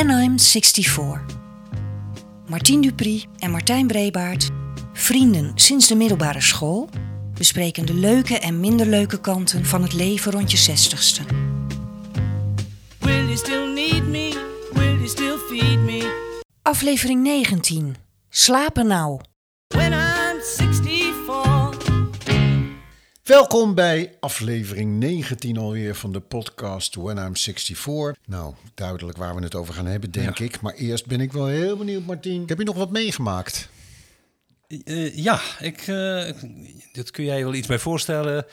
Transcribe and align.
When 0.00 0.22
I'm 0.22 0.38
64. 0.38 1.24
Martien 2.46 2.80
Dupri 2.80 3.24
en 3.38 3.50
Martijn 3.50 3.86
Brebaert, 3.86 4.48
vrienden 4.92 5.52
sinds 5.54 5.88
de 5.88 5.94
middelbare 5.94 6.40
school, 6.40 6.88
bespreken 7.34 7.86
de 7.86 7.94
leuke 7.94 8.38
en 8.38 8.60
minder 8.60 8.86
leuke 8.86 9.20
kanten 9.20 9.64
van 9.64 9.82
het 9.82 9.92
leven 9.92 10.32
rond 10.32 10.50
je 10.50 10.56
zestigste. 10.56 11.22
Will 12.98 13.24
you 13.24 13.36
still 13.36 13.72
need 13.72 14.06
me? 14.06 14.46
Will 14.72 14.94
you 14.94 15.08
still 15.08 15.36
feed 15.48 15.78
me? 15.78 16.32
Aflevering 16.62 17.22
19. 17.22 17.96
Slapen 18.28 18.86
nou. 18.86 19.20
Welkom 23.30 23.74
bij 23.74 24.16
aflevering 24.20 24.98
19 24.98 25.56
alweer 25.56 25.94
van 25.94 26.12
de 26.12 26.20
podcast 26.20 26.94
When 26.94 27.16
I'm 27.16 27.36
64. 27.36 28.24
Nou, 28.26 28.54
duidelijk 28.74 29.18
waar 29.18 29.34
we 29.34 29.42
het 29.42 29.54
over 29.54 29.74
gaan 29.74 29.86
hebben, 29.86 30.10
denk 30.10 30.38
ik. 30.38 30.60
Maar 30.60 30.74
eerst 30.74 31.06
ben 31.06 31.20
ik 31.20 31.32
wel 31.32 31.46
heel 31.46 31.76
benieuwd, 31.76 32.06
Martien. 32.06 32.42
Heb 32.46 32.58
je 32.58 32.64
nog 32.64 32.76
wat 32.76 32.90
meegemaakt? 32.90 33.68
Eh, 34.84 35.16
ja, 35.16 35.40
ik, 35.60 35.86
dat 36.92 37.10
kun 37.10 37.24
jij 37.24 37.38
je 37.38 37.44
wel 37.44 37.54
iets 37.54 37.66
bij 37.66 37.78
voorstellen. 37.78 38.46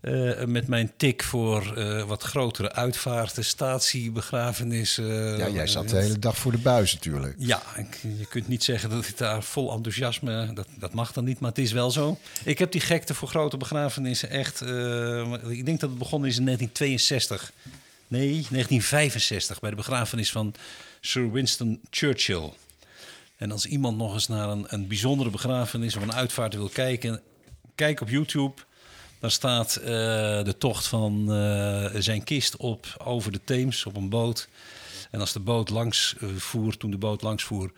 Eh, 0.00 0.44
met 0.44 0.66
mijn 0.68 0.92
tik 0.96 1.22
voor 1.22 1.76
eh, 1.76 2.02
wat 2.04 2.22
grotere 2.22 2.72
uitvaarten, 2.72 3.44
statiebegrafenissen. 3.44 5.38
Ja, 5.38 5.48
jij 5.48 5.66
zat 5.66 5.88
de 5.88 5.96
hele 5.96 6.18
dag 6.18 6.36
voor 6.38 6.52
de 6.52 6.58
buis 6.58 6.92
natuurlijk. 6.94 7.34
Ja, 7.38 7.62
ik- 7.76 7.98
je 8.18 8.26
kunt 8.26 8.48
niet 8.48 8.64
zeggen 8.64 8.90
dat 8.90 9.06
ik 9.08 9.18
daar 9.18 9.42
vol 9.42 9.72
enthousiasme... 9.72 10.52
Dat, 10.52 10.66
dat 10.78 10.92
mag 10.94 11.12
dan 11.12 11.24
niet, 11.24 11.40
maar 11.40 11.48
het 11.50 11.58
is 11.58 11.72
wel 11.72 11.90
zo. 11.90 12.18
Ik 12.44 12.58
heb 12.58 12.72
die 12.72 12.80
gekte 12.80 13.14
voor 13.14 13.28
grote 13.28 13.56
begrafenissen 13.56 14.30
echt... 14.30 14.60
eh, 14.60 15.32
ik 15.48 15.64
denk 15.66 15.80
dat 15.80 15.90
het 15.90 15.98
begonnen 15.98 16.28
is 16.28 16.36
in 16.38 16.44
1962. 16.44 17.52
Nee, 18.08 18.28
1965, 18.28 19.60
bij 19.60 19.70
de 19.70 19.76
begrafenis 19.76 20.30
van 20.30 20.54
Sir 21.00 21.32
Winston 21.32 21.80
Churchill. 21.90 22.52
En 23.36 23.52
als 23.52 23.66
iemand 23.66 23.96
nog 23.96 24.14
eens 24.14 24.28
naar 24.28 24.48
een, 24.48 24.64
een 24.68 24.86
bijzondere 24.86 25.30
begrafenis 25.30 25.96
of 25.96 26.02
een 26.02 26.14
uitvaart 26.14 26.54
wil 26.54 26.68
kijken... 26.68 27.22
Kijk 27.74 28.00
op 28.00 28.08
YouTube... 28.08 28.52
Daar 29.20 29.30
staat 29.30 29.76
eh, 29.76 29.84
de 30.44 30.54
tocht 30.58 30.86
van 30.86 31.32
eh, 31.32 31.86
zijn 32.00 32.24
kist 32.24 32.56
op 32.56 32.86
over 33.04 33.32
de 33.32 33.40
Theems 33.44 33.84
op 33.86 33.96
een 33.96 34.08
boot. 34.08 34.48
En 35.10 35.20
als 35.20 35.32
de 35.32 35.40
boot 35.40 35.70
langs 35.70 36.14
eh, 36.20 36.28
voer, 36.36 36.76
toen 36.76 36.90
de 36.90 36.98
boot 36.98 37.22
langs 37.22 37.44
voer, 37.44 37.72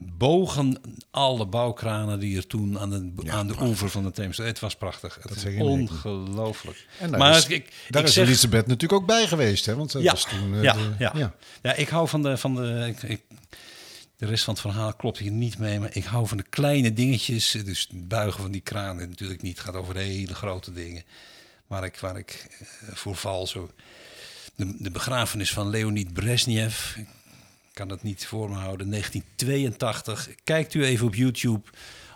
bogen 0.00 0.80
alle 1.10 1.46
bouwkranen 1.46 2.18
die 2.20 2.36
er 2.36 2.46
toen 2.46 2.78
aan 2.78 2.90
de, 2.90 3.30
aan 3.30 3.46
de 3.46 3.54
oever 3.60 3.90
van 3.90 4.02
de 4.02 4.10
Theems. 4.10 4.36
Het 4.36 4.60
was 4.60 4.76
prachtig. 4.76 5.18
Het 5.22 5.36
is 5.36 5.44
me. 5.44 5.62
ongelooflijk. 5.64 6.86
En 6.98 7.10
daar 7.10 7.20
maar 7.20 7.36
is, 7.36 7.46
ik, 7.46 7.72
daar 7.88 8.02
ik 8.02 8.08
is 8.08 8.14
zeg, 8.14 8.24
Elisabeth 8.26 8.66
natuurlijk 8.66 9.00
ook 9.00 9.06
bij 9.06 9.26
geweest, 9.26 9.66
hè? 9.66 9.76
Want 9.76 9.92
dat 9.92 10.02
ja, 10.02 10.10
was 10.10 10.24
toen... 10.24 10.62
ja, 10.62 10.72
de- 10.72 10.94
ja. 10.98 11.12
ja. 11.14 11.34
ja. 11.62 11.74
ik 11.74 11.88
hou 11.88 12.08
van 12.08 12.22
de. 12.22 12.36
Van 12.36 12.54
de 12.54 12.84
ik, 12.88 13.02
ik- 13.02 13.22
de 14.18 14.26
rest 14.26 14.44
van 14.44 14.54
het 14.54 14.62
verhaal 14.62 14.94
klopt 14.94 15.18
hier 15.18 15.30
niet 15.30 15.58
mee, 15.58 15.80
maar 15.80 15.96
ik 15.96 16.04
hou 16.04 16.26
van 16.26 16.36
de 16.36 16.42
kleine 16.42 16.92
dingetjes. 16.92 17.50
Dus 17.50 17.88
het 17.90 18.08
buigen 18.08 18.42
van 18.42 18.50
die 18.50 18.60
kranen 18.60 19.08
natuurlijk 19.08 19.42
niet. 19.42 19.56
Het 19.56 19.66
gaat 19.66 19.74
over 19.74 19.96
hele 19.96 20.34
grote 20.34 20.72
dingen. 20.72 21.02
Waar 21.66 21.84
ik, 21.84 21.96
waar 21.96 22.16
ik 22.16 22.46
eh, 22.58 22.66
voor 22.94 23.16
val. 23.16 23.46
Zo. 23.46 23.70
De, 24.54 24.74
de 24.78 24.90
begrafenis 24.90 25.52
van 25.52 25.70
Leonid 25.70 26.12
Brezhnev. 26.12 26.96
Ik 26.96 27.06
kan 27.72 27.88
dat 27.88 28.02
niet 28.02 28.26
voor 28.26 28.48
me 28.48 28.56
houden. 28.56 28.90
1982. 28.90 30.28
Kijkt 30.44 30.74
u 30.74 30.84
even 30.84 31.06
op 31.06 31.14
YouTube. 31.14 31.68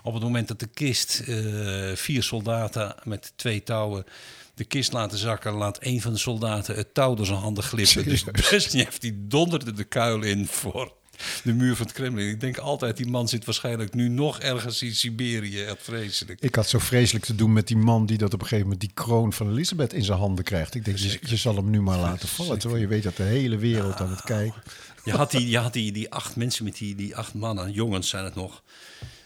Op 0.03 0.13
het 0.13 0.23
moment 0.23 0.47
dat 0.47 0.59
de 0.59 0.67
kist, 0.67 1.19
eh, 1.19 1.95
vier 1.95 2.23
soldaten 2.23 2.95
met 3.03 3.33
twee 3.35 3.63
touwen, 3.63 4.05
de 4.53 4.63
kist 4.63 4.93
laten 4.93 5.17
zakken, 5.17 5.53
laat 5.53 5.77
een 5.81 6.01
van 6.01 6.13
de 6.13 6.19
soldaten 6.19 6.75
het 6.75 6.93
touw 6.93 7.15
door 7.15 7.25
zijn 7.25 7.39
handen 7.39 7.63
glippen. 7.63 8.03
Dus? 8.03 8.23
Brezhnev 8.23 8.97
die 8.97 9.27
donderde 9.27 9.73
de 9.73 9.83
kuil 9.83 10.21
in 10.21 10.47
voor 10.47 11.01
de 11.43 11.53
muur 11.53 11.75
van 11.75 11.85
het 11.85 11.95
Kremlin. 11.95 12.29
Ik 12.29 12.39
denk 12.39 12.57
altijd, 12.57 12.97
die 12.97 13.07
man 13.07 13.27
zit 13.27 13.45
waarschijnlijk 13.45 13.93
nu 13.93 14.09
nog 14.09 14.39
ergens 14.39 14.81
in 14.81 14.95
Siberië. 14.95 15.63
Echt 15.63 15.77
vreselijk. 15.81 16.41
Ik 16.41 16.55
had 16.55 16.69
zo 16.69 16.79
vreselijk 16.79 17.25
te 17.25 17.35
doen 17.35 17.53
met 17.53 17.67
die 17.67 17.77
man 17.77 18.05
die 18.05 18.17
dat 18.17 18.33
op 18.33 18.41
een 18.41 18.47
gegeven 18.47 18.63
moment 18.63 18.81
die 18.81 18.91
kroon 18.93 19.33
van 19.33 19.49
Elisabeth 19.49 19.93
in 19.93 20.03
zijn 20.03 20.17
handen 20.17 20.43
krijgt. 20.43 20.75
Ik 20.75 20.85
denk, 20.85 20.97
je, 20.97 21.19
je 21.21 21.37
zal 21.37 21.55
hem 21.55 21.69
nu 21.69 21.81
maar 21.81 21.99
laten 21.99 22.27
vallen. 22.27 22.59
Terwijl 22.59 22.81
je 22.81 22.87
weet 22.87 23.03
dat 23.03 23.17
de 23.17 23.23
hele 23.23 23.57
wereld 23.57 23.99
aan 23.99 24.09
het 24.09 24.21
kijken. 24.21 24.63
Je 25.03 25.11
had 25.11 25.31
die, 25.31 25.49
je 25.49 25.57
had 25.57 25.73
die, 25.73 25.91
die 25.91 26.11
acht 26.11 26.35
mensen 26.35 26.63
met 26.63 26.77
die, 26.77 26.95
die 26.95 27.15
acht 27.15 27.33
mannen, 27.33 27.71
jongens 27.71 28.09
zijn 28.09 28.23
het 28.23 28.35
nog, 28.35 28.63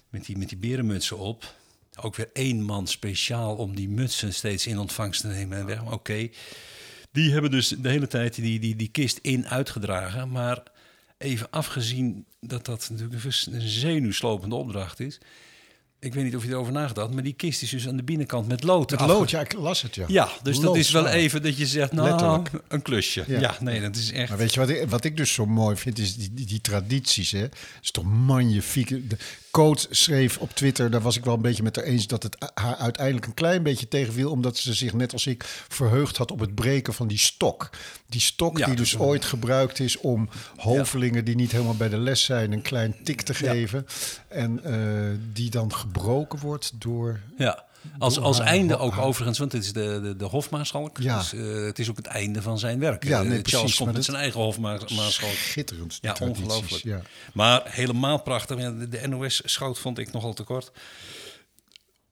met 0.10 0.26
die, 0.26 0.38
met 0.38 0.50
die 0.50 0.58
berenmutsen 0.58 1.18
op. 1.18 1.56
Ook 2.02 2.16
weer 2.16 2.30
één 2.34 2.62
man 2.62 2.88
speciaal 2.88 3.56
om 3.56 3.76
die 3.76 3.90
mutsen 3.90 4.34
steeds 4.34 4.68
in 4.68 4.80
ontvangst 4.80 5.22
te 5.22 5.28
nemen 5.28 5.58
en 5.58 5.66
weg. 5.66 5.84
Maar 5.84 5.94
Oké, 5.94 6.30
die 7.12 7.32
hebben 7.32 7.52
dus 7.52 7.68
de 7.68 7.90
hele 7.90 8.08
tijd 8.08 8.36
die, 8.36 8.60
die, 8.60 8.76
die 8.76 8.90
kist 8.90 9.20
in 9.22 9.48
uitgedragen. 9.48 10.30
Maar 10.30 10.64
even 11.18 11.50
afgezien 11.50 12.26
dat 12.42 12.66
dat 12.66 12.90
natuurlijk 12.92 13.24
een 13.26 13.62
zenuwslopende 13.62 14.56
opdracht 14.56 15.00
is. 15.00 15.18
Ik 16.00 16.14
weet 16.14 16.24
niet 16.24 16.36
of 16.36 16.44
je 16.44 16.50
erover 16.50 16.74
nagedacht 16.74 17.14
maar 17.14 17.24
die 17.24 17.34
kist 17.34 17.62
is 17.62 17.70
dus 17.70 17.88
aan 17.88 17.98
de 17.98 18.04
binnenkant 18.04 18.48
met 18.48 18.64
lood. 18.64 18.94
Afge- 18.96 19.08
lood, 19.08 19.30
ja, 19.30 19.40
ik 19.40 19.54
las 19.54 19.82
het, 19.82 19.96
ja. 19.96 20.06
Ja, 20.08 20.30
dus 20.44 20.60
dat 20.60 20.76
is 20.76 20.92
wel 20.92 21.08
even 21.08 21.42
dat 21.42 21.58
je 21.58 21.66
zegt, 21.66 21.92
nou, 21.92 22.10
Letterlijk. 22.10 22.50
een 22.68 22.82
klusje. 22.82 23.24
Ja. 23.28 23.40
Ja. 23.40 23.58
nee, 23.60 23.82
dat 23.82 23.96
is 23.96 24.12
echt... 24.12 24.30
Maar 24.30 24.38
weet 24.38 24.54
je 24.54 24.60
wat 24.60 24.70
ik, 24.70 24.90
wat 24.90 25.04
ik 25.04 25.18
dus 25.18 25.34
zo 25.34 25.46
mooi 25.46 25.76
vind, 25.76 26.00
is 26.00 26.16
die, 26.16 26.34
die, 26.34 26.46
die 26.46 26.62
tradities. 26.62 27.32
Hè? 27.32 27.48
Is 27.82 27.92
toch 27.92 28.04
magnifiek. 28.04 29.10
De 29.10 29.18
Coach 29.58 29.86
schreef 29.90 30.38
op 30.38 30.52
Twitter, 30.52 30.92
daar 30.92 31.02
was 31.02 31.18
ik 31.18 31.26
wel 31.26 31.34
een 31.34 31.42
beetje 31.42 31.64
met 31.64 31.76
haar 31.76 31.86
eens, 31.86 32.08
dat 32.08 32.24
het 32.24 32.52
haar 32.54 32.76
uiteindelijk 32.76 33.26
een 33.26 33.34
klein 33.34 33.64
beetje 33.64 33.88
tegenviel, 33.88 34.32
omdat 34.32 34.58
ze 34.58 34.74
zich 34.74 34.94
net 34.94 35.14
als 35.14 35.28
ik 35.28 35.44
verheugd 35.68 36.18
had 36.18 36.32
op 36.32 36.40
het 36.40 36.56
breken 36.56 36.94
van 36.94 37.08
die 37.08 37.18
stok. 37.18 37.70
Die 38.08 38.22
stok 38.22 38.58
Ja, 38.58 38.66
die 38.66 38.76
dus 38.76 38.98
ooit 38.98 39.26
gebruikt 39.26 39.80
is 39.80 39.98
om 39.98 40.30
hovelingen 40.58 41.26
die 41.26 41.36
niet 41.36 41.52
helemaal 41.52 41.76
bij 41.76 41.90
de 41.90 41.98
les 41.98 42.24
zijn 42.24 42.52
een 42.52 42.62
klein 42.62 42.96
tik 43.04 43.22
te 43.22 43.34
geven. 43.34 43.86
En 44.28 44.64
eh, 44.64 45.18
die 45.34 45.50
dan 45.50 45.74
gebroken 45.74 46.40
wordt 46.40 46.72
door... 46.76 47.20
Ja, 47.38 47.67
als, 47.98 48.20
als 48.20 48.40
einde 48.40 48.78
ook 48.78 48.98
overigens, 48.98 49.38
want 49.38 49.52
het 49.52 49.64
is 49.64 49.74
de, 49.74 50.00
de, 50.04 50.16
de 50.16 50.26
hofmaarschalk. 50.26 50.98
Ja. 50.98 51.18
Dus, 51.18 51.34
eh, 51.34 51.66
het 51.66 51.80
is 51.80 51.90
ook 51.90 51.98
het 51.98 52.06
einde 52.06 52.42
van 52.42 52.60
zijn 52.60 52.80
werk. 52.80 53.04
Ja, 53.04 53.22
Eh, 53.22 53.28
nee, 53.28 53.30
Charles 53.30 53.52
precies, 53.62 53.76
komt 53.78 53.94
met 53.94 54.06
zijn 54.06 54.18
eigen 54.18 54.42
hofmaarschalk. 54.42 55.34
Schitterend. 55.34 55.98
Ja, 56.02 56.16
ongelooflijk. 56.22 56.84
Ja. 56.84 57.02
Maar 57.34 57.62
helemaal 57.66 58.22
prachtig. 58.22 58.58
De, 58.58 58.88
de 58.88 59.08
NOS 59.08 59.42
schoot 59.46 59.80
vond 59.80 59.98
ik 59.98 60.12
nogal 60.12 60.34
tekort. 60.34 60.72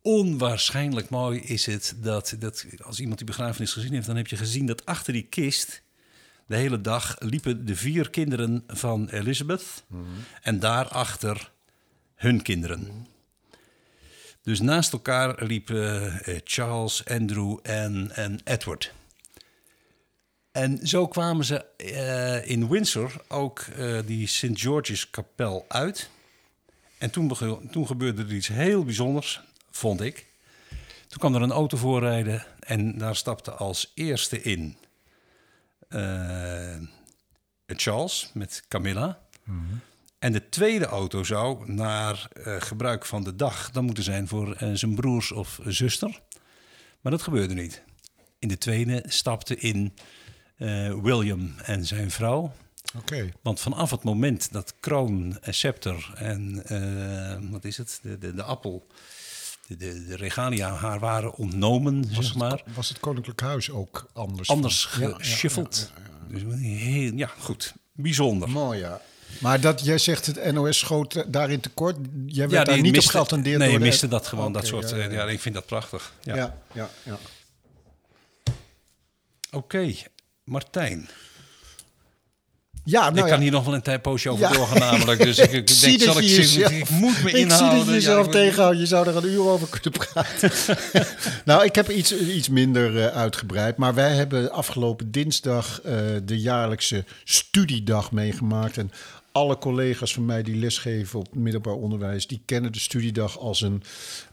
Onwaarschijnlijk 0.02 1.10
mooi 1.10 1.40
is 1.40 1.66
het 1.66 1.96
dat, 1.98 2.36
dat 2.40 2.66
als 2.82 3.00
iemand 3.00 3.18
die 3.18 3.28
begrafenis 3.28 3.74
gezien 3.74 3.94
heeft, 3.94 4.06
dan 4.08 4.16
heb 4.16 4.28
je 4.28 4.38
gezien 4.38 4.66
dat 4.66 4.86
achter 4.86 5.14
die 5.14 5.24
kist 5.24 5.82
de 6.48 6.56
hele 6.56 6.82
dag 6.82 7.16
liepen 7.20 7.66
de 7.66 7.76
vier 7.76 8.10
kinderen 8.10 8.64
van 8.68 9.10
Elizabeth 9.10 9.84
en 10.42 10.60
daarachter 10.60 11.52
hun 12.16 12.42
kinderen. 12.42 13.08
Dus 14.46 14.62
naast 14.62 14.94
elkaar 14.94 15.44
liepen 15.44 16.12
eh, 16.24 16.40
Charles, 16.44 17.06
Andrew 17.06 17.60
en, 17.64 18.12
en 18.16 18.40
Edward. 18.44 18.94
En 20.52 20.88
zo 20.88 21.08
kwamen 21.08 21.46
ze 21.46 21.66
eh, 21.66 22.50
in 22.50 22.70
Windsor 22.70 23.12
ook 23.28 23.60
eh, 23.60 24.00
die 24.06 24.28
St. 24.28 24.50
George's 24.54 25.10
kapel 25.10 25.66
uit. 25.68 26.10
En 26.98 27.10
toen, 27.10 27.38
toen 27.72 27.88
gebeurde 27.88 28.24
er 28.24 28.34
iets 28.34 28.48
heel 28.48 28.84
bijzonders, 28.84 29.42
vond 29.72 30.02
ik. 30.02 30.26
Toen 31.08 31.18
kwam 31.18 31.36
er 31.36 31.42
een 31.42 31.52
auto 31.52 31.78
voorrijden 31.78 32.46
en 32.60 32.98
daar 32.98 33.16
stapte 33.16 33.52
als 33.52 33.92
eerste 33.96 34.42
in 34.42 34.78
Charles 37.68 38.30
met 38.34 38.64
Camilla. 38.68 39.20
En 40.26 40.32
de 40.32 40.50
tweede 40.50 40.86
auto 40.86 41.24
zou 41.24 41.72
naar 41.72 42.28
eh, 42.34 42.56
gebruik 42.62 43.06
van 43.06 43.24
de 43.24 43.36
dag 43.36 43.72
dan 43.72 43.86
moeten 43.86 44.04
zijn 44.04 44.28
voor 44.28 44.54
eh, 44.56 44.70
zijn 44.74 44.96
broers 44.96 45.32
of 45.32 45.60
zuster. 45.66 46.22
Maar 47.02 47.12
dat 47.12 47.22
gebeurde 47.22 47.54
niet. 47.54 47.84
In 48.40 48.48
de 48.48 48.58
tweede 48.58 49.04
stapte 49.08 49.56
in 49.58 49.94
eh, 50.58 50.94
William 51.02 51.54
en 51.64 51.86
zijn 51.86 52.12
vrouw. 52.12 52.54
Oké. 52.98 53.32
Want 53.42 53.60
vanaf 53.60 53.92
het 53.92 54.04
moment 54.04 54.52
dat 54.52 54.74
kroon, 54.80 55.38
eh, 55.42 55.54
scepter 55.54 56.12
en 56.16 56.66
eh, 56.66 57.50
wat 57.52 57.66
is 57.66 57.78
het, 57.78 58.00
de, 58.02 58.18
de, 58.18 58.34
de 58.34 58.44
appel, 58.44 58.88
de, 59.68 59.76
de, 59.78 60.06
de 60.06 60.16
regalia 60.16 60.70
haar 60.74 61.00
waren 61.00 61.34
ontnomen, 61.36 62.16
Was, 62.16 62.26
zeg 62.26 62.36
maar. 62.36 62.52
het, 62.52 62.76
was 62.76 62.90
het 62.90 63.00
Koninklijk 63.00 63.42
Huis 63.42 63.70
ook 63.72 64.10
anders? 64.14 64.50
Anders 64.50 64.88
van- 64.88 65.02
Ja, 65.02 65.08
ja, 65.10 65.16
geschiffeld. 65.16 65.92
ja, 65.96 66.02
ja, 66.04 66.10
ja. 66.40 66.40
Dus 66.48 66.60
heel, 66.60 67.14
ja, 67.14 67.28
goed. 67.40 67.74
Bijzonder. 67.92 68.50
Mooi, 68.50 68.80
ja. 68.80 69.02
Maar 69.40 69.60
dat, 69.62 69.82
jij 69.86 69.98
zegt 69.98 70.26
het 70.26 70.52
NOS 70.54 70.78
schoot 70.78 71.24
daarin 71.28 71.60
tekort. 71.60 71.96
Jij 72.26 72.50
werd 72.50 72.66
daar 72.66 72.82
niet 72.82 72.92
miste- 72.92 73.08
op 73.08 73.16
geattendeerd 73.16 73.58
Nee, 73.58 73.70
door 73.70 73.80
de- 73.80 73.86
miste 73.86 74.08
dat 74.08 74.28
gewoon, 74.28 74.54
dat 74.54 74.68
soort... 74.68 74.90
ja, 74.90 74.96
ja, 74.98 75.04
ja. 75.04 75.12
Ja, 75.12 75.26
ik 75.28 75.40
vind 75.40 75.56
dat 75.56 75.66
prachtig. 75.66 76.14
Ja. 76.22 76.36
Ja, 76.74 76.90
ja. 77.04 77.18
Oké, 79.52 79.94
Martijn. 80.44 81.10
Ja, 82.84 83.00
nou 83.02 83.16
ik 83.18 83.22
kan 83.24 83.34
ja. 83.34 83.40
hier 83.40 83.52
nog 83.52 83.66
wel 83.66 83.74
een 83.74 83.82
tijd 83.82 84.02
poosje 84.02 84.30
over 84.30 84.44
Ja. 84.48 84.52
doorgaan 84.54 84.80
namelijk. 84.80 85.22
Dus 85.24 85.38
ik, 85.38 85.52
denk, 85.82 86.00
dat 86.00 86.02
zal 86.02 86.18
ik, 86.18 86.24
je 86.24 86.36
jezelf- 86.36 86.72
ik 86.72 86.90
moet 86.90 87.24
me 87.24 87.30
Ik 87.40 87.52
zie 87.52 87.70
dat 87.70 87.86
je 87.86 87.92
jezelf 87.92 88.28
tegenhoudt. 88.28 88.80
Je 88.80 88.86
zou 88.86 89.08
er 89.08 89.16
een 89.16 89.26
uur 89.26 89.48
over 89.48 89.80
kunnen 89.80 90.00
praten. 90.10 90.52
nou, 91.46 91.64
ik 91.64 91.76
heb 91.76 91.90
iets, 91.90 92.16
iets 92.18 92.50
minder 92.50 93.00
eh, 93.06 93.16
uitgebreid. 93.18 93.78
Maar 93.78 93.94
wij 93.94 94.14
hebben 94.16 94.52
afgelopen 94.52 95.12
dinsdag 95.12 95.82
eh, 95.82 95.94
de 96.24 96.40
jaarlijkse 96.40 97.04
studiedag 97.24 98.12
meegemaakt. 98.12 98.78
En 98.78 98.92
alle 99.36 99.58
collega's 99.58 100.14
van 100.14 100.26
mij 100.26 100.44
die 100.44 100.56
lesgeven 100.56 101.20
op 101.20 101.36
middelbaar 101.36 101.74
onderwijs... 101.74 102.28
die 102.28 102.42
kennen 102.46 102.72
de 102.72 102.80
studiedag 102.80 103.38
als 103.40 103.62
een 103.62 103.84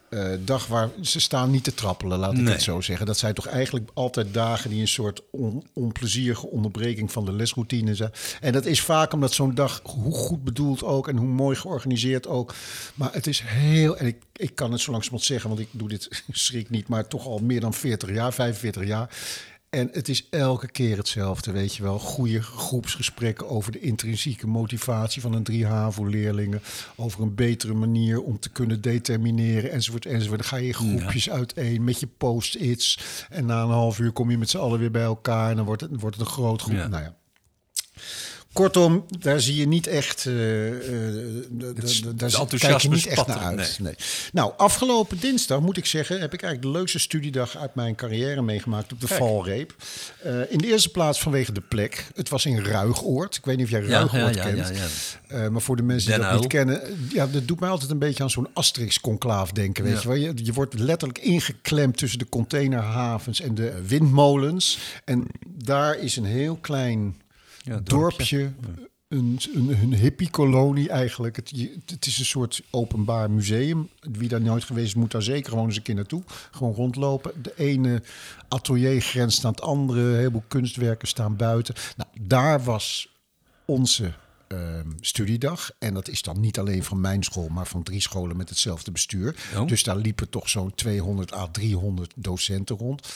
eh, 0.09 0.29
dag 0.45 0.67
waar 0.67 0.89
ze 1.01 1.19
staan 1.19 1.51
niet 1.51 1.63
te 1.63 1.73
trappelen, 1.73 2.19
laat 2.19 2.33
ik 2.33 2.39
Nee. 2.39 2.53
het 2.53 2.61
zo 2.61 2.81
zeggen. 2.81 3.05
Dat 3.05 3.17
zijn 3.17 3.33
toch 3.33 3.45
eigenlijk 3.47 3.89
altijd 3.93 4.33
dagen 4.33 4.69
die 4.69 4.81
een 4.81 4.87
soort 4.87 5.21
on- 5.31 5.63
onplezierige 5.73 6.47
onderbreking 6.47 7.11
van 7.11 7.25
de 7.25 7.31
lesroutine 7.33 7.95
zijn. 7.95 8.11
En 8.41 8.53
dat 8.53 8.65
is 8.65 8.81
vaak 8.81 9.13
omdat 9.13 9.33
zo'n 9.33 9.55
dag, 9.55 9.81
hoe 9.83 10.13
goed 10.13 10.43
bedoeld 10.43 10.83
ook 10.83 11.07
en 11.07 11.17
hoe 11.17 11.27
mooi 11.27 11.55
georganiseerd 11.55 12.27
ook. 12.27 12.53
Maar 12.95 13.13
het 13.13 13.27
is 13.27 13.39
heel, 13.45 13.97
en 13.97 14.05
ik, 14.05 14.17
ik 14.35 14.55
kan 14.55 14.71
het 14.71 14.81
zo 14.81 14.91
langzamerhand 14.91 15.31
zeggen, 15.31 15.49
want 15.49 15.61
ik 15.61 15.67
doe 15.71 15.87
dit 15.89 16.23
schrik 16.31 16.69
niet, 16.69 16.87
maar 16.87 17.07
toch 17.07 17.25
al 17.25 17.39
meer 17.39 17.59
dan 17.59 17.73
40 17.73 18.13
jaar, 18.13 18.33
45 18.33 18.85
jaar. 18.85 19.09
En 19.73 19.89
het 19.91 20.09
is 20.09 20.27
elke 20.29 20.67
keer 20.67 20.97
hetzelfde, 20.97 21.51
weet 21.51 21.75
je 21.75 21.83
wel. 21.83 21.99
Goede 21.99 22.41
groepsgesprekken 22.41 23.49
over 23.49 23.71
de 23.71 23.79
intrinsieke 23.79 24.47
motivatie 24.47 25.21
van 25.21 25.33
een 25.33 25.43
drie 25.43 25.65
HAVO-leerlingen. 25.65 26.61
Over 26.95 27.21
een 27.21 27.35
betere 27.35 27.73
manier 27.73 28.21
om 28.21 28.39
te 28.39 28.49
kunnen 28.49 28.81
determineren, 28.81 29.71
enzovoort, 29.71 30.05
enzovoort. 30.05 30.39
Dan 30.39 30.49
ga 30.49 30.57
je 30.57 30.67
in 30.67 30.73
groepjes 30.73 31.29
uiteen 31.29 31.83
met 31.83 31.99
je 31.99 32.07
post-its. 32.07 32.99
En 33.29 33.45
na 33.45 33.61
een 33.61 33.69
half 33.69 33.99
uur 33.99 34.11
kom 34.11 34.31
je 34.31 34.37
met 34.37 34.49
z'n 34.49 34.57
allen 34.57 34.79
weer 34.79 34.91
bij 34.91 35.03
elkaar. 35.03 35.49
En 35.49 35.55
dan 35.55 35.65
wordt 35.65 35.81
het, 35.81 35.99
wordt 35.99 36.17
het 36.17 36.25
een 36.25 36.33
groot 36.33 36.61
groep. 36.61 36.75
Ja. 36.75 36.87
Nou 36.87 37.03
ja. 37.03 37.15
Kortom, 38.53 39.05
daar 39.19 39.39
zie 39.41 39.55
je 39.55 39.67
niet 39.67 39.87
echt. 39.87 40.25
eh, 40.25 40.67
eh, 40.67 40.73
d- 41.57 41.75
d- 41.79 41.83
is- 41.83 41.99
d- 41.99 42.05
het 42.05 42.19
daar 42.19 42.29
kijk 42.29 42.31
je 42.31 42.37
enthousiasme 42.39 42.95
niet 42.95 43.05
echt 43.07 43.27
naar 43.27 43.37
uit. 43.37 43.55
nee. 43.57 43.67
Nee. 43.79 43.95
Nou, 44.33 44.51
afgelopen 44.57 45.19
dinsdag 45.19 45.59
moet 45.59 45.77
ik 45.77 45.85
zeggen, 45.85 46.19
heb 46.19 46.33
ik 46.33 46.41
eigenlijk 46.41 46.73
de 46.73 46.79
leukste 46.79 46.99
studiedag 46.99 47.57
uit 47.57 47.75
mijn 47.75 47.95
carrière 47.95 48.41
meegemaakt 48.41 48.91
op 48.93 49.01
de 49.01 49.07
Kijk. 49.07 49.19
Valreep. 49.19 49.75
Eh, 50.23 50.51
in 50.51 50.57
de 50.57 50.67
eerste 50.67 50.89
plaats 50.89 51.19
vanwege 51.21 51.51
de 51.51 51.61
plek. 51.61 52.07
Het 52.15 52.29
was 52.29 52.45
in 52.45 52.59
Ruigoord. 52.59 53.35
Ik 53.35 53.45
weet 53.45 53.55
niet 53.57 53.65
of 53.65 53.71
jij 53.71 53.81
Ruigoord 53.81 54.35
ja, 54.35 54.47
ja, 54.47 54.53
kent. 54.53 54.77
ja. 54.77 54.83
Eh, 55.43 55.47
maar 55.49 55.61
voor 55.61 55.75
de 55.75 55.83
mensen 55.83 56.09
die 56.11 56.19
Den 56.19 56.29
dat 56.31 56.39
niet 56.39 56.49
kennen, 56.49 56.81
ja, 57.13 57.27
dat 57.27 57.47
doet 57.47 57.59
mij 57.59 57.69
altijd 57.69 57.91
een 57.91 57.99
beetje 57.99 58.23
aan 58.23 58.29
zo'n 58.29 58.47
Asterix-conclaaf 58.53 59.51
denken. 59.51 59.83
Weet 59.83 60.01
je, 60.01 60.07
wel? 60.07 60.17
Je, 60.17 60.31
je 60.35 60.53
wordt 60.53 60.79
letterlijk 60.79 61.19
ingeklemd 61.19 61.97
tussen 61.97 62.19
de 62.19 62.29
containerhavens 62.29 63.41
en 63.41 63.55
de 63.55 63.73
windmolens. 63.87 64.77
En 65.05 65.25
daar 65.47 65.97
is 65.99 66.15
een 66.15 66.25
heel 66.25 66.55
klein 66.55 67.21
Ja, 67.63 67.79
dorpje. 67.83 68.51
Een, 69.07 69.39
een, 69.53 69.93
hippie-kolonie 69.93 70.89
eigenlijk. 70.89 71.35
Het, 71.35 71.51
het 71.85 72.05
is 72.05 72.19
een 72.19 72.25
soort 72.25 72.61
openbaar 72.69 73.31
museum. 73.31 73.89
Wie 73.99 74.29
daar 74.29 74.41
nooit 74.41 74.63
geweest 74.63 74.87
is, 74.87 74.95
moet 74.95 75.11
daar 75.11 75.21
zeker 75.21 75.49
gewoon 75.49 75.65
eens 75.65 75.75
een 75.75 75.81
keer 75.81 75.95
naartoe. 75.95 76.23
Gewoon 76.51 76.73
rondlopen. 76.73 77.31
De 77.41 77.53
ene 77.55 78.03
atelier 78.47 79.01
grenst 79.01 79.45
aan 79.45 79.51
het 79.51 79.61
andere. 79.61 80.01
Een 80.01 80.15
heleboel 80.15 80.43
kunstwerken 80.47 81.07
staan 81.07 81.35
buiten. 81.35 81.75
Nou, 81.97 82.09
daar 82.21 82.63
was 82.63 83.09
onze 83.65 84.13
ehm, 84.47 84.89
studiedag. 84.99 85.71
En 85.79 85.93
dat 85.93 86.07
is 86.07 86.21
dan 86.21 86.39
niet 86.39 86.59
alleen 86.59 86.83
van 86.83 87.01
mijn 87.01 87.23
school, 87.23 87.47
maar 87.47 87.67
van 87.67 87.83
drie 87.83 88.01
scholen 88.01 88.37
met 88.37 88.49
hetzelfde 88.49 88.91
bestuur. 88.91 89.35
Oh. 89.55 89.67
Dus 89.67 89.83
daar 89.83 89.97
liepen 89.97 90.29
toch 90.29 90.49
zo'n 90.49 90.75
200 90.75 91.33
à 91.33 91.47
300 91.47 92.13
docenten 92.15 92.77
rond. 92.77 93.07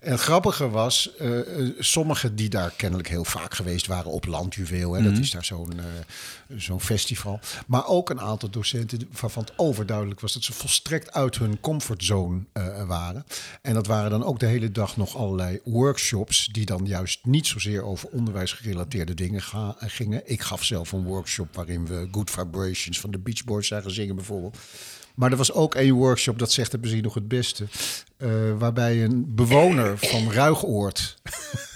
En 0.00 0.10
het 0.10 0.20
grappige 0.20 0.70
was, 0.70 1.16
eh 1.16 1.38
eh, 1.40 1.68
sommigen 1.78 2.36
die 2.36 2.48
daar 2.48 2.72
kennelijk 2.76 3.08
heel 3.08 3.24
vaak 3.24 3.54
geweest 3.54 3.86
waren 3.86 4.10
op 4.10 4.26
Landjuweel. 4.26 4.92
Hè, 4.92 5.02
Dat 5.02 5.18
is 5.18 5.30
daar 5.30 5.44
zo'n 5.44 5.78
eh, 5.78 6.58
zo'n 6.58 6.80
festival. 6.80 7.40
Maar 7.66 7.86
ook 7.86 8.10
een 8.10 8.20
aantal 8.20 8.50
docenten 8.50 9.08
waarvan 9.20 9.42
het 9.42 9.52
overduidelijk 9.56 10.20
was 10.20 10.32
dat 10.32 10.42
ze 10.42 10.52
volstrekt 10.52 11.12
uit 11.12 11.38
hun 11.38 11.60
comfortzone 11.60 12.40
eh, 12.52 12.86
waren. 12.86 13.24
En 13.62 13.74
dat 13.74 13.86
waren 13.86 14.10
dan 14.10 14.24
ook 14.24 14.38
de 14.38 14.46
hele 14.46 14.72
dag 14.72 14.96
nog 14.96 15.16
allerlei 15.16 15.60
workshops 15.64 16.48
die 16.52 16.64
dan 16.64 16.86
juist 16.86 17.24
niet 17.24 17.46
zozeer 17.46 17.82
over 17.82 18.08
onderwijsgerelateerde 18.08 19.14
dingen 19.14 19.42
gingen. 19.78 20.22
Ik 20.24 20.40
gaf 20.40 20.64
zelf 20.70 20.92
een 20.92 21.04
workshop 21.04 21.54
waarin 21.54 21.86
we 21.86 22.08
Good 22.10 22.30
Vibrations 22.30 23.00
van 23.00 23.10
de 23.10 23.18
Beach 23.18 23.44
Boys 23.44 23.66
zagen 23.66 23.90
zingen 23.90 24.14
bijvoorbeeld. 24.14 24.56
Maar 25.14 25.30
er 25.30 25.36
was 25.36 25.52
ook 25.52 25.74
één 25.74 25.94
workshop, 25.94 26.38
dat 26.38 26.52
zegt 26.52 26.72
het 26.72 26.80
misschien 26.80 27.02
nog 27.02 27.14
het 27.14 27.28
beste. 27.28 27.64
eh, 28.16 28.28
waarbij 28.58 29.04
een 29.04 29.34
bewoner 29.34 29.98
van 29.98 30.32
Ruigoord, 30.32 31.16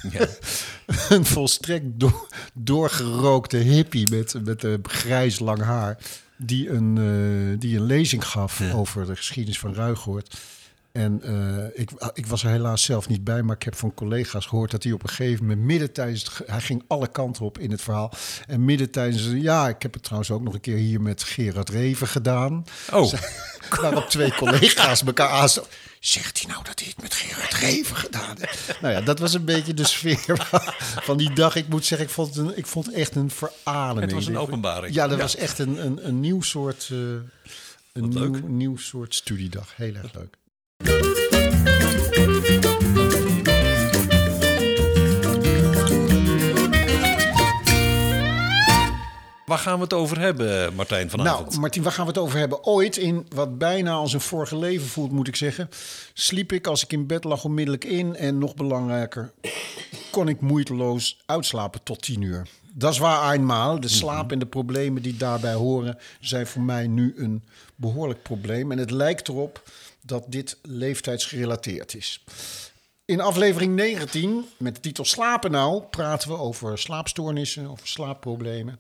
een 1.09 1.25
volstrekt 1.25 1.85
do- 2.01 2.27
doorgerookte 2.55 3.57
hippie 3.57 4.09
met, 4.11 4.35
met 4.45 4.63
een 4.63 4.81
grijs 4.83 5.39
lang 5.39 5.63
haar, 5.63 5.99
die 6.37 6.71
een, 6.71 6.99
eh, 6.99 7.61
die 7.61 7.77
een 7.77 7.85
lezing 7.87 8.25
gaf 8.27 8.61
over 8.75 9.07
de 9.07 9.17
geschiedenis 9.17 9.59
van 9.59 9.75
Ruigoord. 9.75 10.37
En 10.95 11.23
eh, 11.23 11.81
ik, 11.81 11.91
ik 12.13 12.27
was 12.27 12.45
er 12.45 12.51
helaas 12.51 12.83
zelf 12.83 13.09
niet 13.09 13.25
bij, 13.25 13.43
maar 13.43 13.57
ik 13.57 13.63
heb 13.63 13.75
van 13.77 13.95
collega's 13.95 14.47
gehoord 14.47 14.71
dat 14.71 14.83
hij 14.83 14.93
op 14.93 15.03
een 15.03 15.09
gegeven 15.09 15.47
moment 15.47 15.67
midden 15.67 15.93
tijdens 15.93 16.23
het, 16.23 16.49
hij 16.49 16.61
ging 16.61 16.85
alle 16.89 17.09
kanten 17.09 17.45
op 17.45 17.59
in 17.59 17.71
het 17.71 17.83
verhaal. 17.83 18.13
En 18.47 18.65
midden 18.65 18.91
tijdens, 18.91 19.29
ja, 19.33 19.69
ik 19.69 19.83
heb 19.83 19.93
het 19.95 20.03
trouwens 20.03 20.31
ook 20.31 20.43
nog 20.43 20.55
een 20.55 20.61
keer 20.61 20.77
hier 20.77 21.01
met 21.01 21.23
Gerard 21.23 21.69
Reven 21.69 22.07
gedaan. 22.09 22.65
Oh, 22.93 23.13
Waarop 23.81 24.09
twee 24.09 24.35
collega's 24.35 25.03
elkaar 25.05 25.29
aanstonden. 25.29 25.73
Zegt 26.01 26.39
hij 26.43 26.51
nou 26.51 26.65
dat 26.65 26.79
hij 26.81 26.89
het 26.89 27.03
met 27.03 27.15
Gerard 27.15 27.53
Reven 27.55 27.97
gedaan 27.97 28.37
heeft? 28.41 28.81
Nou 28.81 28.95
ja, 28.95 29.01
dat 29.01 29.19
was 29.19 29.35
een 29.35 29.45
beetje 29.45 29.75
de 29.75 29.87
sfeer 29.87 30.49
van 31.09 31.17
die 31.17 31.33
dag. 31.33 31.57
Ik 31.57 31.69
moet 31.69 31.85
zeggen, 31.85 32.07
ik 32.07 32.13
vond 32.13 32.35
het, 32.35 32.47
een, 32.47 32.57
ik 32.59 32.67
vond 32.67 32.87
het 32.87 32.95
echt 32.95 33.15
een 33.15 33.31
verademing. 33.31 34.01
Het 34.05 34.13
was 34.13 34.27
een 34.27 34.39
openbaring. 34.39 34.95
Ja, 34.95 35.07
dat 35.09 35.17
Ja. 35.17 35.23
was 35.23 35.37
echt 35.37 35.59
een, 35.59 35.85
een, 35.87 36.07
een 36.09 36.21
nieuw 36.21 36.43
soort... 36.43 36.89
eh, 36.93 36.99
een 36.99 38.09
nieuw, 38.09 38.19
leuk. 38.19 38.49
nieuw 38.49 38.77
soort 38.77 39.15
studiedag. 39.15 39.73
Heel 39.77 39.95
erg 39.95 40.15
leuk. 40.15 40.35
Waar 49.47 49.59
gaan 49.59 49.77
we 49.77 49.83
het 49.83 49.93
over 49.93 50.21
hebben, 50.21 50.75
Martijn, 50.75 51.11
vanavond? 51.11 51.49
Nou, 51.49 51.61
Martien, 51.61 51.83
waar 51.83 51.93
gaan 51.93 52.07
we 52.07 52.11
het 52.11 52.21
over 52.21 52.39
hebben? 52.39 52.65
Ooit, 52.65 52.97
in 52.97 53.27
wat 53.29 53.59
bijna 53.59 53.93
als 53.93 54.13
een 54.13 54.21
vorige 54.21 54.57
leven 54.57 54.87
voelt, 54.87 55.13
moet 55.13 55.29
ik 55.29 55.37
zeggen, 55.37 55.69
sliep 56.13 56.53
ik 56.53 56.67
als 56.67 56.83
ik 56.85 56.93
in 56.93 57.07
bed 57.07 57.25
lag 57.25 57.45
onmiddellijk 57.45 57.85
in. 57.85 58.17
En 58.17 58.39
nog 58.39 58.55
belangrijker, 58.55 59.33
kon 60.11 60.29
ik 60.29 60.41
moeiteloos 60.41 61.23
uitslapen 61.27 61.83
tot 61.83 62.03
tien 62.03 62.23
uur. 62.23 62.47
Dat 62.73 62.93
is 62.93 62.99
waar 62.99 63.33
eenmaal. 63.33 63.81
De 63.81 63.89
slaap 63.89 64.33
en 64.33 64.39
de 64.39 64.47
problemen 64.47 65.03
die 65.03 65.17
daarbij 65.17 65.55
horen, 65.55 65.99
zijn 66.21 66.47
voor 66.47 66.63
mij 66.63 66.87
nu 66.87 67.15
een 67.17 67.43
behoorlijk 67.77 68.23
probleem. 68.23 68.73
En 68.73 68.79
het 68.79 68.91
lijkt 68.91 69.29
erop 69.29 69.63
dat 70.01 70.25
dit 70.29 70.57
leeftijdsgerelateerd 70.63 71.95
is. 71.95 72.25
In 73.07 73.21
aflevering 73.21 73.75
19, 73.75 74.45
met 74.57 74.75
de 74.75 74.81
titel 74.81 75.05
Slapen 75.05 75.51
nou, 75.51 75.83
praten 75.83 76.29
we 76.29 76.37
over 76.37 76.79
slaapstoornissen, 76.79 77.71
over 77.71 77.89
slaapproblemen. 77.89 78.79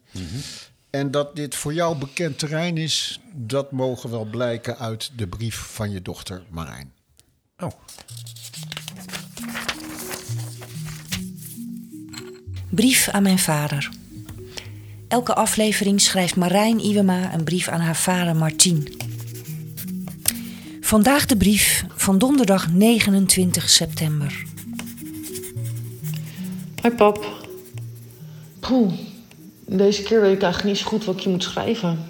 En 0.91 1.11
dat 1.11 1.37
dit 1.37 1.55
voor 1.55 1.75
jou 1.75 1.99
bekend 1.99 2.39
terrein 2.39 2.77
is, 2.77 3.21
dat 3.33 3.73
mogen 3.73 4.11
wel 4.11 4.25
blijken 4.25 4.79
uit 4.79 5.11
de 5.17 5.27
brief 5.27 5.57
van 5.57 5.91
je 5.91 6.03
dochter 6.03 6.43
Marijn. 6.51 6.93
Oh, 7.59 7.71
Brief 12.71 13.09
aan 13.09 13.23
mijn 13.23 13.39
vader. 13.39 13.91
Elke 15.09 15.35
aflevering 15.35 16.01
schrijft 16.01 16.37
Marijn 16.37 16.79
Iwema 16.79 17.35
een 17.35 17.45
brief 17.45 17.69
aan 17.69 17.81
haar 17.81 17.97
vader 17.97 18.37
Martien. 18.37 19.04
Vandaag 20.95 21.27
de 21.27 21.37
brief 21.37 21.85
van 21.95 22.19
donderdag 22.19 22.73
29 22.73 23.71
september. 23.71 24.45
Hoi 26.83 26.95
pap. 26.95 27.27
Poeh, 28.61 28.93
deze 29.67 30.03
keer 30.03 30.21
weet 30.21 30.35
ik 30.35 30.43
eigenlijk 30.43 30.75
niet 30.75 30.83
zo 30.83 30.89
goed 30.89 31.05
wat 31.05 31.17
ik 31.17 31.21
je 31.21 31.29
moet 31.29 31.43
schrijven. 31.43 32.05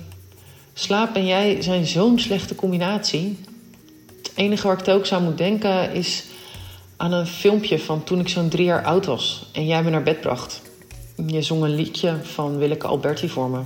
Slaap 0.73 1.17
en 1.17 1.27
jij 1.27 1.63
zijn 1.63 1.87
zo'n 1.87 2.19
slechte 2.19 2.55
combinatie. 2.55 3.39
Het 4.17 4.33
enige 4.35 4.67
waar 4.67 4.81
ik 4.81 4.89
ook 4.89 5.07
zou 5.07 5.23
moet 5.23 5.39
denken 5.39 5.93
is 5.93 6.25
aan 6.97 7.13
een 7.13 7.27
filmpje 7.27 7.79
van 7.79 8.05
toen 8.05 8.21
ik 8.21 8.29
zo'n 8.29 8.49
drie 8.49 8.65
jaar 8.65 8.85
oud 8.85 9.07
was 9.07 9.47
en 9.53 9.67
jij 9.67 9.83
me 9.83 9.91
naar 9.91 10.03
bed 10.03 10.21
bracht. 10.21 10.63
Je 11.27 11.43
zong 11.43 11.63
een 11.63 11.75
liedje 11.75 12.17
van 12.23 12.59
Willeke 12.59 12.87
Alberti 12.87 13.29
voor 13.29 13.51
me. 13.51 13.61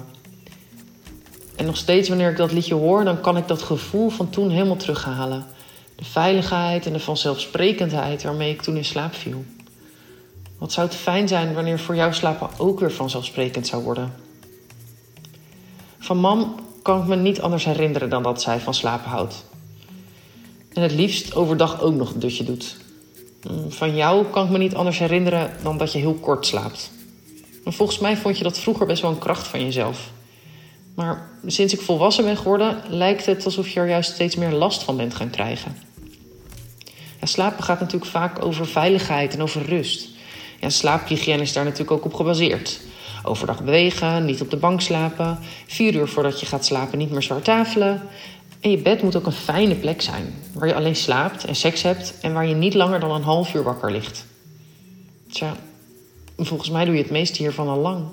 En 1.59 1.67
nog 1.67 1.77
steeds 1.77 2.09
wanneer 2.09 2.31
ik 2.31 2.37
dat 2.37 2.53
liedje 2.53 2.75
hoor, 2.75 3.05
dan 3.05 3.21
kan 3.21 3.37
ik 3.37 3.49
dat 3.49 3.62
gevoel 3.62 4.09
van 4.09 4.31
toen 4.31 4.50
helemaal 4.50 4.77
terughalen. 4.77 5.47
De 5.95 6.05
veiligheid 6.05 6.87
en 6.87 6.93
de 6.93 7.00
vanzelfsprekendheid 7.00 8.23
waarmee 8.23 8.53
ik 8.53 8.62
toen 8.62 8.77
in 8.77 8.85
slaap 8.85 9.15
viel. 9.15 9.45
Wat 10.59 10.73
zou 10.73 10.87
het 10.87 10.97
fijn 10.97 11.29
zijn 11.29 11.55
wanneer 11.55 11.79
voor 11.79 11.97
jou 11.97 12.12
slapen 12.12 12.49
ook 12.59 12.81
weer 12.81 12.93
vanzelfsprekend 12.93 13.67
zou 13.67 13.83
worden? 13.83 14.12
Van 15.99 16.17
mam 16.17 16.55
kan 16.83 17.00
ik 17.00 17.07
me 17.07 17.17
niet 17.17 17.41
anders 17.41 17.65
herinneren 17.65 18.11
dan 18.11 18.23
dat 18.23 18.43
zij 18.43 18.61
van 18.61 18.75
slapen 18.75 19.11
houdt. 19.11 19.45
En 20.73 20.83
het 20.83 20.93
liefst 20.93 21.35
overdag 21.35 21.81
ook 21.81 21.95
nog 21.95 22.12
een 22.15 22.21
dutje 22.21 22.45
doet. 22.45 22.77
Mm, 23.50 23.73
Van 23.73 23.97
jou 23.97 24.27
kan 24.27 24.45
ik 24.45 24.50
me 24.50 24.59
niet 24.59 24.75
anders 24.75 24.99
herinneren 24.99 25.50
dan 25.62 25.79
dat 25.79 25.93
je 25.93 25.99
heel 25.99 26.15
kort 26.21 26.47
slaapt. 26.47 26.91
En 27.65 27.73
volgens 27.73 27.99
mij 27.99 28.17
vond 28.17 28.38
je 28.38 28.45
dat 28.45 28.59
vroeger 28.59 28.87
best 28.87 29.03
wel 29.03 29.11
een 29.11 29.19
kracht 29.19 29.47
van 29.47 29.65
jezelf. 29.65 30.11
Maar 30.99 31.28
sinds 31.47 31.73
ik 31.73 31.81
volwassen 31.81 32.25
ben 32.25 32.37
geworden, 32.37 32.83
lijkt 32.88 33.26
het 33.26 33.45
alsof 33.45 33.69
je 33.69 33.81
er 33.81 33.88
juist 33.88 34.12
steeds 34.12 34.37
meer 34.37 34.50
last 34.50 34.83
van 34.83 34.97
bent 34.97 35.14
gaan 35.14 35.31
krijgen. 35.31 35.76
Ja, 37.21 37.26
slapen 37.26 37.64
gaat 37.64 37.81
natuurlijk 37.81 38.11
vaak 38.11 38.45
over 38.45 38.67
veiligheid 38.67 39.35
en 39.35 39.43
over 39.43 39.62
rust. 39.62 40.09
Ja, 40.61 40.71
slaaphygiëne 40.71 41.43
is 41.43 41.52
daar 41.52 41.64
natuurlijk 41.64 41.90
ook 41.90 42.05
op 42.05 42.14
gebaseerd. 42.14 42.81
Overdag 43.23 43.64
bewegen, 43.64 44.25
niet 44.25 44.40
op 44.40 44.50
de 44.50 44.57
bank 44.57 44.81
slapen, 44.81 45.38
vier 45.67 45.95
uur 45.95 46.09
voordat 46.09 46.40
je 46.40 46.47
gaat 46.47 46.64
slapen 46.64 46.99
niet 46.99 47.11
meer 47.11 47.23
zwaar 47.23 47.43
tafelen. 47.43 48.02
En 48.61 48.71
je 48.71 48.78
bed 48.78 49.02
moet 49.02 49.17
ook 49.17 49.26
een 49.26 49.33
fijne 49.33 49.75
plek 49.75 50.02
zijn, 50.02 50.35
waar 50.52 50.69
je 50.69 50.75
alleen 50.75 50.97
slaapt 50.97 51.45
en 51.45 51.57
seks 51.57 51.83
hebt 51.83 52.14
en 52.21 52.33
waar 52.33 52.47
je 52.47 52.55
niet 52.55 52.75
langer 52.75 53.00
dan 53.00 53.11
een 53.11 53.23
half 53.23 53.55
uur 53.55 53.62
wakker 53.62 53.93
ligt. 53.93 54.26
Tja, 55.31 55.57
volgens 56.37 56.71
mij 56.71 56.85
doe 56.85 56.95
je 56.95 57.02
het 57.02 57.11
meeste 57.11 57.43
hiervan 57.43 57.69
al 57.69 57.78
lang. 57.78 58.07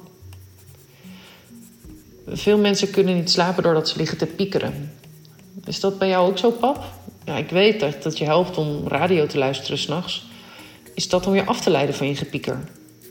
Veel 2.28 2.58
mensen 2.58 2.90
kunnen 2.90 3.16
niet 3.16 3.30
slapen 3.30 3.64
doordat 3.64 3.90
ze 3.90 3.98
liggen 3.98 4.18
te 4.18 4.26
piekeren. 4.26 4.92
Is 5.66 5.80
dat 5.80 6.00
bij 6.00 6.08
jou 6.08 6.30
ook 6.30 6.38
zo, 6.38 6.52
pap? 6.52 6.84
Ja, 7.26 7.38
ik 7.38 7.50
weet 7.50 8.04
dat 8.04 8.18
je 8.18 8.26
helpt 8.26 8.58
om 8.58 8.88
radio 8.88 9.28
te 9.28 9.38
luisteren 9.38 9.78
s'nachts. 9.78 10.26
Is 10.94 11.10
dat 11.10 11.28
om 11.28 11.36
je 11.36 11.46
af 11.46 11.62
te 11.62 11.70
leiden 11.70 11.96
van 11.96 12.08
je 12.08 12.16
gepieker? 12.16 12.64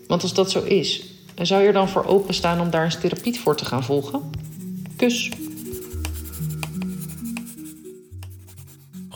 Want 0.07 0.21
als 0.21 0.33
dat 0.33 0.51
zo 0.51 0.63
is, 0.63 1.03
en 1.35 1.45
zou 1.47 1.61
je 1.61 1.67
er 1.67 1.73
dan 1.73 1.89
voor 1.89 2.05
openstaan 2.05 2.61
om 2.61 2.69
daar 2.69 2.83
een 2.83 2.99
therapiet 2.99 3.39
voor 3.39 3.55
te 3.55 3.65
gaan 3.65 3.83
volgen? 3.83 4.21
Kus. 4.95 5.29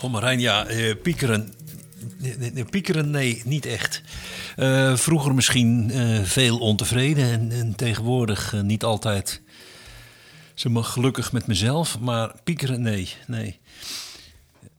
Oh 0.02 0.12
Marijn, 0.12 0.40
ja, 0.40 0.66
eh, 0.66 0.96
piekeren. 1.02 1.54
Piekeren, 2.70 3.10
nee, 3.10 3.42
niet 3.46 3.66
echt. 3.66 4.02
Eh, 4.56 4.96
vroeger 4.96 5.34
misschien 5.36 5.92
eh, 5.92 6.24
veel 6.24 6.58
ontevreden 6.58 7.24
en, 7.24 7.52
en 7.52 7.76
tegenwoordig 7.76 8.56
niet 8.62 8.84
altijd 8.84 9.42
zeg 10.60 10.72
maar, 10.72 10.84
gelukkig 10.84 11.32
met 11.32 11.48
mezelf. 11.48 12.00
Maar 12.00 12.36
piekeren, 12.44 12.82
nee, 12.82 13.16
nee. 13.28 13.60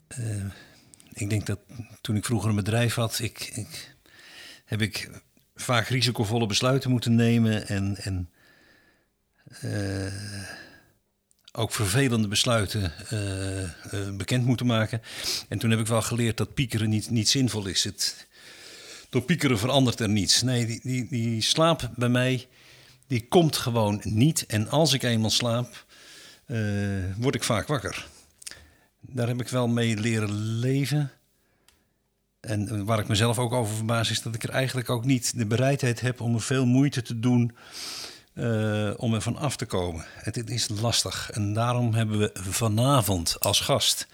Eh, 0.08 0.44
ik 1.12 1.30
denk 1.30 1.46
dat 1.46 1.58
toen 2.00 2.16
ik 2.16 2.24
vroeger 2.24 2.48
een 2.48 2.56
bedrijf 2.56 2.94
had, 2.94 3.18
ik, 3.18 3.50
ik, 3.54 3.96
heb 4.64 4.80
ik 4.80 5.10
vaak 5.54 5.88
risicovolle 5.88 6.46
besluiten 6.46 6.90
moeten 6.90 7.14
nemen 7.14 7.68
en, 7.68 7.96
en 7.96 8.30
eh, 9.60 10.12
ook 11.52 11.72
vervelende 11.72 12.28
besluiten 12.28 12.92
eh, 13.08 14.16
bekend 14.16 14.44
moeten 14.44 14.66
maken. 14.66 15.02
En 15.48 15.58
toen 15.58 15.70
heb 15.70 15.80
ik 15.80 15.86
wel 15.86 16.02
geleerd 16.02 16.36
dat 16.36 16.54
piekeren 16.54 16.88
niet, 16.88 17.10
niet 17.10 17.28
zinvol 17.28 17.66
is. 17.66 17.84
Het, 17.84 18.26
door 19.08 19.22
piekeren 19.22 19.58
verandert 19.58 20.00
er 20.00 20.08
niets. 20.08 20.42
Nee, 20.42 20.66
die, 20.66 20.80
die, 20.82 21.08
die 21.08 21.42
slaap 21.42 21.90
bij 21.96 22.08
mij, 22.08 22.48
die 23.10 23.28
komt 23.28 23.56
gewoon 23.56 24.00
niet. 24.04 24.46
En 24.46 24.68
als 24.68 24.92
ik 24.92 25.02
eenmaal 25.02 25.30
slaap, 25.30 25.84
eh, 26.46 26.58
word 27.16 27.34
ik 27.34 27.42
vaak 27.44 27.66
wakker. 27.66 28.06
Daar 29.00 29.28
heb 29.28 29.40
ik 29.40 29.48
wel 29.48 29.68
mee 29.68 29.96
leren 29.96 30.32
leven. 30.34 31.10
En 32.40 32.68
eh, 32.68 32.80
waar 32.82 32.98
ik 32.98 33.08
mezelf 33.08 33.38
ook 33.38 33.52
over 33.52 33.74
verbaas 33.74 34.10
is 34.10 34.22
dat 34.22 34.34
ik 34.34 34.42
er 34.42 34.50
eigenlijk 34.50 34.90
ook 34.90 35.04
niet 35.04 35.38
de 35.38 35.46
bereidheid 35.46 36.00
heb 36.00 36.20
om 36.20 36.34
er 36.34 36.40
veel 36.40 36.66
moeite 36.66 37.02
te 37.02 37.18
doen 37.18 37.56
eh, 38.34 38.90
om 38.96 39.14
er 39.14 39.22
van 39.22 39.36
af 39.36 39.56
te 39.56 39.66
komen. 39.66 40.04
Het, 40.14 40.34
het 40.34 40.50
is 40.50 40.68
lastig. 40.68 41.30
En 41.30 41.52
daarom 41.52 41.94
hebben 41.94 42.18
we 42.18 42.30
vanavond 42.34 43.40
als 43.40 43.60
gast 43.60 44.06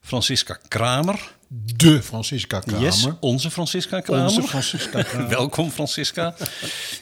Francisca 0.00 0.58
Kramer. 0.68 1.34
De 1.62 2.02
Francisca 2.02 2.60
Kramer. 2.60 2.82
Yes, 2.82 3.08
onze 3.20 3.50
Francisca 3.50 4.00
Kramer. 4.00 4.24
Onze 4.24 4.42
Francisca 4.42 5.02
Kramer. 5.08 5.28
Welkom 5.28 5.70
Francisca. 5.70 6.34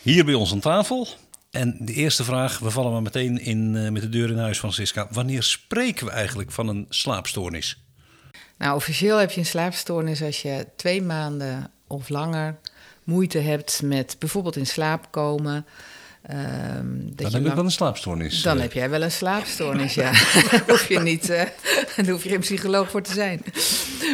Hier 0.03 0.25
bij 0.25 0.35
ons 0.35 0.53
aan 0.53 0.61
tafel. 0.61 1.09
En 1.51 1.77
de 1.81 1.93
eerste 1.93 2.25
vraag, 2.25 2.59
we 2.59 2.71
vallen 2.71 2.93
maar 2.93 3.03
meteen 3.03 3.39
in, 3.39 3.77
eh, 3.77 3.91
met 3.91 4.03
de 4.03 4.09
deur 4.09 4.31
in 4.31 4.39
huis, 4.39 4.59
Francisca. 4.59 5.07
Wanneer 5.11 5.43
spreken 5.43 6.07
we 6.07 6.13
eigenlijk 6.13 6.51
van 6.51 6.69
een 6.69 6.87
slaapstoornis? 6.89 7.83
Nou, 8.59 8.77
officieel 8.77 9.17
heb 9.17 9.31
je 9.31 9.41
een 9.41 9.47
slaapstoornis 9.47 10.23
als 10.23 10.43
je 10.43 10.67
twee 10.77 11.03
maanden 11.03 11.71
of 11.87 12.09
langer 12.09 12.59
moeite 13.05 13.39
hebt 13.39 13.83
met 13.83 14.17
bijvoorbeeld 14.19 14.57
in 14.57 14.67
slaap 14.67 15.07
komen. 15.11 15.67
Ehm, 16.23 16.99
dat 17.05 17.17
Dan 17.17 17.31
je 17.31 17.37
heb 17.37 17.47
ik 17.47 17.55
wel 17.55 17.65
een 17.65 17.71
slaapstoornis. 17.71 18.43
Dan 18.43 18.57
eh. 18.57 18.63
heb 18.63 18.73
jij 18.73 18.91
wel 18.91 19.03
een 19.03 19.11
slaapstoornis, 19.11 19.95
ja. 19.95 20.13
Hoef 20.69 20.89
je 20.89 20.99
niet, 20.99 21.31
eh, 21.31 21.45
daar 21.97 22.09
hoef 22.09 22.23
je 22.23 22.29
geen 22.29 22.41
psycholoog 22.41 22.91
voor 22.91 23.03
te 23.03 23.13
zijn. 23.13 23.45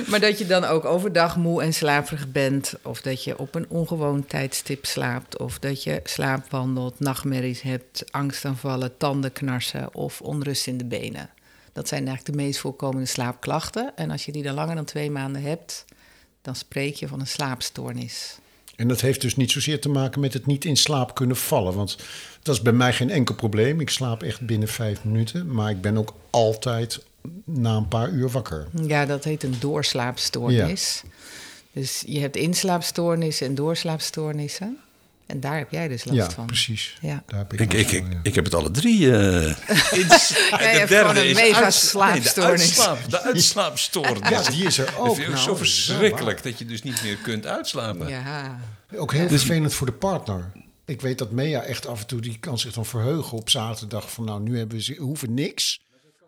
Maar 0.06 0.20
dat 0.20 0.38
je 0.38 0.46
dan 0.46 0.64
ook 0.64 0.84
overdag 0.84 1.36
moe 1.36 1.62
en 1.62 1.74
slaperig 1.74 2.32
bent, 2.32 2.74
of 2.82 3.00
dat 3.00 3.24
je 3.24 3.38
op 3.38 3.54
een 3.54 3.66
ongewoon 3.68 4.26
tijdstip 4.26 4.86
slaapt, 4.86 5.38
of 5.38 5.58
dat 5.58 5.82
je 5.82 6.00
slaapwandelt, 6.04 7.00
nachtmerries 7.00 7.62
hebt, 7.62 8.12
angstaanvallen, 8.12 8.96
tanden 8.96 9.32
knarsen 9.32 9.94
of 9.94 10.20
onrust 10.20 10.66
in 10.66 10.78
de 10.78 10.84
benen. 10.84 11.30
Dat 11.72 11.88
zijn 11.88 12.06
eigenlijk 12.06 12.36
de 12.36 12.44
meest 12.44 12.60
voorkomende 12.60 13.06
slaapklachten. 13.06 13.92
En 13.96 14.10
als 14.10 14.24
je 14.24 14.32
die 14.32 14.42
dan 14.42 14.54
langer 14.54 14.74
dan 14.74 14.84
twee 14.84 15.10
maanden 15.10 15.42
hebt, 15.42 15.84
dan 16.42 16.54
spreek 16.54 16.94
je 16.94 17.08
van 17.08 17.20
een 17.20 17.26
slaapstoornis. 17.26 18.38
En 18.78 18.88
dat 18.88 19.00
heeft 19.00 19.20
dus 19.20 19.36
niet 19.36 19.50
zozeer 19.50 19.80
te 19.80 19.88
maken 19.88 20.20
met 20.20 20.32
het 20.32 20.46
niet 20.46 20.64
in 20.64 20.76
slaap 20.76 21.14
kunnen 21.14 21.36
vallen. 21.36 21.74
Want 21.74 21.96
dat 22.42 22.54
is 22.54 22.62
bij 22.62 22.72
mij 22.72 22.92
geen 22.92 23.10
enkel 23.10 23.34
probleem. 23.34 23.80
Ik 23.80 23.90
slaap 23.90 24.22
echt 24.22 24.40
binnen 24.40 24.68
vijf 24.68 25.04
minuten. 25.04 25.52
Maar 25.52 25.70
ik 25.70 25.80
ben 25.80 25.96
ook 25.96 26.14
altijd 26.30 27.04
na 27.44 27.76
een 27.76 27.88
paar 27.88 28.10
uur 28.10 28.28
wakker. 28.28 28.66
Ja, 28.86 29.06
dat 29.06 29.24
heet 29.24 29.42
een 29.42 29.54
doorslaapstoornis. 29.58 31.02
Dus 31.72 32.02
je 32.06 32.20
hebt 32.20 32.36
inslaapstoornissen 32.36 33.46
en 33.46 33.54
doorslaapstoornissen. 33.54 34.78
En 35.28 35.40
daar 35.40 35.56
heb 35.56 35.70
jij 35.70 35.88
dus 35.88 36.04
last 36.04 36.16
Ja, 36.16 36.30
van. 36.30 36.46
precies. 36.46 36.98
Ja. 37.00 37.22
Daar 37.26 37.38
heb 37.38 37.52
ik, 37.52 37.60
Ik, 37.60 37.72
ik, 37.72 37.90
ik, 37.90 37.98
van, 38.02 38.10
ja. 38.10 38.18
ik 38.22 38.34
heb 38.34 38.44
het 38.44 38.54
alle 38.54 38.70
drie. 38.70 39.12
eh 39.12 39.56
Jij 40.50 40.78
hebt 40.78 40.92
gewoon 40.94 41.16
een 41.16 41.34
mega 41.34 41.62
uits- 41.62 41.88
slaapstoornis. 41.88 42.76
Nee, 42.76 42.86
de, 42.86 42.90
uitslaap, 42.90 43.10
de 43.10 43.20
uitslaapstoornis. 43.32 44.28
Ja, 44.28 44.42
die 44.50 44.64
is 44.66 44.78
er 44.78 44.94
ook. 44.98 45.06
Dat 45.06 45.14
vind 45.16 45.28
ik 45.28 45.34
Nou, 45.34 45.44
zo 45.44 45.52
dat 45.52 45.60
is 45.60 45.84
wel 45.86 45.94
verschrikkelijk 45.96 46.42
dat 46.42 46.58
je 46.58 46.64
dus 46.64 46.82
niet 46.82 47.02
meer 47.02 47.16
kunt 47.16 47.46
uitslapen. 47.46 48.08
Ja. 48.08 48.60
Ook 48.96 49.12
heel 49.12 49.28
vervelend 49.28 49.74
voor 49.74 49.86
de 49.86 49.92
partner. 49.92 50.52
Ik 50.84 51.00
weet 51.00 51.18
dat 51.18 51.30
Mea 51.30 51.62
echt 51.62 51.86
af 51.86 52.00
en 52.00 52.06
toe, 52.06 52.20
die 52.20 52.38
kan 52.38 52.58
zich 52.58 52.72
dan 52.72 52.86
verheugen 52.86 53.38
op 53.38 53.50
zaterdag. 53.50 54.10
Van 54.12 54.24
nou, 54.24 54.40
nu 54.42 54.58
hebben 54.58 54.76
we, 54.76 54.82
ze 54.82 54.94
hoeven 54.98 55.34
niks. 55.34 55.80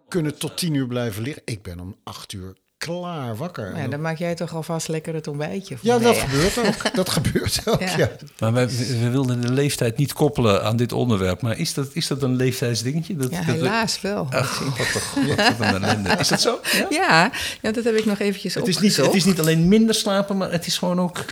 Kunnen 0.09 0.39
tot 0.39 0.57
tien 0.57 0.75
uur 0.75 0.87
blijven 0.87 1.23
liggen. 1.23 1.43
Ik 1.45 1.63
ben 1.63 1.81
om 1.81 1.97
acht 2.05 2.33
uur 2.33 2.57
klaar 2.87 3.37
wakker. 3.37 3.77
ja, 3.77 3.89
dan 3.89 4.01
maak 4.01 4.19
jij 4.19 4.35
toch 4.35 4.55
alvast 4.55 4.89
lekker 4.89 5.15
het 5.15 5.27
ontbijtje. 5.29 5.77
voor 5.77 5.89
ja, 5.89 5.99
dat 5.99 6.17
gebeurt 6.17 6.59
ook. 6.59 6.95
Dat 7.01 7.11
gebeurt 7.11 7.61
ook, 7.65 7.81
Ja. 7.81 7.97
ja. 7.97 8.11
Maar 8.39 8.53
wij, 8.53 8.67
we 9.01 9.09
wilden 9.11 9.41
de 9.41 9.53
leeftijd 9.53 9.97
niet 9.97 10.13
koppelen 10.13 10.65
aan 10.65 10.77
dit 10.77 10.93
onderwerp. 10.93 11.41
Maar 11.43 11.59
is 11.59 11.75
dat, 11.75 11.89
is 11.93 12.07
dat 12.07 12.23
een 12.23 12.37
leeftijdsdingetje? 12.37 13.17
Dat, 13.17 13.31
Ja, 13.31 13.37
dat 13.37 13.47
we- 13.47 13.53
helaas 13.53 14.01
wel. 14.01 14.27
Ach, 14.31 14.55
god, 14.57 14.77
toch, 14.93 15.03
god, 15.03 15.57
wat 15.59 15.75
een 15.75 15.75
ellende. 15.85 16.11
Is 16.19 16.29
dat 16.29 16.41
zo? 16.41 16.59
Ja? 16.79 16.87
Ja, 16.91 17.31
ja, 17.63 17.73
dat 17.73 17.85
heb 17.85 17.95
ik 17.95 18.05
nog 18.05 18.19
eventjes 18.19 18.55
Het, 18.55 18.69
is 18.69 18.79
niet, 18.79 18.97
het 18.97 19.15
is 19.15 19.25
niet 19.25 19.41
alleen 19.41 19.69
minder 19.69 19.95
slapen, 19.95 20.37
maar 20.37 20.53
het 20.53 20.67
is 20.67 20.79
gewoon 20.79 21.01
ook... 21.01 21.25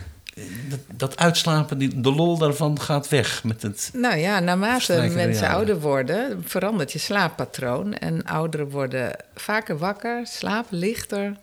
Dat, 0.69 0.79
dat 0.93 1.17
uitslapen, 1.17 1.77
die, 1.77 2.01
de 2.01 2.11
lol 2.11 2.37
daarvan 2.37 2.81
gaat 2.81 3.09
weg. 3.09 3.43
Met 3.43 3.61
het, 3.61 3.89
Nou 3.93 4.17
ja, 4.17 4.39
naarmate 4.39 4.93
mensen 4.93 5.31
jaren. 5.31 5.49
ouder 5.49 5.79
worden, 5.79 6.43
verandert 6.45 6.91
je 6.91 6.99
slaappatroon. 6.99 7.93
En 7.93 8.25
ouderen 8.25 8.69
worden 8.69 9.15
vaker 9.35 9.77
wakker, 9.77 10.27
slapen 10.27 10.77
lichter, 10.77 11.37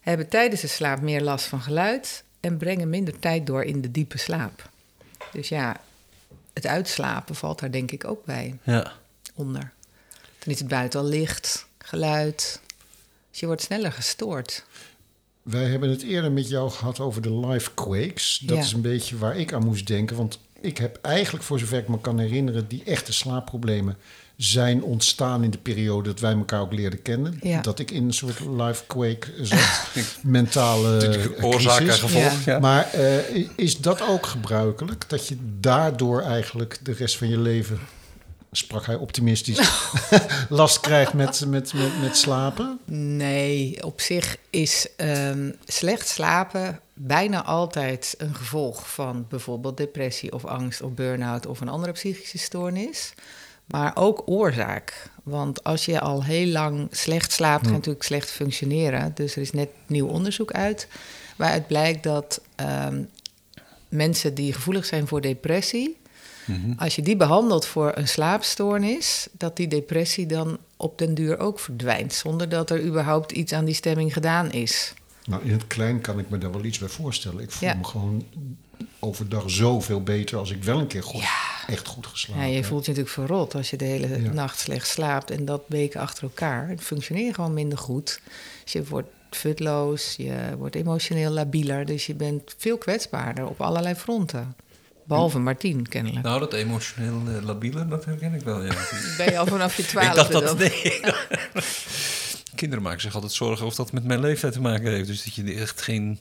hebben 0.00 0.28
tijdens 0.28 0.60
de 0.60 0.66
slaap 0.66 1.00
meer 1.00 1.22
last 1.22 1.46
van 1.46 1.60
geluid 1.60 2.24
en 2.40 2.56
brengen 2.56 2.88
minder 2.88 3.18
tijd 3.18 3.46
door 3.46 3.62
in 3.62 3.80
de 3.80 3.90
diepe 3.90 4.18
slaap. 4.18 4.70
Dus 5.32 5.48
ja, 5.48 5.76
het 6.52 6.66
uitslapen 6.66 7.34
valt 7.34 7.60
daar 7.60 7.70
denk 7.70 7.90
ik 7.90 8.04
ook 8.04 8.24
bij 8.24 8.58
ja. 8.62 8.92
onder. 9.34 9.72
Dan 10.38 10.52
is 10.52 10.58
het 10.58 10.68
buiten 10.68 11.00
al 11.00 11.06
licht, 11.06 11.66
geluid. 11.78 12.60
Dus 13.30 13.40
je 13.40 13.46
wordt 13.46 13.62
sneller 13.62 13.92
gestoord. 13.92 14.64
Wij 15.42 15.64
hebben 15.64 15.90
het 15.90 16.02
eerder 16.02 16.32
met 16.32 16.48
jou 16.48 16.70
gehad 16.70 17.00
over 17.00 17.22
de 17.22 17.34
live 17.46 17.70
quakes. 17.74 18.42
Dat 18.46 18.56
Ja. 18.56 18.62
is 18.62 18.72
een 18.72 18.80
beetje 18.80 19.18
waar 19.18 19.36
ik 19.38 19.52
aan 19.52 19.64
moest 19.64 19.86
denken. 19.86 20.16
Want 20.16 20.38
ik 20.60 20.78
heb 20.78 20.98
eigenlijk, 21.02 21.44
voor 21.44 21.58
zover 21.58 21.78
ik 21.78 21.88
me 21.88 22.00
kan 22.00 22.18
herinneren, 22.18 22.68
die 22.68 22.82
echte 22.84 23.12
slaapproblemen 23.12 23.96
zijn 24.36 24.82
ontstaan 24.82 25.44
in 25.44 25.50
de 25.50 25.58
periode 25.58 26.08
dat 26.08 26.20
wij 26.20 26.32
elkaar 26.32 26.60
ook 26.60 26.72
leerden 26.72 27.02
kennen. 27.02 27.38
Ja. 27.42 27.60
Dat 27.60 27.78
ik 27.78 27.90
in 27.90 28.04
een 28.04 28.14
soort 28.14 28.40
live 28.40 28.82
quake 28.86 29.26
zat. 29.40 29.86
Mentale 30.22 31.30
Oorzaak 31.40 31.80
en 31.80 31.92
gevolg. 31.92 32.44
Ja. 32.44 32.58
Maar 32.58 32.90
eh, 32.92 33.48
is 33.56 33.76
dat 33.78 34.02
ook 34.08 34.26
gebruikelijk? 34.26 35.04
Dat 35.08 35.28
je 35.28 35.36
daardoor 35.60 36.20
eigenlijk 36.20 36.78
de 36.82 36.92
rest 36.92 37.16
van 37.16 37.28
je 37.28 37.38
leven, 37.38 37.78
sprak 38.54 38.86
hij 38.86 38.94
optimistisch, 38.94 39.70
last 40.48 40.80
krijgt 40.80 41.12
met, 41.12 41.46
met, 41.46 41.72
met, 41.74 42.00
met 42.00 42.16
slapen? 42.16 42.78
Nee, 43.16 43.84
op 43.84 44.00
zich 44.00 44.36
is 44.50 44.88
ehm, 44.96 45.50
slecht 45.66 46.08
slapen 46.08 46.80
bijna 46.94 47.44
altijd 47.44 48.14
een 48.18 48.34
gevolg 48.34 48.92
van 48.92 49.26
bijvoorbeeld 49.28 49.76
depressie 49.76 50.32
of 50.32 50.44
angst 50.44 50.82
of 50.82 50.92
burn-out 50.92 51.46
of 51.46 51.60
een 51.60 51.68
andere 51.68 51.92
psychische 51.92 52.38
stoornis. 52.38 53.14
Maar 53.64 53.92
ook 53.94 54.22
oorzaak. 54.26 55.10
Want 55.22 55.64
als 55.64 55.84
je 55.84 56.00
al 56.00 56.24
heel 56.24 56.46
lang 56.46 56.88
slecht 56.90 57.32
slaapt, 57.32 57.62
ga 57.62 57.70
je 57.70 57.76
natuurlijk 57.76 58.04
slecht 58.04 58.30
functioneren. 58.30 59.12
Dus 59.14 59.36
er 59.36 59.42
is 59.42 59.52
net 59.52 59.68
nieuw 59.86 60.06
onderzoek 60.06 60.52
uit 60.52 60.88
waaruit 61.36 61.66
blijkt 61.66 62.02
dat 62.02 62.40
ehm, 62.54 63.02
mensen 63.88 64.34
die 64.34 64.52
gevoelig 64.52 64.84
zijn 64.84 65.06
voor 65.06 65.20
depressie 65.20 66.00
Als 66.78 66.96
je 66.96 67.02
die 67.02 67.16
behandelt 67.16 67.66
voor 67.66 67.92
een 67.94 68.08
slaapstoornis, 68.08 69.28
dat 69.32 69.56
die 69.56 69.68
depressie 69.68 70.26
dan 70.26 70.58
op 70.76 70.98
den 70.98 71.14
duur 71.14 71.38
ook 71.38 71.60
verdwijnt, 71.60 72.12
zonder 72.12 72.48
dat 72.48 72.70
er 72.70 72.82
überhaupt 72.84 73.32
iets 73.32 73.52
aan 73.52 73.64
die 73.64 73.74
stemming 73.74 74.12
gedaan 74.12 74.50
is. 74.52 74.94
Nou, 75.24 75.42
in 75.44 75.52
het 75.52 75.66
klein 75.66 76.00
kan 76.00 76.18
ik 76.18 76.30
me 76.30 76.38
daar 76.38 76.52
wel 76.52 76.64
iets 76.64 76.78
bij 76.78 76.88
voorstellen. 76.88 77.42
Ik 77.42 77.50
voel 77.50 77.68
Ja. 77.68 77.74
me 77.74 77.84
gewoon 77.84 78.24
overdag 78.98 79.50
zoveel 79.50 80.02
beter 80.02 80.38
als 80.38 80.50
ik 80.50 80.64
wel 80.64 80.78
een 80.78 80.86
keer 80.86 81.02
goed, 81.02 81.22
echt 81.66 81.86
goed 81.86 82.06
geslapen 82.06 82.42
Ja, 82.42 82.48
je 82.48 82.54
heb. 82.54 82.64
voelt 82.64 82.84
je 82.84 82.90
natuurlijk 82.90 83.16
verrot 83.16 83.54
als 83.54 83.70
je 83.70 83.76
de 83.76 83.84
hele 83.84 84.22
Ja. 84.22 84.32
nacht 84.32 84.58
slecht 84.58 84.88
slaapt 84.88 85.30
en 85.30 85.44
dat 85.44 85.62
weken 85.66 86.00
achter 86.00 86.22
elkaar. 86.22 86.68
Het 86.68 86.80
functioneert 86.80 87.34
gewoon 87.34 87.54
minder 87.54 87.78
goed. 87.78 88.20
Dus 88.62 88.72
je 88.72 88.84
wordt 88.84 89.08
futloos, 89.30 90.14
je 90.16 90.34
wordt 90.58 90.74
emotioneel 90.74 91.30
labieler, 91.30 91.86
dus 91.86 92.06
je 92.06 92.14
bent 92.14 92.54
veel 92.58 92.78
kwetsbaarder 92.78 93.46
op 93.46 93.60
allerlei 93.60 93.94
fronten. 93.94 94.54
Behalve 95.04 95.38
Martien, 95.38 95.88
kennelijk. 95.88 96.22
Nou, 96.24 96.40
dat 96.40 96.52
emotioneel 96.52 97.22
eh, 97.26 97.42
labiele, 97.42 97.88
dat 97.88 98.04
herken 98.04 98.34
ik 98.34 98.42
wel, 98.42 98.64
ja. 98.64 98.72
Ben 99.16 99.30
je 99.30 99.38
al 99.38 99.46
vanaf 99.46 99.76
je 99.76 99.82
ik 99.82 99.88
twaalfde 99.88 100.14
dacht 100.14 100.32
dat... 100.32 100.58
Nee. 100.58 101.00
Kinderen 102.54 102.84
maken 102.84 103.00
zich 103.00 103.14
altijd 103.14 103.32
zorgen 103.32 103.66
of 103.66 103.74
dat 103.74 103.92
met 103.92 104.04
mijn 104.04 104.20
leeftijd 104.20 104.52
te 104.52 104.60
maken 104.60 104.90
heeft. 104.90 105.06
Dus 105.06 105.24
dat 105.24 105.34
je 105.34 105.54
echt 105.54 105.82
geen, 105.82 106.18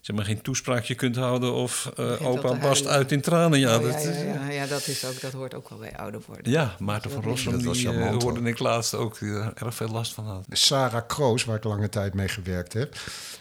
zeg 0.00 0.16
maar, 0.16 0.24
geen 0.24 0.42
toespraakje 0.42 0.94
kunt 0.94 1.16
houden... 1.16 1.52
of 1.54 1.92
eh, 1.96 2.20
al 2.20 2.38
opa 2.38 2.58
barst 2.58 2.86
uit 2.86 3.12
in 3.12 3.20
tranen. 3.20 3.58
Ja, 3.58 3.76
Oh, 3.76 3.82
dat, 3.82 3.92
ja, 3.92 3.98
is- 4.10 4.16
ja, 4.16 4.22
ja, 4.24 4.50
ja, 4.50 4.66
dat, 4.66 4.86
is 4.86 5.04
ook, 5.04 5.20
dat 5.20 5.32
hoort 5.32 5.54
ook 5.54 5.68
wel 5.68 5.78
bij 5.78 5.96
ouder 5.96 6.20
worden. 6.26 6.52
Ja, 6.52 6.74
Maarten 6.78 7.10
van 7.10 7.22
Rossum, 7.22 7.52
dat 7.52 7.62
was 7.62 7.78
die 7.78 7.88
eh, 7.90 8.16
hoorde 8.18 8.40
ik 8.48 8.58
laatst 8.58 8.94
ook 8.94 9.18
die 9.18 9.28
er 9.28 9.52
erg 9.54 9.74
veel 9.74 9.88
last 9.88 10.12
van 10.14 10.24
had. 10.26 10.44
Sarah 10.50 11.06
Kroos, 11.06 11.44
waar 11.44 11.56
ik 11.56 11.64
lange 11.64 11.88
tijd 11.88 12.14
mee 12.14 12.28
gewerkt 12.28 12.72
heb, 12.72 12.96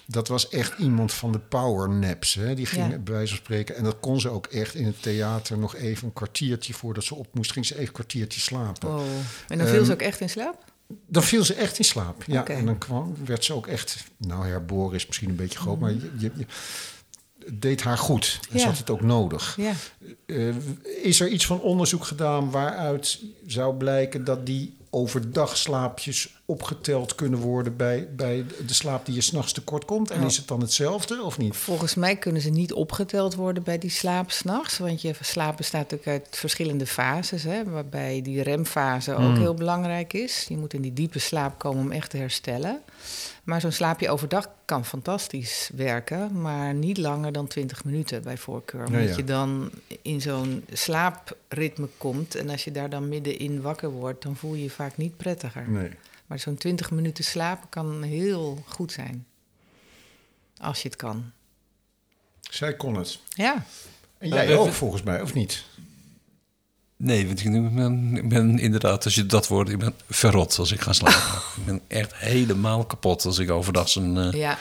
dat 0.06 0.28
was 0.28 0.50
echt 0.50 0.78
iemand 0.80 1.14
van 1.14 1.32
de 1.32 1.40
powernaps. 1.40 2.34
Hè? 2.34 2.54
Die 2.56 2.66
ging 2.66 2.92
Ja. 2.92 2.98
bij 2.98 3.14
wijze 3.14 3.28
van 3.36 3.44
spreken. 3.44 3.76
En 3.76 3.84
dat 3.84 4.00
kon 4.00 4.20
ze 4.20 4.30
ook 4.30 4.46
echt 4.46 4.76
in 4.76 4.86
het 4.86 5.02
theater 5.02 5.58
nog 5.58 5.76
even 5.76 6.08
een 6.08 6.14
kwartiertje 6.14 6.74
voordat 6.74 7.04
ze 7.04 7.16
op 7.16 7.28
moest, 7.34 7.52
ging 7.52 7.66
ze 7.66 7.74
even 7.74 7.88
een 7.88 7.92
kwartiertje 7.94 8.40
slapen. 8.40 8.90
Oh. 8.90 9.02
En 9.48 9.58
dan 9.58 9.68
viel 9.68 9.76
ze 9.86 9.92
Ehm, 9.92 9.92
ook 9.92 10.02
echt 10.08 10.20
in 10.22 10.30
slaap? 10.30 10.64
Dan 11.08 11.24
viel 11.24 11.44
ze 11.44 11.54
echt 11.54 11.78
in 11.78 11.86
slaap. 11.86 12.24
Ja, 12.28 12.48
en 12.48 12.66
dan 12.66 12.78
kwam, 12.78 13.16
werd 13.26 13.46
ze 13.46 13.54
ook 13.54 13.68
echt, 13.68 14.04
nou 14.18 14.48
herboren 14.48 14.96
is 14.96 15.08
misschien 15.08 15.30
een 15.30 15.36
beetje 15.36 15.60
groot, 15.60 15.80
maar 15.80 15.92
je, 15.92 16.12
je, 16.18 16.32
deed 17.54 17.82
haar 17.84 17.98
goed. 17.98 18.40
En 18.50 18.56
Ja. 18.56 18.60
ze 18.60 18.66
had 18.68 18.78
het 18.78 18.90
ook 18.90 19.02
nodig. 19.02 19.56
Ja. 19.60 19.74
Eh, 20.26 20.56
is 21.04 21.20
er 21.20 21.28
iets 21.28 21.46
van 21.46 21.62
onderzoek 21.62 22.06
gedaan 22.06 22.52
waaruit 22.52 23.20
zou 23.46 23.76
blijken 23.76 24.24
dat 24.24 24.46
die 24.46 24.78
overdagslaapjes 24.90 26.37
opgeteld 26.50 27.16
kunnen 27.16 27.40
worden 27.40 27.76
bij, 27.76 28.08
bij 28.16 28.46
de 28.68 28.74
slaap 28.74 29.06
die 29.06 29.16
je 29.16 29.22
s'nachts 29.22 29.52
tekort 29.54 29.86
komt? 29.86 30.12
En 30.12 30.24
is 30.24 30.38
het 30.38 30.48
dan 30.48 30.62
hetzelfde 30.62 31.22
of 31.24 31.38
niet? 31.38 31.56
Volgens 31.56 31.96
mij 31.96 32.16
kunnen 32.16 32.42
ze 32.42 32.50
niet 32.50 32.74
opgeteld 32.74 33.36
worden 33.36 33.64
bij 33.64 33.78
die 33.78 33.90
slaap 33.90 34.32
s'nachts. 34.32 34.78
Want 34.78 35.02
je 35.02 35.14
slaap 35.22 35.58
bestaat 35.58 35.82
natuurlijk 35.92 36.08
uit 36.26 36.38
verschillende 36.38 36.86
fases. 36.86 37.44
Hè, 37.44 37.64
waarbij 37.64 38.22
die 38.22 38.42
remfase 38.44 39.12
ook 39.14 39.20
Hmm. 39.20 39.38
heel 39.38 39.54
belangrijk 39.54 40.14
is. 40.14 40.46
Je 40.50 40.58
moet 40.58 40.74
in 40.74 40.82
die 40.82 40.94
diepe 40.94 41.20
slaap 41.20 41.60
komen 41.60 41.82
om 41.84 41.92
echt 41.92 42.10
te 42.10 42.18
herstellen. 42.18 42.80
Maar 43.44 43.62
zo'n 43.62 43.72
slaapje 43.72 44.10
overdag 44.10 44.50
kan 44.66 44.86
fantastisch 44.86 45.70
werken. 45.76 46.42
Maar 46.42 46.74
niet 46.74 46.98
langer 46.98 47.32
dan 47.32 47.48
20 47.48 47.84
minuten 47.84 48.24
bij 48.24 48.38
voorkeur. 48.38 48.86
Omdat 48.86 49.02
Ja, 49.02 49.08
ja. 49.10 49.16
je 49.16 49.24
dan 49.24 49.70
in 50.02 50.22
zo'n 50.22 50.64
slaapritme 50.74 51.88
komt. 51.98 52.36
En 52.36 52.50
als 52.50 52.64
je 52.64 52.72
daar 52.72 52.90
dan 52.90 53.10
middenin 53.10 53.62
wakker 53.62 53.90
wordt, 53.90 54.24
dan 54.24 54.36
voel 54.36 54.54
je 54.54 54.64
je 54.64 54.70
vaak 54.70 54.98
niet 54.98 55.18
prettiger. 55.18 55.70
Nee. 55.70 55.90
Maar 56.28 56.40
zo'n 56.40 56.58
20 56.58 56.92
minuten 56.92 57.24
slapen 57.24 57.70
kan 57.70 58.04
heel 58.04 58.64
goed 58.68 58.92
zijn. 58.92 59.26
Als 60.58 60.82
je 60.82 60.88
het 60.88 60.98
kan. 60.98 61.32
Zij 62.50 62.76
kon 62.76 62.96
het. 62.96 63.20
Ja. 63.30 63.66
En 64.18 64.30
jij 64.30 64.46
Nou, 64.48 64.58
ook 64.60 64.74
volgens 64.74 65.04
mij, 65.04 65.22
of 65.22 65.34
niet? 65.34 65.64
Nee, 66.98 67.28
want 67.28 67.40
ik 67.44 67.52
ben, 67.76 68.16
ik 68.18 68.30
ben 68.30 68.60
inderdaad, 68.60 69.06
als 69.06 69.16
je 69.16 69.26
dat 69.26 69.48
woord, 69.48 69.70
ik 69.70 69.78
ben 69.80 69.94
verrot 70.10 70.58
als 70.60 70.72
ik 70.72 70.82
ga 70.82 70.94
slapen. 70.94 71.42
ik 71.58 71.66
ben 71.66 71.82
echt 71.88 72.16
helemaal 72.16 72.86
kapot 72.86 73.26
als 73.26 73.38
ik 73.38 73.50
overdag 73.52 73.90
zo'n, 73.90 74.18
eh, 74.20 74.32
Ja, 74.32 74.58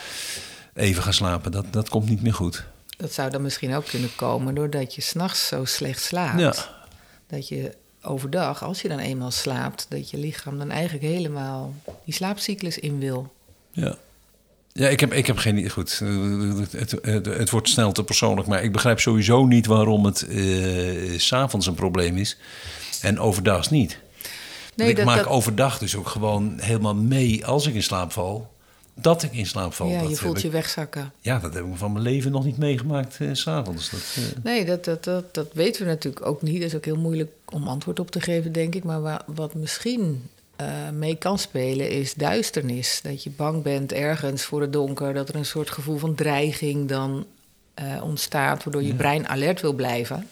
even 0.74 1.02
ga 1.02 1.12
slapen. 1.12 1.52
Dat, 1.52 1.72
dat 1.72 1.88
komt 1.88 2.08
niet 2.08 2.22
meer 2.22 2.34
goed. 2.34 2.64
dat 2.96 3.12
zou 3.12 3.30
dan 3.30 3.42
misschien 3.42 3.74
ook 3.74 3.86
kunnen 3.86 4.14
komen 4.16 4.54
doordat 4.54 4.94
je 4.94 5.00
s'nachts 5.00 5.46
zo 5.46 5.64
slecht 5.64 6.02
slaapt. 6.02 6.40
Ja. 6.40 6.54
Dat 7.26 7.48
je 7.48 7.76
overdag, 8.06 8.62
als 8.64 8.82
je 8.82 8.88
dan 8.88 8.98
eenmaal 8.98 9.30
slaapt, 9.30 9.86
dat 9.88 10.10
je 10.10 10.18
lichaam 10.18 10.58
dan 10.58 10.70
eigenlijk 10.70 11.04
helemaal 11.04 11.74
die 12.04 12.14
slaapcyclus 12.14 12.78
in 12.78 12.98
wil. 12.98 13.32
Ja. 13.70 13.96
Ja, 14.72 14.88
ik 14.88 15.00
heb, 15.00 15.12
ik 15.12 15.26
heb 15.26 15.36
geen... 15.36 15.70
Goed, 15.70 16.00
eh, 16.02 16.70
het, 16.70 16.90
het, 17.02 17.26
het 17.26 17.50
wordt 17.50 17.68
snel 17.68 17.92
te 17.92 18.04
persoonlijk... 18.04 18.48
maar 18.48 18.62
ik 18.62 18.72
begrijp 18.72 19.00
sowieso 19.00 19.46
niet 19.46 19.66
waarom 19.66 20.04
het 20.04 20.22
eh, 20.22 21.18
s 21.18 21.26
s'avonds 21.26 21.66
een 21.66 21.74
probleem 21.74 22.16
is... 22.16 22.36
en 23.00 23.18
overdags 23.20 23.70
niet. 23.70 23.98
Nee, 24.74 24.88
ik 24.88 25.04
maak 25.04 25.16
dat- 25.16 25.26
overdag 25.26 25.78
dus 25.78 25.96
ook 25.96 26.08
gewoon 26.08 26.58
helemaal 26.60 26.94
mee... 26.94 27.46
als 27.46 27.66
ik 27.66 27.74
in 27.74 27.82
slaap 27.82 28.12
val, 28.12 28.52
dat 29.00 29.22
ik 29.22 29.32
in 29.32 29.46
slaap 29.46 29.72
val. 29.72 29.88
ja, 29.88 30.00
dat 30.00 30.08
je 30.10 30.16
voelt 30.16 30.42
je 30.42 30.50
wegzakken. 30.50 31.12
Ja, 31.20 31.38
dat 31.38 31.54
heb 31.54 31.64
ik 31.64 31.70
van 31.74 31.92
mijn 31.92 32.04
leven 32.04 32.30
nog 32.32 32.44
niet 32.44 32.58
meegemaakt 32.58 33.16
eh, 33.20 33.28
s 33.32 33.40
s'avonds. 33.40 33.92
Eh, 33.92 34.20
Nee, 34.42 34.64
dat, 34.64 34.84
dat, 34.84 35.04
dat, 35.04 35.34
dat 35.34 35.48
weten 35.52 35.82
we 35.82 35.88
natuurlijk 35.88 36.26
ook 36.26 36.42
niet. 36.42 36.54
Dat 36.60 36.68
is 36.68 36.74
ook 36.74 36.84
heel 36.84 36.96
moeilijk 36.96 37.30
om 37.52 37.68
antwoord 37.68 38.00
op 38.00 38.10
te 38.10 38.20
geven, 38.20 38.52
denk 38.52 38.74
ik. 38.74 38.84
Maar 38.84 39.00
wa- 39.02 39.24
wat 39.26 39.54
misschien 39.54 40.28
eh, 40.56 40.66
mee 40.92 41.14
kan 41.16 41.38
spelen 41.38 41.90
is 41.90 42.14
duisternis. 42.14 43.00
Dat 43.02 43.22
je 43.22 43.30
bang 43.30 43.62
bent 43.62 43.92
ergens 43.92 44.42
voor 44.44 44.60
het 44.60 44.72
donker. 44.72 45.14
Dat 45.14 45.28
er 45.28 45.34
een 45.34 45.44
soort 45.46 45.70
gevoel 45.70 45.96
van 45.98 46.14
dreiging 46.14 46.88
dan 46.88 47.26
eh, 47.74 48.02
ontstaat... 48.02 48.64
waardoor 48.64 48.82
je 48.82 48.94
brein 48.94 49.28
alert 49.28 49.60
wil 49.60 49.72
blijven. 49.72 50.26